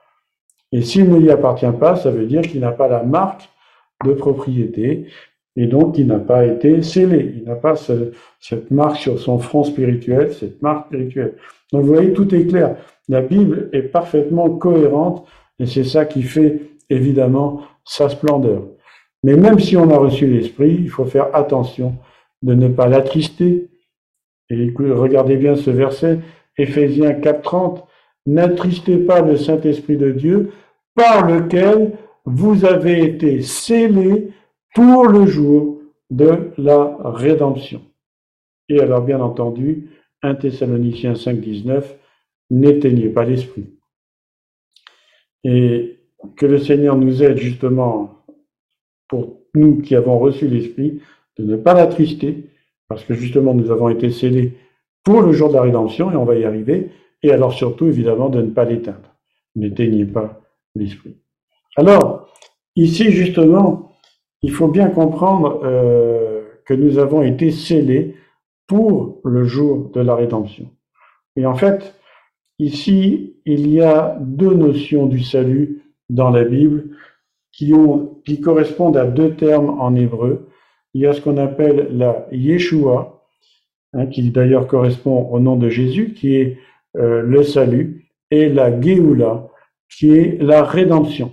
Et 0.74 0.82
s'il 0.82 1.08
ne 1.08 1.20
lui 1.20 1.30
appartient 1.30 1.72
pas, 1.80 1.96
ça 1.96 2.10
veut 2.10 2.26
dire 2.26 2.42
qu'il 2.42 2.60
n'a 2.60 2.72
pas 2.72 2.88
la 2.88 3.04
marque 3.04 3.48
de 4.04 4.12
propriété 4.14 5.06
et 5.56 5.68
donc 5.68 6.00
il 6.00 6.08
n'a 6.08 6.18
pas 6.18 6.46
été 6.46 6.82
scellé. 6.82 7.36
Il 7.38 7.44
n'a 7.44 7.56
pas 7.56 7.76
cette 7.76 8.72
marque 8.72 8.98
sur 8.98 9.20
son 9.20 9.38
front 9.38 9.64
spirituel, 9.64 10.34
cette 10.34 10.62
marque 10.64 10.88
spirituelle. 10.88 11.36
Donc 11.72 11.84
vous 11.84 11.94
voyez, 11.94 12.12
tout 12.12 12.34
est 12.34 12.48
clair. 12.48 12.76
La 13.08 13.22
Bible 13.22 13.70
est 13.72 13.84
parfaitement 13.84 14.50
cohérente 14.50 15.28
et 15.60 15.68
c'est 15.68 15.84
ça 15.84 16.06
qui 16.06 16.24
fait 16.24 16.62
évidemment 16.90 17.62
sa 17.86 18.10
splendeur. 18.10 18.64
Mais 19.24 19.36
même 19.36 19.60
si 19.60 19.78
on 19.78 19.92
a 19.92 19.98
reçu 19.98 20.26
l'Esprit, 20.26 20.76
il 20.82 20.90
faut 20.90 21.06
faire 21.06 21.36
attention 21.36 21.96
de 22.42 22.56
ne 22.56 22.68
pas 22.68 22.88
l'attrister. 22.88 23.70
Et 24.50 24.74
regardez 24.76 25.38
bien 25.38 25.56
ce 25.56 25.70
verset, 25.70 26.20
Éphésiens 26.58 27.12
4.30, 27.12 27.84
N'attristez 28.26 28.98
pas 28.98 29.22
le 29.22 29.36
Saint-Esprit 29.36 29.98
de 29.98 30.12
Dieu, 30.12 30.52
par 30.96 31.28
lequel 31.28 31.98
vous 32.26 32.66
avez 32.66 33.04
été 33.04 33.42
scellés 33.42 34.30
pour 34.74 35.08
le 35.08 35.26
jour 35.26 35.80
de 36.10 36.52
la 36.58 36.98
rédemption. 37.04 37.82
Et 38.70 38.80
alors, 38.80 39.02
bien 39.02 39.20
entendu, 39.20 39.90
1 40.22 40.36
Thessaloniciens 40.36 41.14
5.19, 41.14 41.84
n'éteignez 42.50 43.10
pas 43.10 43.26
l'esprit. 43.26 43.66
Et 45.44 46.00
que 46.38 46.46
le 46.46 46.58
Seigneur 46.58 46.96
nous 46.96 47.22
aide 47.22 47.38
justement 47.38 48.24
pour 49.08 49.42
nous 49.54 49.82
qui 49.82 49.96
avons 49.96 50.18
reçu 50.18 50.48
l'Esprit, 50.48 51.02
de 51.38 51.44
ne 51.44 51.56
pas 51.56 51.74
l'attrister, 51.74 52.50
parce 52.88 53.04
que 53.04 53.14
justement 53.14 53.54
nous 53.54 53.72
avons 53.72 53.90
été 53.90 54.10
scellés 54.10 54.54
pour 55.04 55.22
le 55.22 55.34
jour 55.34 55.50
de 55.50 55.56
la 55.56 55.62
rédemption, 55.62 56.12
et 56.12 56.16
on 56.16 56.26
va 56.26 56.36
y 56.36 56.46
arriver, 56.46 56.90
et 57.22 57.32
alors 57.32 57.54
surtout 57.54 57.88
évidemment 57.88 58.30
de 58.30 58.42
ne 58.42 58.50
pas 58.50 58.66
l'éteindre. 58.66 59.16
N'éteignez 59.56 60.06
pas 60.06 60.43
l'Esprit. 60.76 61.18
Alors, 61.76 62.28
ici 62.76 63.12
justement, 63.12 63.92
il 64.42 64.52
faut 64.52 64.68
bien 64.68 64.90
comprendre 64.90 65.62
euh, 65.64 66.42
que 66.66 66.74
nous 66.74 66.98
avons 66.98 67.24
été 67.24 67.52
scellés 67.52 68.16
pour 68.68 69.20
le 69.24 69.44
jour 69.46 69.92
de 69.94 70.02
la 70.02 70.16
rédemption. 70.16 70.70
Et 71.36 71.46
en 71.46 71.56
fait, 71.56 71.96
ici, 72.60 73.36
il 73.46 73.70
y 73.70 73.82
a 73.82 74.18
deux 74.20 74.54
notions 74.54 75.06
du 75.06 75.24
salut 75.24 75.84
dans 76.10 76.30
la 76.30 76.44
Bible 76.44 76.96
qui, 77.52 77.72
correspondent 78.42 78.98
à 78.98 79.06
deux 79.06 79.36
termes 79.36 79.80
en 79.80 79.96
hébreu. 79.96 80.50
Il 80.94 81.02
y 81.02 81.08
a 81.08 81.14
ce 81.14 81.22
qu'on 81.22 81.38
appelle 81.38 81.90
la 81.92 82.28
Yeshua, 82.32 83.24
hein, 83.94 84.08
qui 84.08 84.30
d'ailleurs 84.32 84.68
correspond 84.68 85.30
au 85.32 85.40
nom 85.40 85.56
de 85.56 85.70
Jésus, 85.70 86.14
qui 86.14 86.36
est 86.36 86.58
euh, 86.98 87.22
le 87.22 87.44
salut, 87.44 88.06
et 88.32 88.50
la 88.50 88.80
Géoula, 88.80 89.48
qui 89.98 90.16
est 90.16 90.42
la 90.42 90.64
rédemption. 90.64 91.32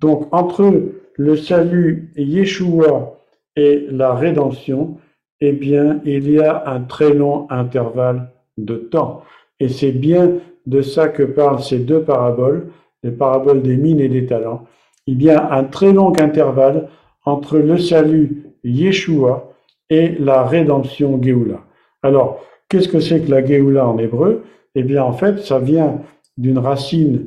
Donc 0.00 0.28
entre 0.32 0.72
le 1.16 1.36
salut 1.36 2.12
Yeshua 2.16 3.18
et 3.56 3.86
la 3.90 4.14
rédemption, 4.14 4.98
eh 5.40 5.52
bien, 5.52 6.00
il 6.04 6.30
y 6.30 6.40
a 6.40 6.68
un 6.68 6.80
très 6.80 7.12
long 7.12 7.46
intervalle 7.50 8.30
de 8.58 8.76
temps. 8.76 9.22
Et 9.60 9.68
c'est 9.68 9.92
bien 9.92 10.32
de 10.66 10.82
ça 10.82 11.08
que 11.08 11.22
parlent 11.22 11.62
ces 11.62 11.78
deux 11.78 12.02
paraboles 12.02 12.70
les 13.02 13.10
paraboles 13.10 13.62
des 13.62 13.76
mines 13.76 14.00
et 14.00 14.08
des 14.08 14.26
talents, 14.26 14.66
il 15.06 15.22
y 15.22 15.30
a 15.30 15.52
un 15.52 15.64
très 15.64 15.92
long 15.92 16.12
intervalle 16.18 16.88
entre 17.24 17.58
le 17.58 17.78
salut 17.78 18.44
Yeshua 18.64 19.52
et 19.90 20.10
la 20.18 20.44
rédemption 20.44 21.20
Géoula. 21.20 21.60
Alors, 22.02 22.44
qu'est-ce 22.68 22.88
que 22.88 23.00
c'est 23.00 23.20
que 23.20 23.30
la 23.30 23.44
Géoula 23.44 23.86
en 23.86 23.98
hébreu? 23.98 24.44
Eh 24.74 24.82
bien, 24.82 25.02
en 25.02 25.12
fait, 25.12 25.40
ça 25.40 25.58
vient 25.58 26.00
d'une 26.36 26.58
racine 26.58 27.26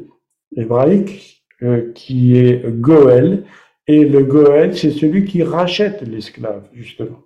hébraïque 0.56 1.44
euh, 1.64 1.92
qui 1.94 2.38
est 2.38 2.66
Goël, 2.70 3.44
et 3.88 4.04
le 4.04 4.24
Goël, 4.24 4.76
c'est 4.76 4.92
celui 4.92 5.26
qui 5.26 5.44
rachète 5.44 6.02
l'esclave, 6.02 6.68
justement. 6.74 7.20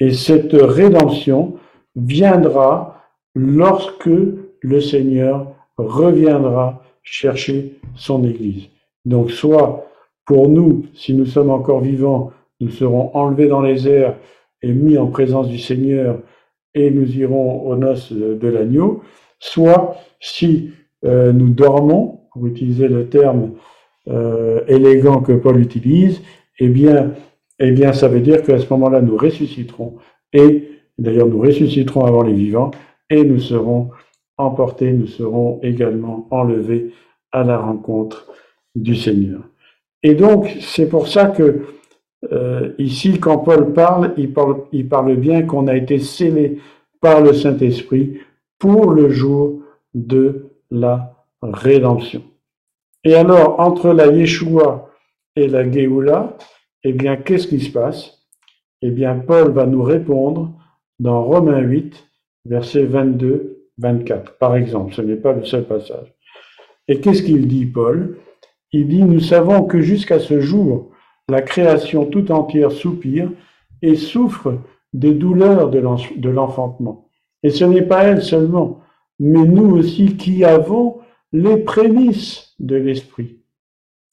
Et 0.00 0.12
cette 0.12 0.52
rédemption 0.52 1.56
viendra 1.94 3.04
lorsque 3.34 4.10
le 4.60 4.80
Seigneur 4.80 5.54
reviendra 5.76 6.82
chercher 7.02 7.78
son 7.94 8.24
Église. 8.24 8.68
Donc 9.04 9.30
soit 9.30 9.86
pour 10.26 10.48
nous, 10.48 10.86
si 10.94 11.14
nous 11.14 11.26
sommes 11.26 11.50
encore 11.50 11.80
vivants, 11.80 12.32
nous 12.60 12.70
serons 12.70 13.14
enlevés 13.14 13.48
dans 13.48 13.62
les 13.62 13.88
airs 13.88 14.16
et 14.62 14.72
mis 14.72 14.98
en 14.98 15.06
présence 15.06 15.48
du 15.48 15.58
Seigneur 15.58 16.20
et 16.74 16.90
nous 16.90 17.16
irons 17.16 17.62
aux 17.62 17.76
noces 17.76 18.12
de 18.12 18.48
l'agneau, 18.48 19.02
soit 19.38 19.96
si 20.20 20.72
euh, 21.04 21.32
nous 21.32 21.50
dormons, 21.50 22.20
pour 22.32 22.46
utiliser 22.46 22.88
le 22.88 23.08
terme 23.08 23.52
euh, 24.08 24.60
élégant 24.68 25.22
que 25.22 25.32
Paul 25.32 25.60
utilise, 25.60 26.22
eh 26.58 26.68
bien, 26.68 27.12
eh 27.58 27.72
bien, 27.72 27.92
ça 27.92 28.08
veut 28.08 28.20
dire 28.20 28.42
qu'à 28.42 28.58
ce 28.58 28.66
moment-là, 28.72 29.00
nous 29.00 29.16
ressusciterons. 29.16 29.96
Et 30.32 30.70
d'ailleurs, 30.98 31.26
nous 31.26 31.40
ressusciterons 31.40 32.04
avant 32.04 32.22
les 32.22 32.32
vivants. 32.32 32.70
Et 33.10 33.24
nous 33.24 33.40
serons 33.40 33.90
emportés, 34.36 34.92
nous 34.92 35.06
serons 35.06 35.60
également 35.62 36.28
enlevés 36.30 36.92
à 37.32 37.42
la 37.42 37.58
rencontre 37.58 38.26
du 38.74 38.94
Seigneur. 38.94 39.40
Et 40.02 40.14
donc, 40.14 40.56
c'est 40.60 40.88
pour 40.88 41.08
ça 41.08 41.26
que 41.26 41.62
euh, 42.32 42.72
ici, 42.78 43.18
quand 43.18 43.38
Paul 43.38 43.72
parle, 43.72 44.14
il 44.16 44.32
parle, 44.32 44.62
il 44.72 44.88
parle 44.88 45.16
bien 45.16 45.42
qu'on 45.42 45.66
a 45.66 45.76
été 45.76 45.98
scellé 45.98 46.58
par 47.00 47.20
le 47.20 47.32
Saint-Esprit 47.32 48.18
pour 48.58 48.92
le 48.92 49.08
jour 49.10 49.60
de 49.94 50.50
la 50.70 51.24
rédemption. 51.42 52.22
Et 53.04 53.14
alors, 53.14 53.60
entre 53.60 53.92
la 53.92 54.08
Yeshua 54.08 54.90
et 55.36 55.46
la 55.48 55.70
Géoula, 55.70 56.36
eh 56.84 56.92
bien, 56.92 57.16
qu'est-ce 57.16 57.46
qui 57.46 57.60
se 57.60 57.70
passe? 57.70 58.26
Eh 58.82 58.90
bien, 58.90 59.18
Paul 59.18 59.52
va 59.52 59.66
nous 59.66 59.82
répondre 59.82 60.52
dans 60.98 61.22
Romains 61.22 61.60
8, 61.60 62.06
versets 62.44 62.84
22, 62.84 63.66
24, 63.78 64.38
par 64.38 64.56
exemple. 64.56 64.94
Ce 64.94 65.02
n'est 65.02 65.16
pas 65.16 65.32
le 65.32 65.44
seul 65.44 65.64
passage. 65.64 66.12
Et 66.88 67.00
qu'est-ce 67.00 67.22
qu'il 67.22 67.46
dit, 67.46 67.66
Paul? 67.66 68.18
Il 68.72 68.88
dit, 68.88 69.02
nous 69.02 69.20
savons 69.20 69.64
que 69.64 69.80
jusqu'à 69.80 70.18
ce 70.18 70.40
jour, 70.40 70.90
la 71.28 71.42
création 71.42 72.06
tout 72.06 72.30
entière 72.32 72.72
soupire 72.72 73.30
et 73.82 73.94
souffre 73.94 74.58
des 74.92 75.14
douleurs 75.14 75.70
de 75.70 76.28
l'enfantement. 76.28 77.08
Et 77.42 77.50
ce 77.50 77.64
n'est 77.64 77.82
pas 77.82 78.04
elle 78.04 78.22
seulement, 78.22 78.80
mais 79.18 79.44
nous 79.44 79.76
aussi 79.76 80.16
qui 80.16 80.44
avons 80.44 81.00
les 81.32 81.58
prémices 81.58 82.54
de 82.58 82.76
l'Esprit. 82.76 83.38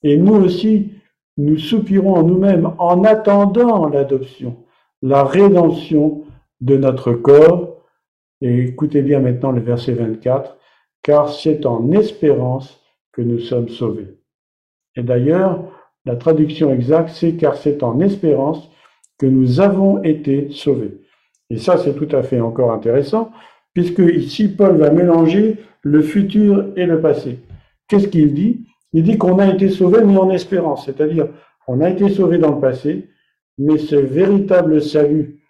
Et 0.04 0.18
nous 0.18 0.36
aussi, 0.36 0.92
nous 1.38 1.58
soupirons 1.58 2.16
en 2.16 2.24
nous-mêmes 2.24 2.74
en 2.78 3.04
attendant 3.04 3.88
l'adoption, 3.88 4.58
la 5.02 5.24
rédemption 5.24 6.24
de 6.62 6.78
notre 6.78 7.14
corps. 7.14 7.82
Et 8.42 8.60
écoutez 8.66 9.02
bien 9.02 9.20
maintenant 9.20 9.52
le 9.52 9.62
verset 9.62 9.94
24, 9.94 10.58
car 11.02 11.30
c'est 11.30 11.66
en 11.66 11.92
espérance 11.92 12.82
que 13.12 13.22
nous 13.22 13.40
sommes 13.40 13.70
sauvés. 13.70 14.18
Et 14.96 15.04
d'ailleurs, 15.04 15.72
la 16.06 16.16
traduction 16.16 16.72
exacte, 16.72 17.10
c'est 17.10 17.36
car 17.36 17.56
c'est 17.56 17.82
en 17.84 18.00
espérance 18.00 18.70
que 19.18 19.26
nous 19.26 19.60
avons 19.60 20.04
été 20.04 20.50
sauvés. 20.52 21.02
Et 21.50 21.58
ça, 21.58 21.78
c'est 21.78 21.96
tout 21.96 22.14
à 22.16 22.24
fait 22.24 22.40
encore 22.40 22.72
intéressant, 22.72 23.32
puisque 23.76 24.00
ici, 24.00 24.48
Paul 24.48 24.78
va 24.78 24.90
mélanger 24.90 25.58
le 25.84 26.02
futur 26.02 26.72
et 26.76 26.88
le 26.88 27.00
passé. 27.00 27.40
Qu'est-ce 27.88 28.08
qu'il 28.08 28.34
dit? 28.34 28.66
Il 28.94 29.04
dit 29.04 29.18
qu'on 29.18 29.38
a 29.38 29.54
été 29.54 29.70
sauvé, 29.70 30.04
mais 30.04 30.18
en 30.18 30.32
espérance, 30.32 30.86
c'est-à-dire 30.86 31.28
on 31.68 31.82
a 31.82 31.90
été 31.90 32.10
sauvé 32.10 32.38
dans 32.40 32.56
le 32.56 32.62
passé, 32.62 33.10
mais 33.58 33.78
ce 33.78 33.96
véritable 33.96 34.82
salut 34.82 35.42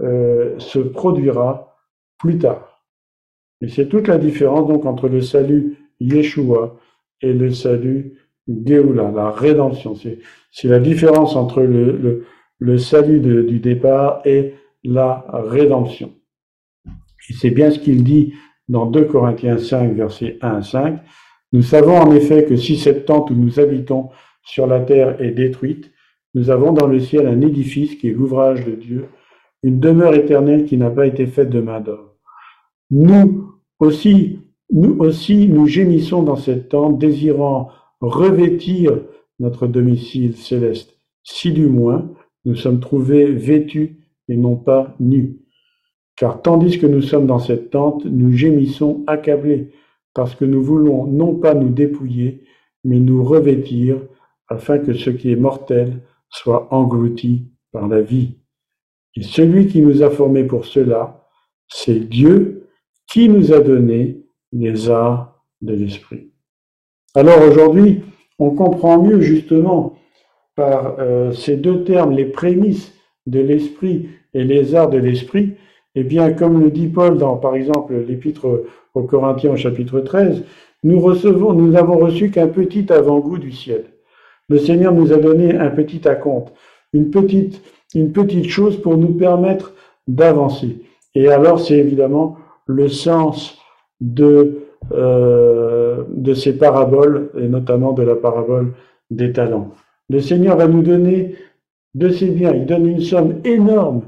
euh, 0.00 0.58
se 0.58 0.78
produira 0.78 1.76
plus 2.18 2.38
tard. 2.38 2.82
Et 3.60 3.68
c'est 3.68 3.88
toute 3.88 4.08
la 4.08 4.18
différence 4.18 4.68
donc 4.68 4.86
entre 4.86 5.08
le 5.08 5.20
salut 5.20 5.76
Yeshua 6.00 6.76
et 7.20 7.32
le 7.32 7.50
salut 7.50 8.18
Géoula, 8.48 9.10
la 9.10 9.30
rédemption. 9.30 9.94
C'est 9.94 10.68
la 10.68 10.78
différence 10.78 11.34
entre 11.34 11.62
le, 11.62 12.26
le, 12.58 12.78
salut 12.78 13.20
du 13.20 13.58
départ 13.58 14.20
et 14.24 14.54
la 14.82 15.24
rédemption. 15.32 16.12
C'est 17.30 17.50
bien 17.50 17.70
ce 17.70 17.78
qu'il 17.78 18.04
dit 18.04 18.34
dans 18.68 18.86
2 18.86 19.04
Corinthiens 19.04 19.58
5, 19.58 19.94
versets 19.94 20.38
1 20.42 20.48
à 20.48 20.62
5. 20.62 21.00
Nous 21.52 21.62
savons 21.62 21.96
en 21.96 22.12
effet 22.12 22.44
que 22.44 22.56
si 22.56 22.76
cette 22.76 23.06
tente 23.06 23.30
où 23.30 23.34
nous 23.34 23.60
habitons 23.60 24.10
sur 24.42 24.66
la 24.66 24.80
terre 24.80 25.20
est 25.22 25.30
détruite, 25.30 25.92
nous 26.34 26.50
avons 26.50 26.72
dans 26.72 26.86
le 26.86 26.98
ciel 26.98 27.26
un 27.26 27.40
édifice 27.40 27.94
qui 27.94 28.08
est 28.08 28.12
l'ouvrage 28.12 28.64
de 28.64 28.72
Dieu, 28.72 29.06
une 29.62 29.78
demeure 29.78 30.14
éternelle 30.14 30.64
qui 30.64 30.76
n'a 30.76 30.90
pas 30.90 31.06
été 31.06 31.26
faite 31.26 31.50
de 31.50 31.60
main 31.60 31.80
d'homme. 31.80 32.10
Nous 32.90 33.54
aussi, 33.78 34.40
nous 34.70 34.96
aussi, 34.98 35.48
nous 35.48 35.66
gémissons 35.66 36.22
dans 36.22 36.36
cette 36.36 36.68
tente, 36.68 36.98
désirant 36.98 37.70
revêtir 38.00 38.98
notre 39.38 39.66
domicile 39.66 40.36
céleste. 40.36 40.98
Si 41.22 41.52
du 41.52 41.66
moins, 41.66 42.10
nous 42.44 42.56
sommes 42.56 42.80
trouvés 42.80 43.26
vêtus 43.32 43.98
et 44.28 44.36
non 44.36 44.56
pas 44.56 44.94
nus. 45.00 45.38
Car 46.16 46.42
tandis 46.42 46.78
que 46.78 46.86
nous 46.86 47.02
sommes 47.02 47.26
dans 47.26 47.38
cette 47.38 47.70
tente, 47.70 48.04
nous 48.04 48.32
gémissons 48.32 49.02
accablés, 49.06 49.72
parce 50.14 50.34
que 50.34 50.44
nous 50.44 50.62
voulons 50.62 51.06
non 51.06 51.34
pas 51.34 51.54
nous 51.54 51.70
dépouiller, 51.70 52.44
mais 52.84 53.00
nous 53.00 53.24
revêtir, 53.24 53.98
afin 54.48 54.78
que 54.78 54.92
ce 54.92 55.10
qui 55.10 55.32
est 55.32 55.36
mortel 55.36 56.00
soit 56.28 56.72
englouti 56.72 57.48
par 57.72 57.88
la 57.88 58.00
vie. 58.00 58.36
Et 59.16 59.22
celui 59.22 59.66
qui 59.66 59.80
nous 59.80 60.02
a 60.02 60.10
formés 60.10 60.44
pour 60.44 60.66
cela, 60.66 61.26
c'est 61.68 62.00
Dieu 62.00 62.68
qui 63.10 63.28
nous 63.28 63.52
a 63.52 63.60
donné 63.60 64.24
les 64.52 64.90
arts 64.90 65.42
de 65.62 65.74
l'esprit. 65.74 66.30
Alors 67.14 67.42
aujourd'hui, 67.42 68.02
on 68.38 68.50
comprend 68.50 69.02
mieux 69.02 69.20
justement 69.20 69.96
par 70.56 70.96
euh, 70.98 71.32
ces 71.32 71.56
deux 71.56 71.84
termes 71.84 72.12
les 72.12 72.26
prémices 72.26 72.92
de 73.26 73.40
l'esprit 73.40 74.08
et 74.34 74.44
les 74.44 74.74
arts 74.74 74.90
de 74.90 74.98
l'esprit, 74.98 75.54
eh 75.94 76.02
bien, 76.02 76.32
comme 76.32 76.60
le 76.60 76.70
dit 76.70 76.88
Paul 76.88 77.18
dans, 77.18 77.36
par 77.36 77.54
exemple, 77.54 77.94
l'épître 77.94 78.64
aux 78.94 79.02
Corinthiens 79.02 79.52
au 79.52 79.56
chapitre 79.56 80.00
13, 80.00 80.42
nous 80.82 81.00
recevons, 81.00 81.52
nous 81.52 81.76
avons 81.76 81.98
reçu 81.98 82.30
qu'un 82.30 82.48
petit 82.48 82.92
avant-goût 82.92 83.38
du 83.38 83.52
ciel. 83.52 83.84
Le 84.48 84.58
Seigneur 84.58 84.92
nous 84.92 85.12
a 85.12 85.16
donné 85.16 85.56
un 85.56 85.70
petit 85.70 86.06
acompte, 86.06 86.52
une 86.92 87.10
petite, 87.10 87.62
une 87.94 88.12
petite 88.12 88.48
chose 88.48 88.80
pour 88.80 88.96
nous 88.96 89.14
permettre 89.14 89.72
d'avancer. 90.06 90.82
Et 91.14 91.28
alors, 91.28 91.60
c'est 91.60 91.78
évidemment 91.78 92.36
le 92.66 92.88
sens 92.88 93.58
de, 94.00 94.64
euh, 94.92 96.02
de 96.08 96.34
ces 96.34 96.58
paraboles, 96.58 97.30
et 97.38 97.48
notamment 97.48 97.92
de 97.92 98.02
la 98.02 98.16
parabole 98.16 98.74
des 99.10 99.32
talents. 99.32 99.70
Le 100.10 100.20
Seigneur 100.20 100.56
va 100.56 100.66
nous 100.66 100.82
donner 100.82 101.36
de 101.94 102.10
ses 102.10 102.30
biens. 102.30 102.52
Il 102.52 102.66
donne 102.66 102.86
une 102.86 103.00
somme 103.00 103.40
énorme 103.44 104.02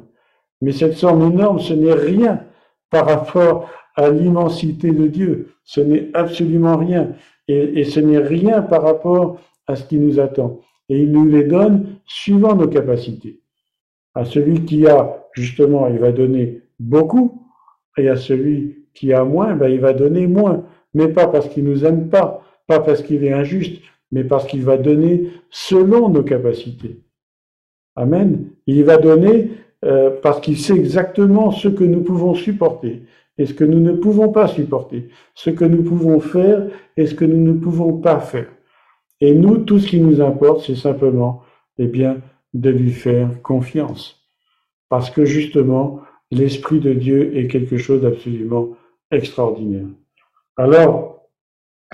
mais 0.60 0.72
cette 0.72 0.94
somme 0.94 1.22
énorme, 1.22 1.60
ce 1.60 1.74
n'est 1.74 1.92
rien 1.92 2.44
par 2.90 3.06
rapport 3.06 3.70
à 3.94 4.10
l'immensité 4.10 4.90
de 4.90 5.06
Dieu. 5.06 5.54
Ce 5.64 5.80
n'est 5.80 6.10
absolument 6.14 6.76
rien. 6.76 7.12
Et, 7.48 7.84
ce 7.84 8.00
n'est 8.00 8.18
rien 8.18 8.62
par 8.62 8.82
rapport 8.82 9.40
à 9.66 9.76
ce 9.76 9.84
qui 9.84 9.98
nous 9.98 10.18
attend. 10.18 10.60
Et 10.88 11.02
il 11.02 11.12
nous 11.12 11.26
les 11.26 11.44
donne 11.44 11.98
suivant 12.06 12.54
nos 12.54 12.68
capacités. 12.68 13.40
À 14.14 14.24
celui 14.24 14.64
qui 14.64 14.86
a, 14.86 15.24
justement, 15.32 15.88
il 15.88 15.98
va 15.98 16.12
donner 16.12 16.62
beaucoup. 16.78 17.42
Et 17.96 18.08
à 18.08 18.16
celui 18.16 18.86
qui 18.94 19.12
a 19.12 19.24
moins, 19.24 19.54
ben, 19.54 19.68
il 19.68 19.80
va 19.80 19.92
donner 19.92 20.26
moins. 20.26 20.64
Mais 20.94 21.08
pas 21.08 21.28
parce 21.28 21.48
qu'il 21.48 21.64
nous 21.64 21.84
aime 21.84 22.08
pas, 22.08 22.42
pas 22.66 22.80
parce 22.80 23.02
qu'il 23.02 23.24
est 23.24 23.32
injuste, 23.32 23.82
mais 24.12 24.24
parce 24.24 24.46
qu'il 24.46 24.62
va 24.62 24.76
donner 24.76 25.30
selon 25.50 26.08
nos 26.08 26.22
capacités. 26.22 27.00
Amen. 27.96 28.50
Il 28.66 28.84
va 28.84 28.98
donner 28.98 29.50
euh, 29.84 30.10
parce 30.22 30.40
qu'il 30.40 30.58
sait 30.58 30.74
exactement 30.74 31.50
ce 31.50 31.68
que 31.68 31.84
nous 31.84 32.02
pouvons 32.02 32.34
supporter 32.34 33.02
et 33.38 33.46
ce 33.46 33.52
que 33.52 33.64
nous 33.64 33.80
ne 33.80 33.92
pouvons 33.92 34.30
pas 34.30 34.48
supporter, 34.48 35.08
ce 35.34 35.50
que 35.50 35.64
nous 35.64 35.82
pouvons 35.82 36.20
faire 36.20 36.66
et 36.96 37.06
ce 37.06 37.14
que 37.14 37.24
nous 37.24 37.40
ne 37.40 37.52
pouvons 37.52 37.98
pas 37.98 38.20
faire. 38.20 38.48
Et 39.20 39.34
nous, 39.34 39.58
tout 39.58 39.78
ce 39.78 39.88
qui 39.88 40.00
nous 40.00 40.20
importe, 40.20 40.64
c'est 40.64 40.76
simplement, 40.76 41.42
eh 41.78 41.86
bien, 41.86 42.20
de 42.54 42.70
lui 42.70 42.92
faire 42.92 43.42
confiance. 43.42 44.26
Parce 44.88 45.10
que 45.10 45.24
justement, 45.24 46.00
l'Esprit 46.30 46.80
de 46.80 46.92
Dieu 46.92 47.36
est 47.36 47.48
quelque 47.48 47.76
chose 47.76 48.02
d'absolument 48.02 48.70
extraordinaire. 49.10 49.86
Alors, 50.56 51.28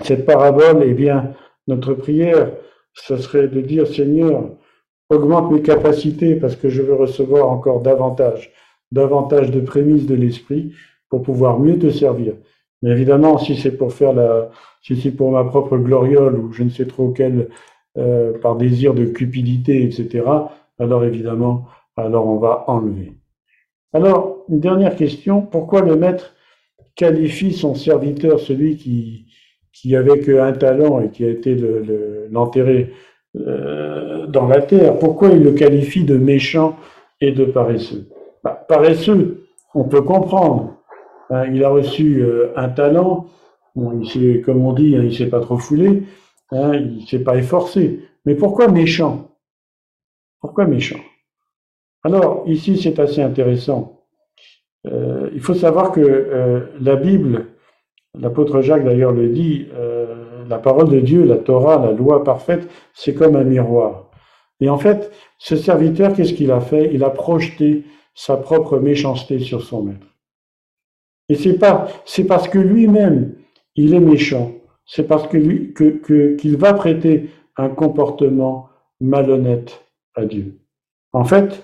cette 0.01 0.25
parabole, 0.25 0.83
eh 0.85 0.93
bien, 0.93 1.33
notre 1.67 1.93
prière, 1.93 2.51
ce 2.93 3.17
serait 3.17 3.47
de 3.47 3.61
dire, 3.61 3.87
Seigneur, 3.87 4.49
augmente 5.09 5.51
mes 5.51 5.61
capacités 5.61 6.35
parce 6.35 6.55
que 6.55 6.69
je 6.69 6.81
veux 6.81 6.95
recevoir 6.95 7.49
encore 7.49 7.81
davantage, 7.81 8.51
davantage 8.91 9.51
de 9.51 9.59
prémices 9.59 10.05
de 10.05 10.15
l'esprit 10.15 10.73
pour 11.09 11.21
pouvoir 11.21 11.59
mieux 11.59 11.77
te 11.77 11.89
servir. 11.89 12.33
Mais 12.81 12.91
évidemment, 12.91 13.37
si 13.37 13.55
c'est 13.55 13.77
pour 13.77 13.93
faire 13.93 14.13
la, 14.13 14.49
si 14.81 14.99
c'est 14.99 15.11
pour 15.11 15.31
ma 15.31 15.43
propre 15.43 15.77
gloriole 15.77 16.37
ou 16.37 16.51
je 16.51 16.63
ne 16.63 16.69
sais 16.69 16.85
trop 16.85 17.09
quelle, 17.09 17.49
euh, 17.97 18.37
par 18.39 18.55
désir 18.55 18.93
de 18.93 19.05
cupidité, 19.05 19.83
etc., 19.83 20.25
alors 20.79 21.03
évidemment, 21.05 21.67
alors 21.95 22.27
on 22.27 22.37
va 22.37 22.65
enlever. 22.67 23.13
Alors, 23.93 24.43
une 24.49 24.59
dernière 24.59 24.95
question, 24.95 25.41
pourquoi 25.41 25.81
le 25.81 25.95
maître 25.95 26.33
qualifie 26.95 27.53
son 27.53 27.75
serviteur, 27.75 28.39
celui 28.39 28.77
qui, 28.77 29.27
qui 29.71 29.95
avait 29.95 30.19
qu'un 30.19 30.51
talent 30.53 30.99
et 31.01 31.09
qui 31.09 31.23
a 31.23 31.29
été 31.29 31.55
l'enterrer 32.31 32.89
euh, 32.89 32.93
dans 33.35 34.47
la 34.47 34.61
terre, 34.61 34.99
pourquoi 34.99 35.29
il 35.29 35.43
le 35.43 35.53
qualifie 35.53 36.03
de 36.03 36.17
méchant 36.17 36.77
et 37.19 37.31
de 37.31 37.45
paresseux? 37.45 38.07
Bah, 38.43 38.65
Paresseux, 38.67 39.45
on 39.73 39.85
peut 39.85 40.01
comprendre. 40.01 40.77
Hein, 41.29 41.45
il 41.53 41.63
a 41.63 41.69
reçu 41.69 42.21
euh, 42.21 42.51
un 42.55 42.69
talent, 42.69 43.27
il 43.75 44.41
comme 44.41 44.65
on 44.65 44.73
dit, 44.73 44.95
hein, 44.95 45.03
il 45.03 45.15
s'est 45.15 45.29
pas 45.29 45.39
trop 45.39 45.57
foulé, 45.57 46.03
hein, 46.51 46.73
il 46.75 47.07
s'est 47.07 47.23
pas 47.23 47.37
efforcé. 47.37 48.01
Mais 48.25 48.35
pourquoi 48.35 48.67
méchant? 48.67 49.31
Pourquoi 50.41 50.65
méchant? 50.65 50.99
Alors, 52.03 52.43
ici, 52.45 52.77
c'est 52.77 52.99
assez 52.99 53.21
intéressant. 53.21 54.01
Euh, 54.85 55.29
il 55.33 55.39
faut 55.39 55.53
savoir 55.53 55.91
que 55.93 56.01
euh, 56.01 56.59
la 56.81 56.97
Bible, 56.97 57.47
l'apôtre 58.19 58.61
Jacques 58.61 58.83
d'ailleurs 58.83 59.13
le 59.13 59.29
dit, 59.29 59.67
euh, 59.73 60.32
la 60.47 60.57
parole 60.57 60.89
de 60.89 60.99
Dieu, 60.99 61.25
la 61.25 61.37
Torah, 61.37 61.83
la 61.83 61.91
loi 61.91 62.23
parfaite, 62.23 62.69
c'est 62.93 63.13
comme 63.13 63.35
un 63.35 63.43
miroir. 63.43 64.09
Et 64.59 64.69
en 64.69 64.77
fait, 64.77 65.11
ce 65.37 65.55
serviteur, 65.55 66.13
qu'est-ce 66.13 66.33
qu'il 66.33 66.51
a 66.51 66.59
fait? 66.59 66.91
Il 66.93 67.03
a 67.03 67.09
projeté 67.09 67.83
sa 68.15 68.37
propre 68.37 68.79
méchanceté 68.79 69.39
sur 69.39 69.63
son 69.63 69.83
maître. 69.83 70.07
Et 71.29 71.35
c'est 71.35 71.57
parce 71.57 72.47
que 72.47 72.59
lui-même, 72.59 73.35
il 73.75 73.93
est 73.93 73.99
méchant. 73.99 74.51
C'est 74.85 75.07
parce 75.07 75.27
qu'il 75.27 76.57
va 76.57 76.73
prêter 76.73 77.29
un 77.57 77.69
comportement 77.69 78.69
malhonnête 78.99 79.83
à 80.15 80.25
Dieu. 80.25 80.59
En 81.13 81.23
fait, 81.23 81.63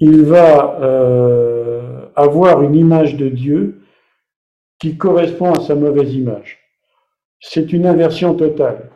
il 0.00 0.22
va 0.22 0.78
euh, 0.80 2.06
avoir 2.14 2.62
une 2.62 2.74
image 2.74 3.16
de 3.16 3.28
Dieu 3.28 3.82
qui 4.78 4.96
correspond 4.96 5.52
à 5.52 5.60
sa 5.60 5.74
mauvaise 5.74 6.14
image. 6.14 6.65
C'est 7.40 7.72
une 7.72 7.86
inversion 7.86 8.34
totale. 8.34 8.90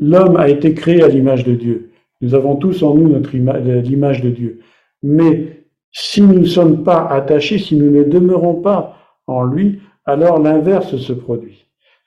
L'homme 0.00 0.36
a 0.36 0.48
été 0.48 0.74
créé 0.74 1.02
à 1.02 1.08
l'image 1.08 1.44
de 1.44 1.54
Dieu. 1.54 1.92
Nous 2.20 2.34
avons 2.34 2.56
tous 2.56 2.82
en 2.82 2.94
nous 2.94 3.20
l'image 3.32 4.22
de 4.22 4.30
Dieu. 4.30 4.60
Mais 5.02 5.64
si 5.90 6.22
nous 6.22 6.40
ne 6.40 6.44
sommes 6.44 6.84
pas 6.84 7.06
attachés, 7.06 7.58
si 7.58 7.76
nous 7.76 7.90
ne 7.90 8.04
demeurons 8.04 8.54
pas 8.54 8.96
en 9.26 9.44
lui, 9.44 9.80
alors 10.04 10.38
l'inverse 10.38 10.96
se 10.96 11.12
produit. 11.12 11.66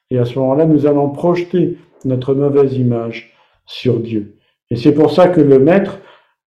Et 0.10 0.18
à 0.18 0.26
ce 0.26 0.38
moment-là, 0.40 0.66
nous 0.66 0.86
allons 0.86 1.10
projeter 1.10 1.78
notre 2.04 2.34
mauvaise 2.34 2.78
image 2.78 3.34
sur 3.66 4.00
Dieu. 4.00 4.38
Et 4.70 4.76
c'est 4.76 4.94
pour 4.94 5.12
ça 5.12 5.28
que 5.28 5.42
le 5.42 5.60
Maître, 5.60 6.00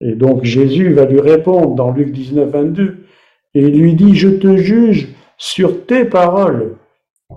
et 0.01 0.13
donc 0.13 0.43
Jésus 0.43 0.93
va 0.93 1.05
lui 1.05 1.19
répondre 1.19 1.75
dans 1.75 1.91
Luc 1.91 2.11
19, 2.11 2.49
22, 2.49 3.05
et 3.53 3.61
il 3.61 3.79
lui 3.79 3.95
dit, 3.95 4.15
je 4.15 4.29
te 4.29 4.57
juge 4.57 5.09
sur 5.37 5.85
tes 5.85 6.05
paroles, 6.05 6.76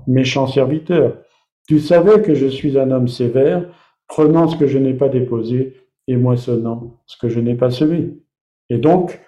méchant 0.06 0.46
serviteur. 0.46 1.18
Tu 1.68 1.78
savais 1.78 2.22
que 2.22 2.34
je 2.34 2.46
suis 2.46 2.78
un 2.78 2.90
homme 2.90 3.08
sévère, 3.08 3.68
prenant 4.08 4.48
ce 4.48 4.56
que 4.56 4.66
je 4.66 4.78
n'ai 4.78 4.94
pas 4.94 5.08
déposé 5.08 5.76
et 6.08 6.16
moissonnant 6.16 7.00
ce 7.06 7.16
que 7.16 7.28
je 7.28 7.40
n'ai 7.40 7.54
pas 7.54 7.70
semé. 7.70 8.18
Et 8.68 8.78
donc, 8.78 9.20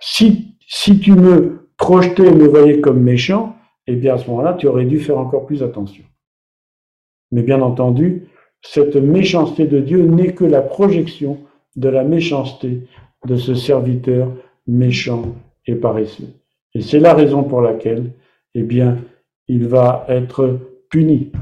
si, 0.00 0.56
si 0.66 0.98
tu 0.98 1.12
me 1.12 1.68
projetais 1.76 2.26
et 2.26 2.34
me 2.34 2.46
voyais 2.46 2.80
comme 2.80 3.00
méchant, 3.00 3.56
eh 3.86 3.94
bien 3.94 4.14
à 4.14 4.18
ce 4.18 4.28
moment-là, 4.28 4.54
tu 4.54 4.66
aurais 4.66 4.84
dû 4.84 4.98
faire 4.98 5.18
encore 5.18 5.46
plus 5.46 5.62
attention. 5.62 6.04
Mais 7.30 7.42
bien 7.42 7.60
entendu, 7.62 8.28
cette 8.62 8.96
méchanceté 8.96 9.66
de 9.66 9.80
Dieu 9.80 10.04
n'est 10.04 10.34
que 10.34 10.44
la 10.44 10.62
projection 10.62 11.38
de 11.76 11.88
la 11.88 12.04
méchanceté 12.04 12.82
de 13.26 13.36
ce 13.36 13.54
serviteur 13.54 14.32
méchant 14.66 15.34
et 15.66 15.74
paresseux. 15.74 16.28
Et 16.74 16.80
c'est 16.80 17.00
la 17.00 17.14
raison 17.14 17.44
pour 17.44 17.60
laquelle, 17.60 18.12
eh 18.54 18.62
bien, 18.62 18.98
il 19.48 19.66
va 19.66 20.04
être 20.08 20.58
puni. 20.90 21.32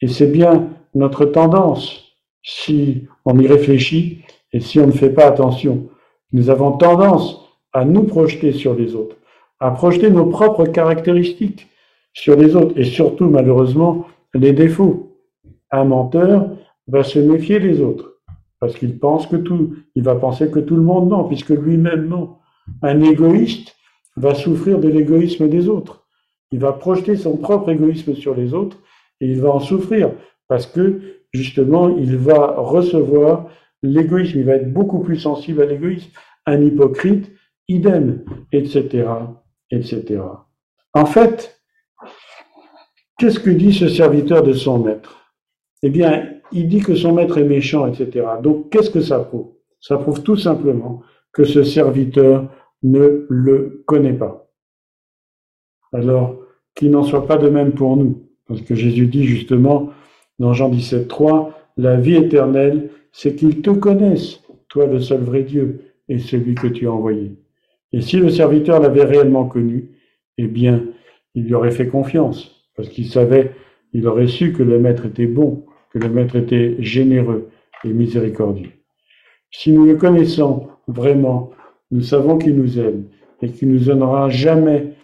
Et 0.00 0.08
c'est 0.08 0.26
bien 0.26 0.68
notre 0.94 1.24
tendance, 1.24 2.16
si 2.42 3.06
on 3.24 3.38
y 3.38 3.46
réfléchit 3.46 4.22
et 4.52 4.60
si 4.60 4.80
on 4.80 4.86
ne 4.86 4.92
fait 4.92 5.10
pas 5.10 5.26
attention. 5.26 5.88
Nous 6.32 6.50
avons 6.50 6.72
tendance 6.72 7.40
à 7.72 7.84
nous 7.84 8.04
projeter 8.04 8.52
sur 8.52 8.74
les 8.74 8.94
autres, 8.94 9.16
à 9.60 9.70
projeter 9.70 10.10
nos 10.10 10.26
propres 10.26 10.66
caractéristiques 10.66 11.68
sur 12.12 12.36
les 12.36 12.56
autres 12.56 12.78
et 12.78 12.84
surtout, 12.84 13.28
malheureusement, 13.28 14.06
les 14.34 14.52
défauts. 14.52 15.16
Un 15.70 15.84
menteur 15.84 16.50
va 16.88 17.02
se 17.02 17.18
méfier 17.18 17.60
des 17.60 17.80
autres 17.80 18.12
parce 18.60 18.76
qu'il 18.76 18.98
pense 18.98 19.26
que 19.26 19.36
tout, 19.36 19.74
il 19.96 20.04
va 20.04 20.14
penser 20.14 20.48
que 20.48 20.60
tout 20.60 20.76
le 20.76 20.82
monde 20.82 21.08
ment, 21.08 21.24
puisque 21.24 21.50
lui-même 21.50 22.06
ment. 22.06 22.38
Un 22.82 23.00
égoïste 23.00 23.74
va 24.16 24.36
souffrir 24.36 24.78
de 24.78 24.86
l'égoïsme 24.88 25.48
des 25.48 25.68
autres. 25.68 26.01
Il 26.52 26.60
va 26.60 26.72
projeter 26.72 27.16
son 27.16 27.36
propre 27.36 27.70
égoïsme 27.70 28.14
sur 28.14 28.34
les 28.34 28.54
autres 28.54 28.78
et 29.20 29.26
il 29.26 29.40
va 29.40 29.50
en 29.50 29.60
souffrir 29.60 30.12
parce 30.48 30.66
que 30.66 31.00
justement, 31.32 31.88
il 31.88 32.16
va 32.16 32.54
recevoir 32.58 33.48
l'égoïsme, 33.82 34.38
il 34.38 34.44
va 34.44 34.54
être 34.54 34.72
beaucoup 34.72 35.00
plus 35.00 35.18
sensible 35.18 35.62
à 35.62 35.66
l'égoïsme. 35.66 36.10
Un 36.46 36.60
hypocrite, 36.60 37.30
idem, 37.68 38.24
etc., 38.52 39.08
etc. 39.70 40.20
En 40.92 41.06
fait, 41.06 41.60
qu'est-ce 43.18 43.40
que 43.40 43.50
dit 43.50 43.72
ce 43.72 43.88
serviteur 43.88 44.42
de 44.42 44.52
son 44.52 44.78
maître? 44.78 45.32
Eh 45.82 45.90
bien, 45.90 46.28
il 46.52 46.68
dit 46.68 46.80
que 46.80 46.94
son 46.94 47.14
maître 47.14 47.38
est 47.38 47.44
méchant, 47.44 47.86
etc. 47.86 48.26
Donc, 48.42 48.70
qu'est-ce 48.70 48.90
que 48.90 49.00
ça 49.00 49.20
prouve? 49.20 49.54
Ça 49.80 49.96
prouve 49.96 50.22
tout 50.22 50.36
simplement 50.36 51.02
que 51.32 51.44
ce 51.44 51.62
serviteur 51.62 52.48
ne 52.82 53.26
le 53.28 53.82
connaît 53.86 54.12
pas. 54.12 54.50
Alors, 55.92 56.41
qu'il 56.74 56.90
n'en 56.90 57.02
soit 57.02 57.26
pas 57.26 57.38
de 57.38 57.48
même 57.48 57.72
pour 57.72 57.96
nous. 57.96 58.22
Parce 58.46 58.62
que 58.62 58.74
Jésus 58.74 59.06
dit 59.06 59.24
justement 59.24 59.90
dans 60.38 60.52
Jean 60.52 60.68
17, 60.68 61.08
3, 61.08 61.52
la 61.76 61.96
vie 61.96 62.16
éternelle, 62.16 62.90
c'est 63.12 63.36
qu'ils 63.36 63.62
te 63.62 63.70
connaissent, 63.70 64.40
toi 64.68 64.86
le 64.86 65.00
seul 65.00 65.20
vrai 65.20 65.42
Dieu, 65.42 65.82
et 66.08 66.18
celui 66.18 66.54
que 66.54 66.66
tu 66.66 66.86
as 66.86 66.92
envoyé. 66.92 67.32
Et 67.92 68.00
si 68.00 68.16
le 68.16 68.30
serviteur 68.30 68.80
l'avait 68.80 69.04
réellement 69.04 69.44
connu, 69.44 69.90
eh 70.38 70.46
bien, 70.46 70.84
il 71.34 71.44
lui 71.44 71.54
aurait 71.54 71.70
fait 71.70 71.88
confiance, 71.88 72.64
parce 72.76 72.88
qu'il 72.88 73.06
savait, 73.06 73.52
il 73.92 74.06
aurait 74.06 74.26
su 74.26 74.52
que 74.52 74.62
le 74.62 74.78
maître 74.78 75.06
était 75.06 75.26
bon, 75.26 75.64
que 75.92 75.98
le 75.98 76.08
maître 76.08 76.36
était 76.36 76.76
généreux 76.78 77.48
et 77.84 77.92
miséricordieux. 77.92 78.70
Si 79.50 79.72
nous 79.72 79.84
le 79.84 79.96
connaissons 79.96 80.68
vraiment, 80.88 81.50
nous 81.90 82.02
savons 82.02 82.38
qu'il 82.38 82.56
nous 82.56 82.78
aime 82.78 83.04
et 83.42 83.50
qu'il 83.50 83.68
nous 83.68 83.84
donnera 83.84 84.30
jamais, 84.30 84.94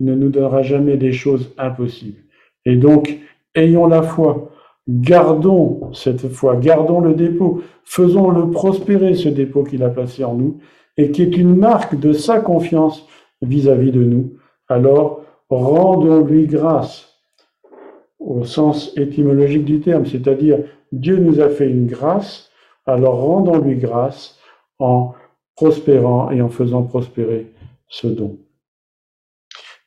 il 0.00 0.06
ne 0.06 0.14
nous 0.14 0.28
donnera 0.28 0.62
jamais 0.62 0.96
des 0.96 1.12
choses 1.12 1.52
impossibles. 1.58 2.22
Et 2.64 2.76
donc, 2.76 3.18
ayons 3.54 3.86
la 3.86 4.02
foi, 4.02 4.50
gardons 4.88 5.92
cette 5.92 6.28
foi, 6.28 6.56
gardons 6.56 7.00
le 7.00 7.14
dépôt, 7.14 7.62
faisons-le 7.84 8.50
prospérer, 8.50 9.14
ce 9.14 9.28
dépôt 9.28 9.64
qu'il 9.64 9.82
a 9.82 9.90
placé 9.90 10.24
en 10.24 10.34
nous, 10.34 10.58
et 10.96 11.10
qui 11.10 11.22
est 11.22 11.36
une 11.36 11.56
marque 11.56 11.98
de 11.98 12.12
sa 12.12 12.40
confiance 12.40 13.06
vis-à-vis 13.42 13.92
de 13.92 14.04
nous. 14.04 14.34
Alors, 14.68 15.22
rendons-lui 15.50 16.46
grâce 16.46 17.10
au 18.18 18.44
sens 18.44 18.96
étymologique 18.96 19.64
du 19.64 19.80
terme, 19.80 20.06
c'est-à-dire 20.06 20.58
Dieu 20.92 21.18
nous 21.18 21.40
a 21.40 21.50
fait 21.50 21.68
une 21.68 21.86
grâce, 21.86 22.50
alors 22.86 23.20
rendons-lui 23.20 23.76
grâce 23.76 24.38
en 24.78 25.12
prospérant 25.56 26.30
et 26.30 26.40
en 26.40 26.48
faisant 26.48 26.82
prospérer 26.82 27.52
ce 27.88 28.06
don. 28.06 28.38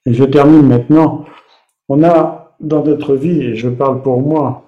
Et 0.08 0.14
je 0.14 0.24
termine 0.24 0.66
maintenant. 0.66 1.26
On 1.90 2.02
a 2.02 2.56
dans 2.62 2.84
notre 2.84 3.16
vie, 3.16 3.42
et 3.42 3.56
je 3.56 3.68
parle 3.68 4.02
pour 4.02 4.22
moi, 4.22 4.64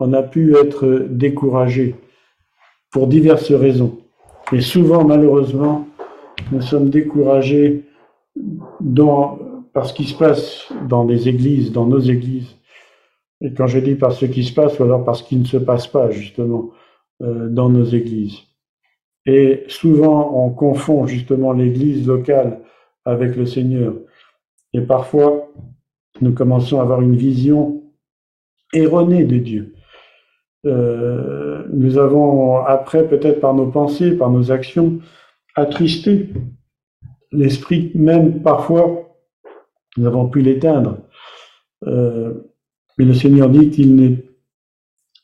on 0.00 0.14
a 0.14 0.22
pu 0.22 0.56
être 0.56 1.06
découragé 1.10 1.94
pour 2.90 3.06
diverses 3.06 3.52
raisons. 3.52 3.98
Et 4.52 4.62
souvent, 4.62 5.04
malheureusement, 5.04 5.86
nous 6.52 6.62
sommes 6.62 6.88
découragés 6.88 7.84
par 9.74 9.86
ce 9.86 9.92
qui 9.92 10.04
se 10.04 10.16
passe 10.16 10.72
dans 10.88 11.04
les 11.04 11.28
églises, 11.28 11.70
dans 11.70 11.86
nos 11.86 12.00
églises. 12.00 12.56
Et 13.42 13.52
quand 13.52 13.66
je 13.66 13.80
dis 13.80 13.94
par 13.94 14.12
ce 14.12 14.24
qui 14.24 14.42
se 14.42 14.54
passe, 14.54 14.78
ou 14.78 14.84
alors 14.84 15.04
par 15.04 15.16
ce 15.16 15.22
qui 15.22 15.36
ne 15.36 15.44
se 15.44 15.58
passe 15.58 15.86
pas, 15.86 16.10
justement, 16.10 16.70
euh, 17.22 17.48
dans 17.48 17.68
nos 17.68 17.84
églises. 17.84 18.38
Et 19.26 19.64
souvent, 19.68 20.32
on 20.34 20.50
confond 20.50 21.06
justement 21.06 21.52
l'église 21.52 22.06
locale 22.06 22.60
avec 23.04 23.36
le 23.36 23.44
Seigneur. 23.44 23.94
Et 24.72 24.80
parfois, 24.80 25.48
nous 26.20 26.32
commençons 26.32 26.78
à 26.78 26.82
avoir 26.82 27.00
une 27.00 27.16
vision 27.16 27.82
erronée 28.72 29.24
de 29.24 29.38
Dieu. 29.38 29.74
Euh, 30.66 31.64
nous 31.72 31.98
avons, 31.98 32.58
après, 32.58 33.06
peut-être 33.08 33.40
par 33.40 33.54
nos 33.54 33.66
pensées, 33.66 34.12
par 34.12 34.30
nos 34.30 34.50
actions, 34.50 34.98
attristé 35.54 36.30
l'esprit, 37.32 37.92
même 37.94 38.42
parfois, 38.42 39.16
nous 39.96 40.06
avons 40.06 40.28
pu 40.28 40.40
l'éteindre. 40.40 40.98
Euh, 41.86 42.34
mais 42.96 43.04
le 43.04 43.14
Seigneur 43.14 43.48
dit 43.48 43.70
qu'il 43.70 44.24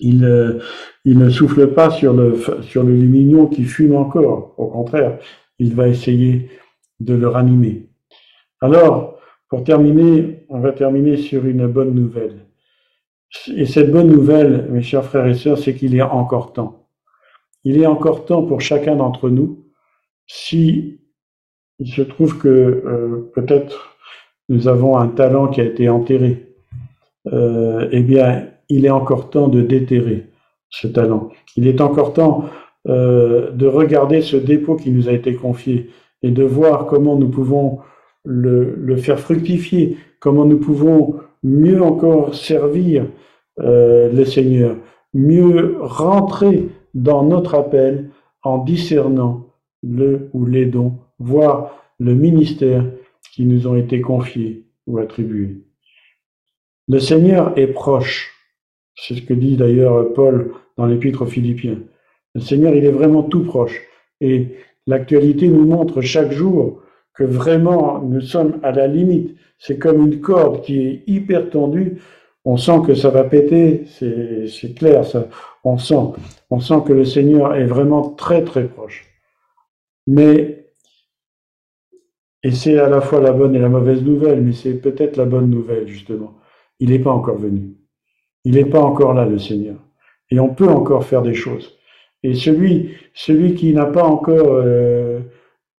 il, 0.00 0.24
euh, 0.24 0.60
il, 1.04 1.18
ne 1.18 1.30
souffle 1.30 1.72
pas 1.72 1.90
sur 1.90 2.12
le, 2.12 2.38
sur 2.62 2.82
le 2.82 2.94
lumignon 2.94 3.46
qui 3.46 3.64
fume 3.64 3.94
encore. 3.94 4.54
Au 4.58 4.66
contraire, 4.66 5.18
il 5.58 5.74
va 5.74 5.88
essayer 5.88 6.50
de 7.00 7.14
le 7.14 7.28
ranimer. 7.28 7.88
Alors, 8.60 9.13
pour 9.54 9.62
terminer, 9.62 10.44
on 10.48 10.58
va 10.58 10.72
terminer 10.72 11.16
sur 11.16 11.46
une 11.46 11.68
bonne 11.68 11.94
nouvelle. 11.94 12.46
Et 13.54 13.66
cette 13.66 13.92
bonne 13.92 14.08
nouvelle, 14.08 14.66
mes 14.72 14.82
chers 14.82 15.04
frères 15.04 15.28
et 15.28 15.34
sœurs, 15.34 15.58
c'est 15.58 15.76
qu'il 15.76 16.00
a 16.00 16.12
encore 16.12 16.52
temps. 16.52 16.88
Il 17.62 17.80
est 17.80 17.86
encore 17.86 18.24
temps 18.24 18.42
pour 18.42 18.60
chacun 18.60 18.96
d'entre 18.96 19.30
nous, 19.30 19.64
si 20.26 20.98
il 21.78 21.86
se 21.86 22.02
trouve 22.02 22.36
que 22.38 22.48
euh, 22.48 23.30
peut-être 23.32 23.96
nous 24.48 24.66
avons 24.66 24.98
un 24.98 25.06
talent 25.06 25.46
qui 25.46 25.60
a 25.60 25.64
été 25.64 25.88
enterré, 25.88 26.48
euh, 27.32 27.88
eh 27.92 28.02
bien, 28.02 28.48
il 28.68 28.84
est 28.84 28.90
encore 28.90 29.30
temps 29.30 29.46
de 29.46 29.62
déterrer 29.62 30.30
ce 30.68 30.88
talent. 30.88 31.30
Il 31.56 31.68
est 31.68 31.80
encore 31.80 32.12
temps 32.12 32.46
euh, 32.88 33.52
de 33.52 33.68
regarder 33.68 34.20
ce 34.20 34.36
dépôt 34.36 34.74
qui 34.74 34.90
nous 34.90 35.08
a 35.08 35.12
été 35.12 35.36
confié 35.36 35.90
et 36.24 36.32
de 36.32 36.42
voir 36.42 36.86
comment 36.86 37.14
nous 37.14 37.28
pouvons 37.28 37.78
le, 38.24 38.74
le 38.76 38.96
faire 38.96 39.20
fructifier, 39.20 39.96
comment 40.20 40.44
nous 40.44 40.58
pouvons 40.58 41.16
mieux 41.42 41.82
encore 41.82 42.34
servir 42.34 43.06
euh, 43.60 44.10
le 44.12 44.24
Seigneur, 44.24 44.76
mieux 45.12 45.76
rentrer 45.80 46.68
dans 46.94 47.22
notre 47.22 47.54
appel 47.54 48.10
en 48.42 48.58
discernant 48.58 49.46
le 49.82 50.28
ou 50.32 50.46
les 50.46 50.66
dons, 50.66 50.98
voire 51.18 51.76
le 52.00 52.14
ministère 52.14 52.84
qui 53.32 53.44
nous 53.44 53.66
ont 53.66 53.76
été 53.76 54.00
confiés 54.00 54.64
ou 54.86 54.98
attribués. 54.98 55.62
Le 56.88 56.98
Seigneur 56.98 57.56
est 57.58 57.68
proche. 57.68 58.32
C'est 58.96 59.14
ce 59.14 59.22
que 59.22 59.34
dit 59.34 59.56
d'ailleurs 59.56 60.12
Paul 60.12 60.52
dans 60.76 60.86
l'épître 60.86 61.22
aux 61.22 61.26
Philippiens. 61.26 61.78
Le 62.34 62.40
Seigneur, 62.40 62.74
il 62.74 62.84
est 62.84 62.90
vraiment 62.90 63.22
tout 63.22 63.44
proche. 63.44 63.80
Et 64.20 64.56
l'actualité 64.86 65.48
nous 65.48 65.64
montre 65.64 66.00
chaque 66.00 66.32
jour 66.32 66.82
que 67.14 67.24
vraiment 67.24 68.00
nous 68.00 68.20
sommes 68.20 68.58
à 68.62 68.72
la 68.72 68.86
limite. 68.86 69.36
C'est 69.58 69.78
comme 69.78 70.06
une 70.06 70.20
corde 70.20 70.62
qui 70.62 70.86
est 70.86 71.02
hyper 71.06 71.50
tendue. 71.50 71.98
On 72.44 72.56
sent 72.56 72.80
que 72.86 72.94
ça 72.94 73.08
va 73.08 73.24
péter, 73.24 73.84
c'est 73.86 74.74
clair, 74.74 75.04
ça. 75.06 75.28
On 75.62 75.78
sent, 75.78 76.20
on 76.50 76.60
sent 76.60 76.82
que 76.86 76.92
le 76.92 77.04
Seigneur 77.06 77.54
est 77.54 77.64
vraiment 77.64 78.10
très 78.10 78.44
très 78.44 78.64
proche. 78.64 79.06
Mais, 80.06 80.66
et 82.42 82.50
c'est 82.50 82.78
à 82.78 82.90
la 82.90 83.00
fois 83.00 83.20
la 83.20 83.32
bonne 83.32 83.54
et 83.54 83.58
la 83.58 83.70
mauvaise 83.70 84.02
nouvelle, 84.02 84.42
mais 84.42 84.52
c'est 84.52 84.74
peut-être 84.74 85.16
la 85.16 85.24
bonne 85.24 85.48
nouvelle 85.48 85.88
justement. 85.88 86.34
Il 86.80 86.90
n'est 86.90 86.98
pas 86.98 87.12
encore 87.12 87.38
venu. 87.38 87.76
Il 88.44 88.56
n'est 88.56 88.66
pas 88.66 88.80
encore 88.80 89.14
là, 89.14 89.24
le 89.24 89.38
Seigneur. 89.38 89.76
Et 90.30 90.38
on 90.38 90.54
peut 90.54 90.68
encore 90.68 91.04
faire 91.04 91.22
des 91.22 91.32
choses. 91.32 91.78
Et 92.22 92.34
celui, 92.34 92.94
celui 93.14 93.54
qui 93.54 93.72
n'a 93.72 93.86
pas 93.86 94.02
encore 94.02 94.52
euh, 94.52 95.20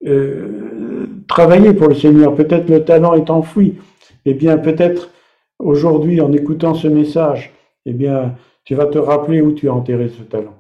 euh, 0.05 0.64
travaillé 1.27 1.73
pour 1.73 1.87
le 1.87 1.95
Seigneur, 1.95 2.35
peut-être 2.35 2.69
le 2.69 2.83
talent 2.83 3.13
est 3.13 3.29
enfoui, 3.29 3.75
eh 4.25 4.33
bien 4.33 4.57
peut-être 4.57 5.11
aujourd'hui, 5.59 6.21
en 6.21 6.31
écoutant 6.31 6.73
ce 6.73 6.87
message, 6.87 7.51
eh 7.85 7.93
bien 7.93 8.35
tu 8.63 8.75
vas 8.75 8.87
te 8.87 8.97
rappeler 8.97 9.41
où 9.41 9.53
tu 9.53 9.69
as 9.69 9.73
enterré 9.73 10.09
ce 10.09 10.23
talent. 10.23 10.55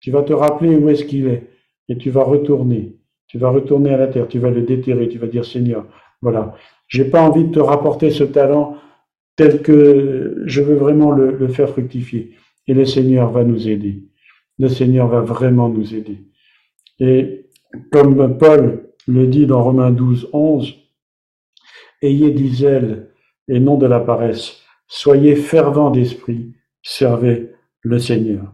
Tu 0.00 0.10
vas 0.10 0.22
te 0.22 0.32
rappeler 0.32 0.76
où 0.76 0.88
est-ce 0.90 1.04
qu'il 1.04 1.28
est. 1.28 1.48
Et 1.88 1.96
tu 1.96 2.10
vas 2.10 2.22
retourner. 2.22 2.96
Tu 3.26 3.38
vas 3.38 3.48
retourner 3.48 3.90
à 3.90 3.96
la 3.96 4.08
terre, 4.08 4.28
tu 4.28 4.38
vas 4.38 4.50
le 4.50 4.62
déterrer, 4.62 5.08
tu 5.08 5.18
vas 5.18 5.26
dire 5.26 5.44
Seigneur, 5.44 5.86
voilà, 6.20 6.54
j'ai 6.86 7.06
pas 7.06 7.22
envie 7.22 7.44
de 7.44 7.52
te 7.54 7.58
rapporter 7.58 8.10
ce 8.10 8.24
talent 8.24 8.76
tel 9.36 9.62
que 9.62 10.42
je 10.44 10.60
veux 10.60 10.74
vraiment 10.74 11.10
le, 11.12 11.48
faire 11.48 11.70
fructifier. 11.70 12.32
Et 12.68 12.74
le 12.74 12.84
Seigneur 12.84 13.30
va 13.30 13.44
nous 13.44 13.68
aider. 13.68 14.02
Le 14.58 14.68
Seigneur 14.68 15.08
va 15.08 15.20
vraiment 15.20 15.70
nous 15.70 15.94
aider. 15.94 16.18
Et 17.00 17.46
comme 17.90 18.36
Paul 18.36 18.91
le 19.06 19.26
dit 19.26 19.46
dans 19.46 19.62
Romains 19.62 19.90
12, 19.90 20.28
11, 20.32 20.74
ayez 22.02 22.30
du 22.30 22.48
zèle 22.48 23.10
et 23.48 23.60
non 23.60 23.76
de 23.76 23.86
la 23.86 24.00
paresse. 24.00 24.62
Soyez 24.86 25.36
fervents 25.36 25.90
d'esprit, 25.90 26.52
servez 26.82 27.50
le 27.80 27.98
Seigneur. 27.98 28.52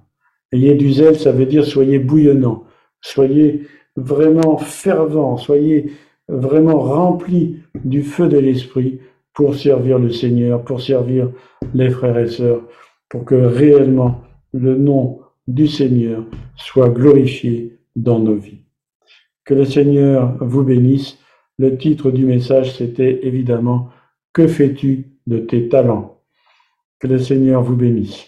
Ayez 0.53 0.74
du 0.74 0.92
zèle, 0.92 1.18
ça 1.18 1.32
veut 1.32 1.46
dire 1.46 1.64
soyez 1.64 1.99
bouillonnant, 1.99 2.64
soyez 3.01 3.66
vraiment 3.96 4.57
fervent, 4.57 5.36
soyez 5.36 5.92
vraiment 6.28 6.78
remplis 6.78 7.57
du 7.84 8.03
feu 8.03 8.28
de 8.28 8.38
l'esprit 8.38 9.01
pour 9.34 9.55
servir 9.55 9.99
le 9.99 10.11
Seigneur, 10.11 10.64
pour 10.64 10.80
servir 10.80 11.30
les 11.74 11.90
frères 11.90 12.18
et 12.18 12.28
sœurs, 12.28 12.62
pour 13.09 13.24
que 13.24 13.34
réellement 13.34 14.22
le 14.53 14.76
nom 14.76 15.20
du 15.46 15.66
Seigneur 15.66 16.24
soit 16.57 16.90
glorifié 16.90 17.78
dans 17.96 18.18
nos 18.18 18.36
vies. 18.36 18.62
Que 19.49 19.55
le 19.55 19.64
Seigneur 19.64 20.36
vous 20.42 20.62
bénisse. 20.62 21.16
Le 21.59 21.78
titre 21.78 22.11
du 22.11 22.26
message, 22.26 22.76
c'était 22.76 23.26
évidemment 23.26 23.88
Que 24.34 24.46
fais-tu 24.46 25.16
de 25.26 25.38
tes 25.38 25.70
talents? 25.70 26.20
Que 26.99 27.07
le 27.07 27.18
Seigneur 27.18 27.62
vous 27.62 27.74
bénisse. 27.74 28.26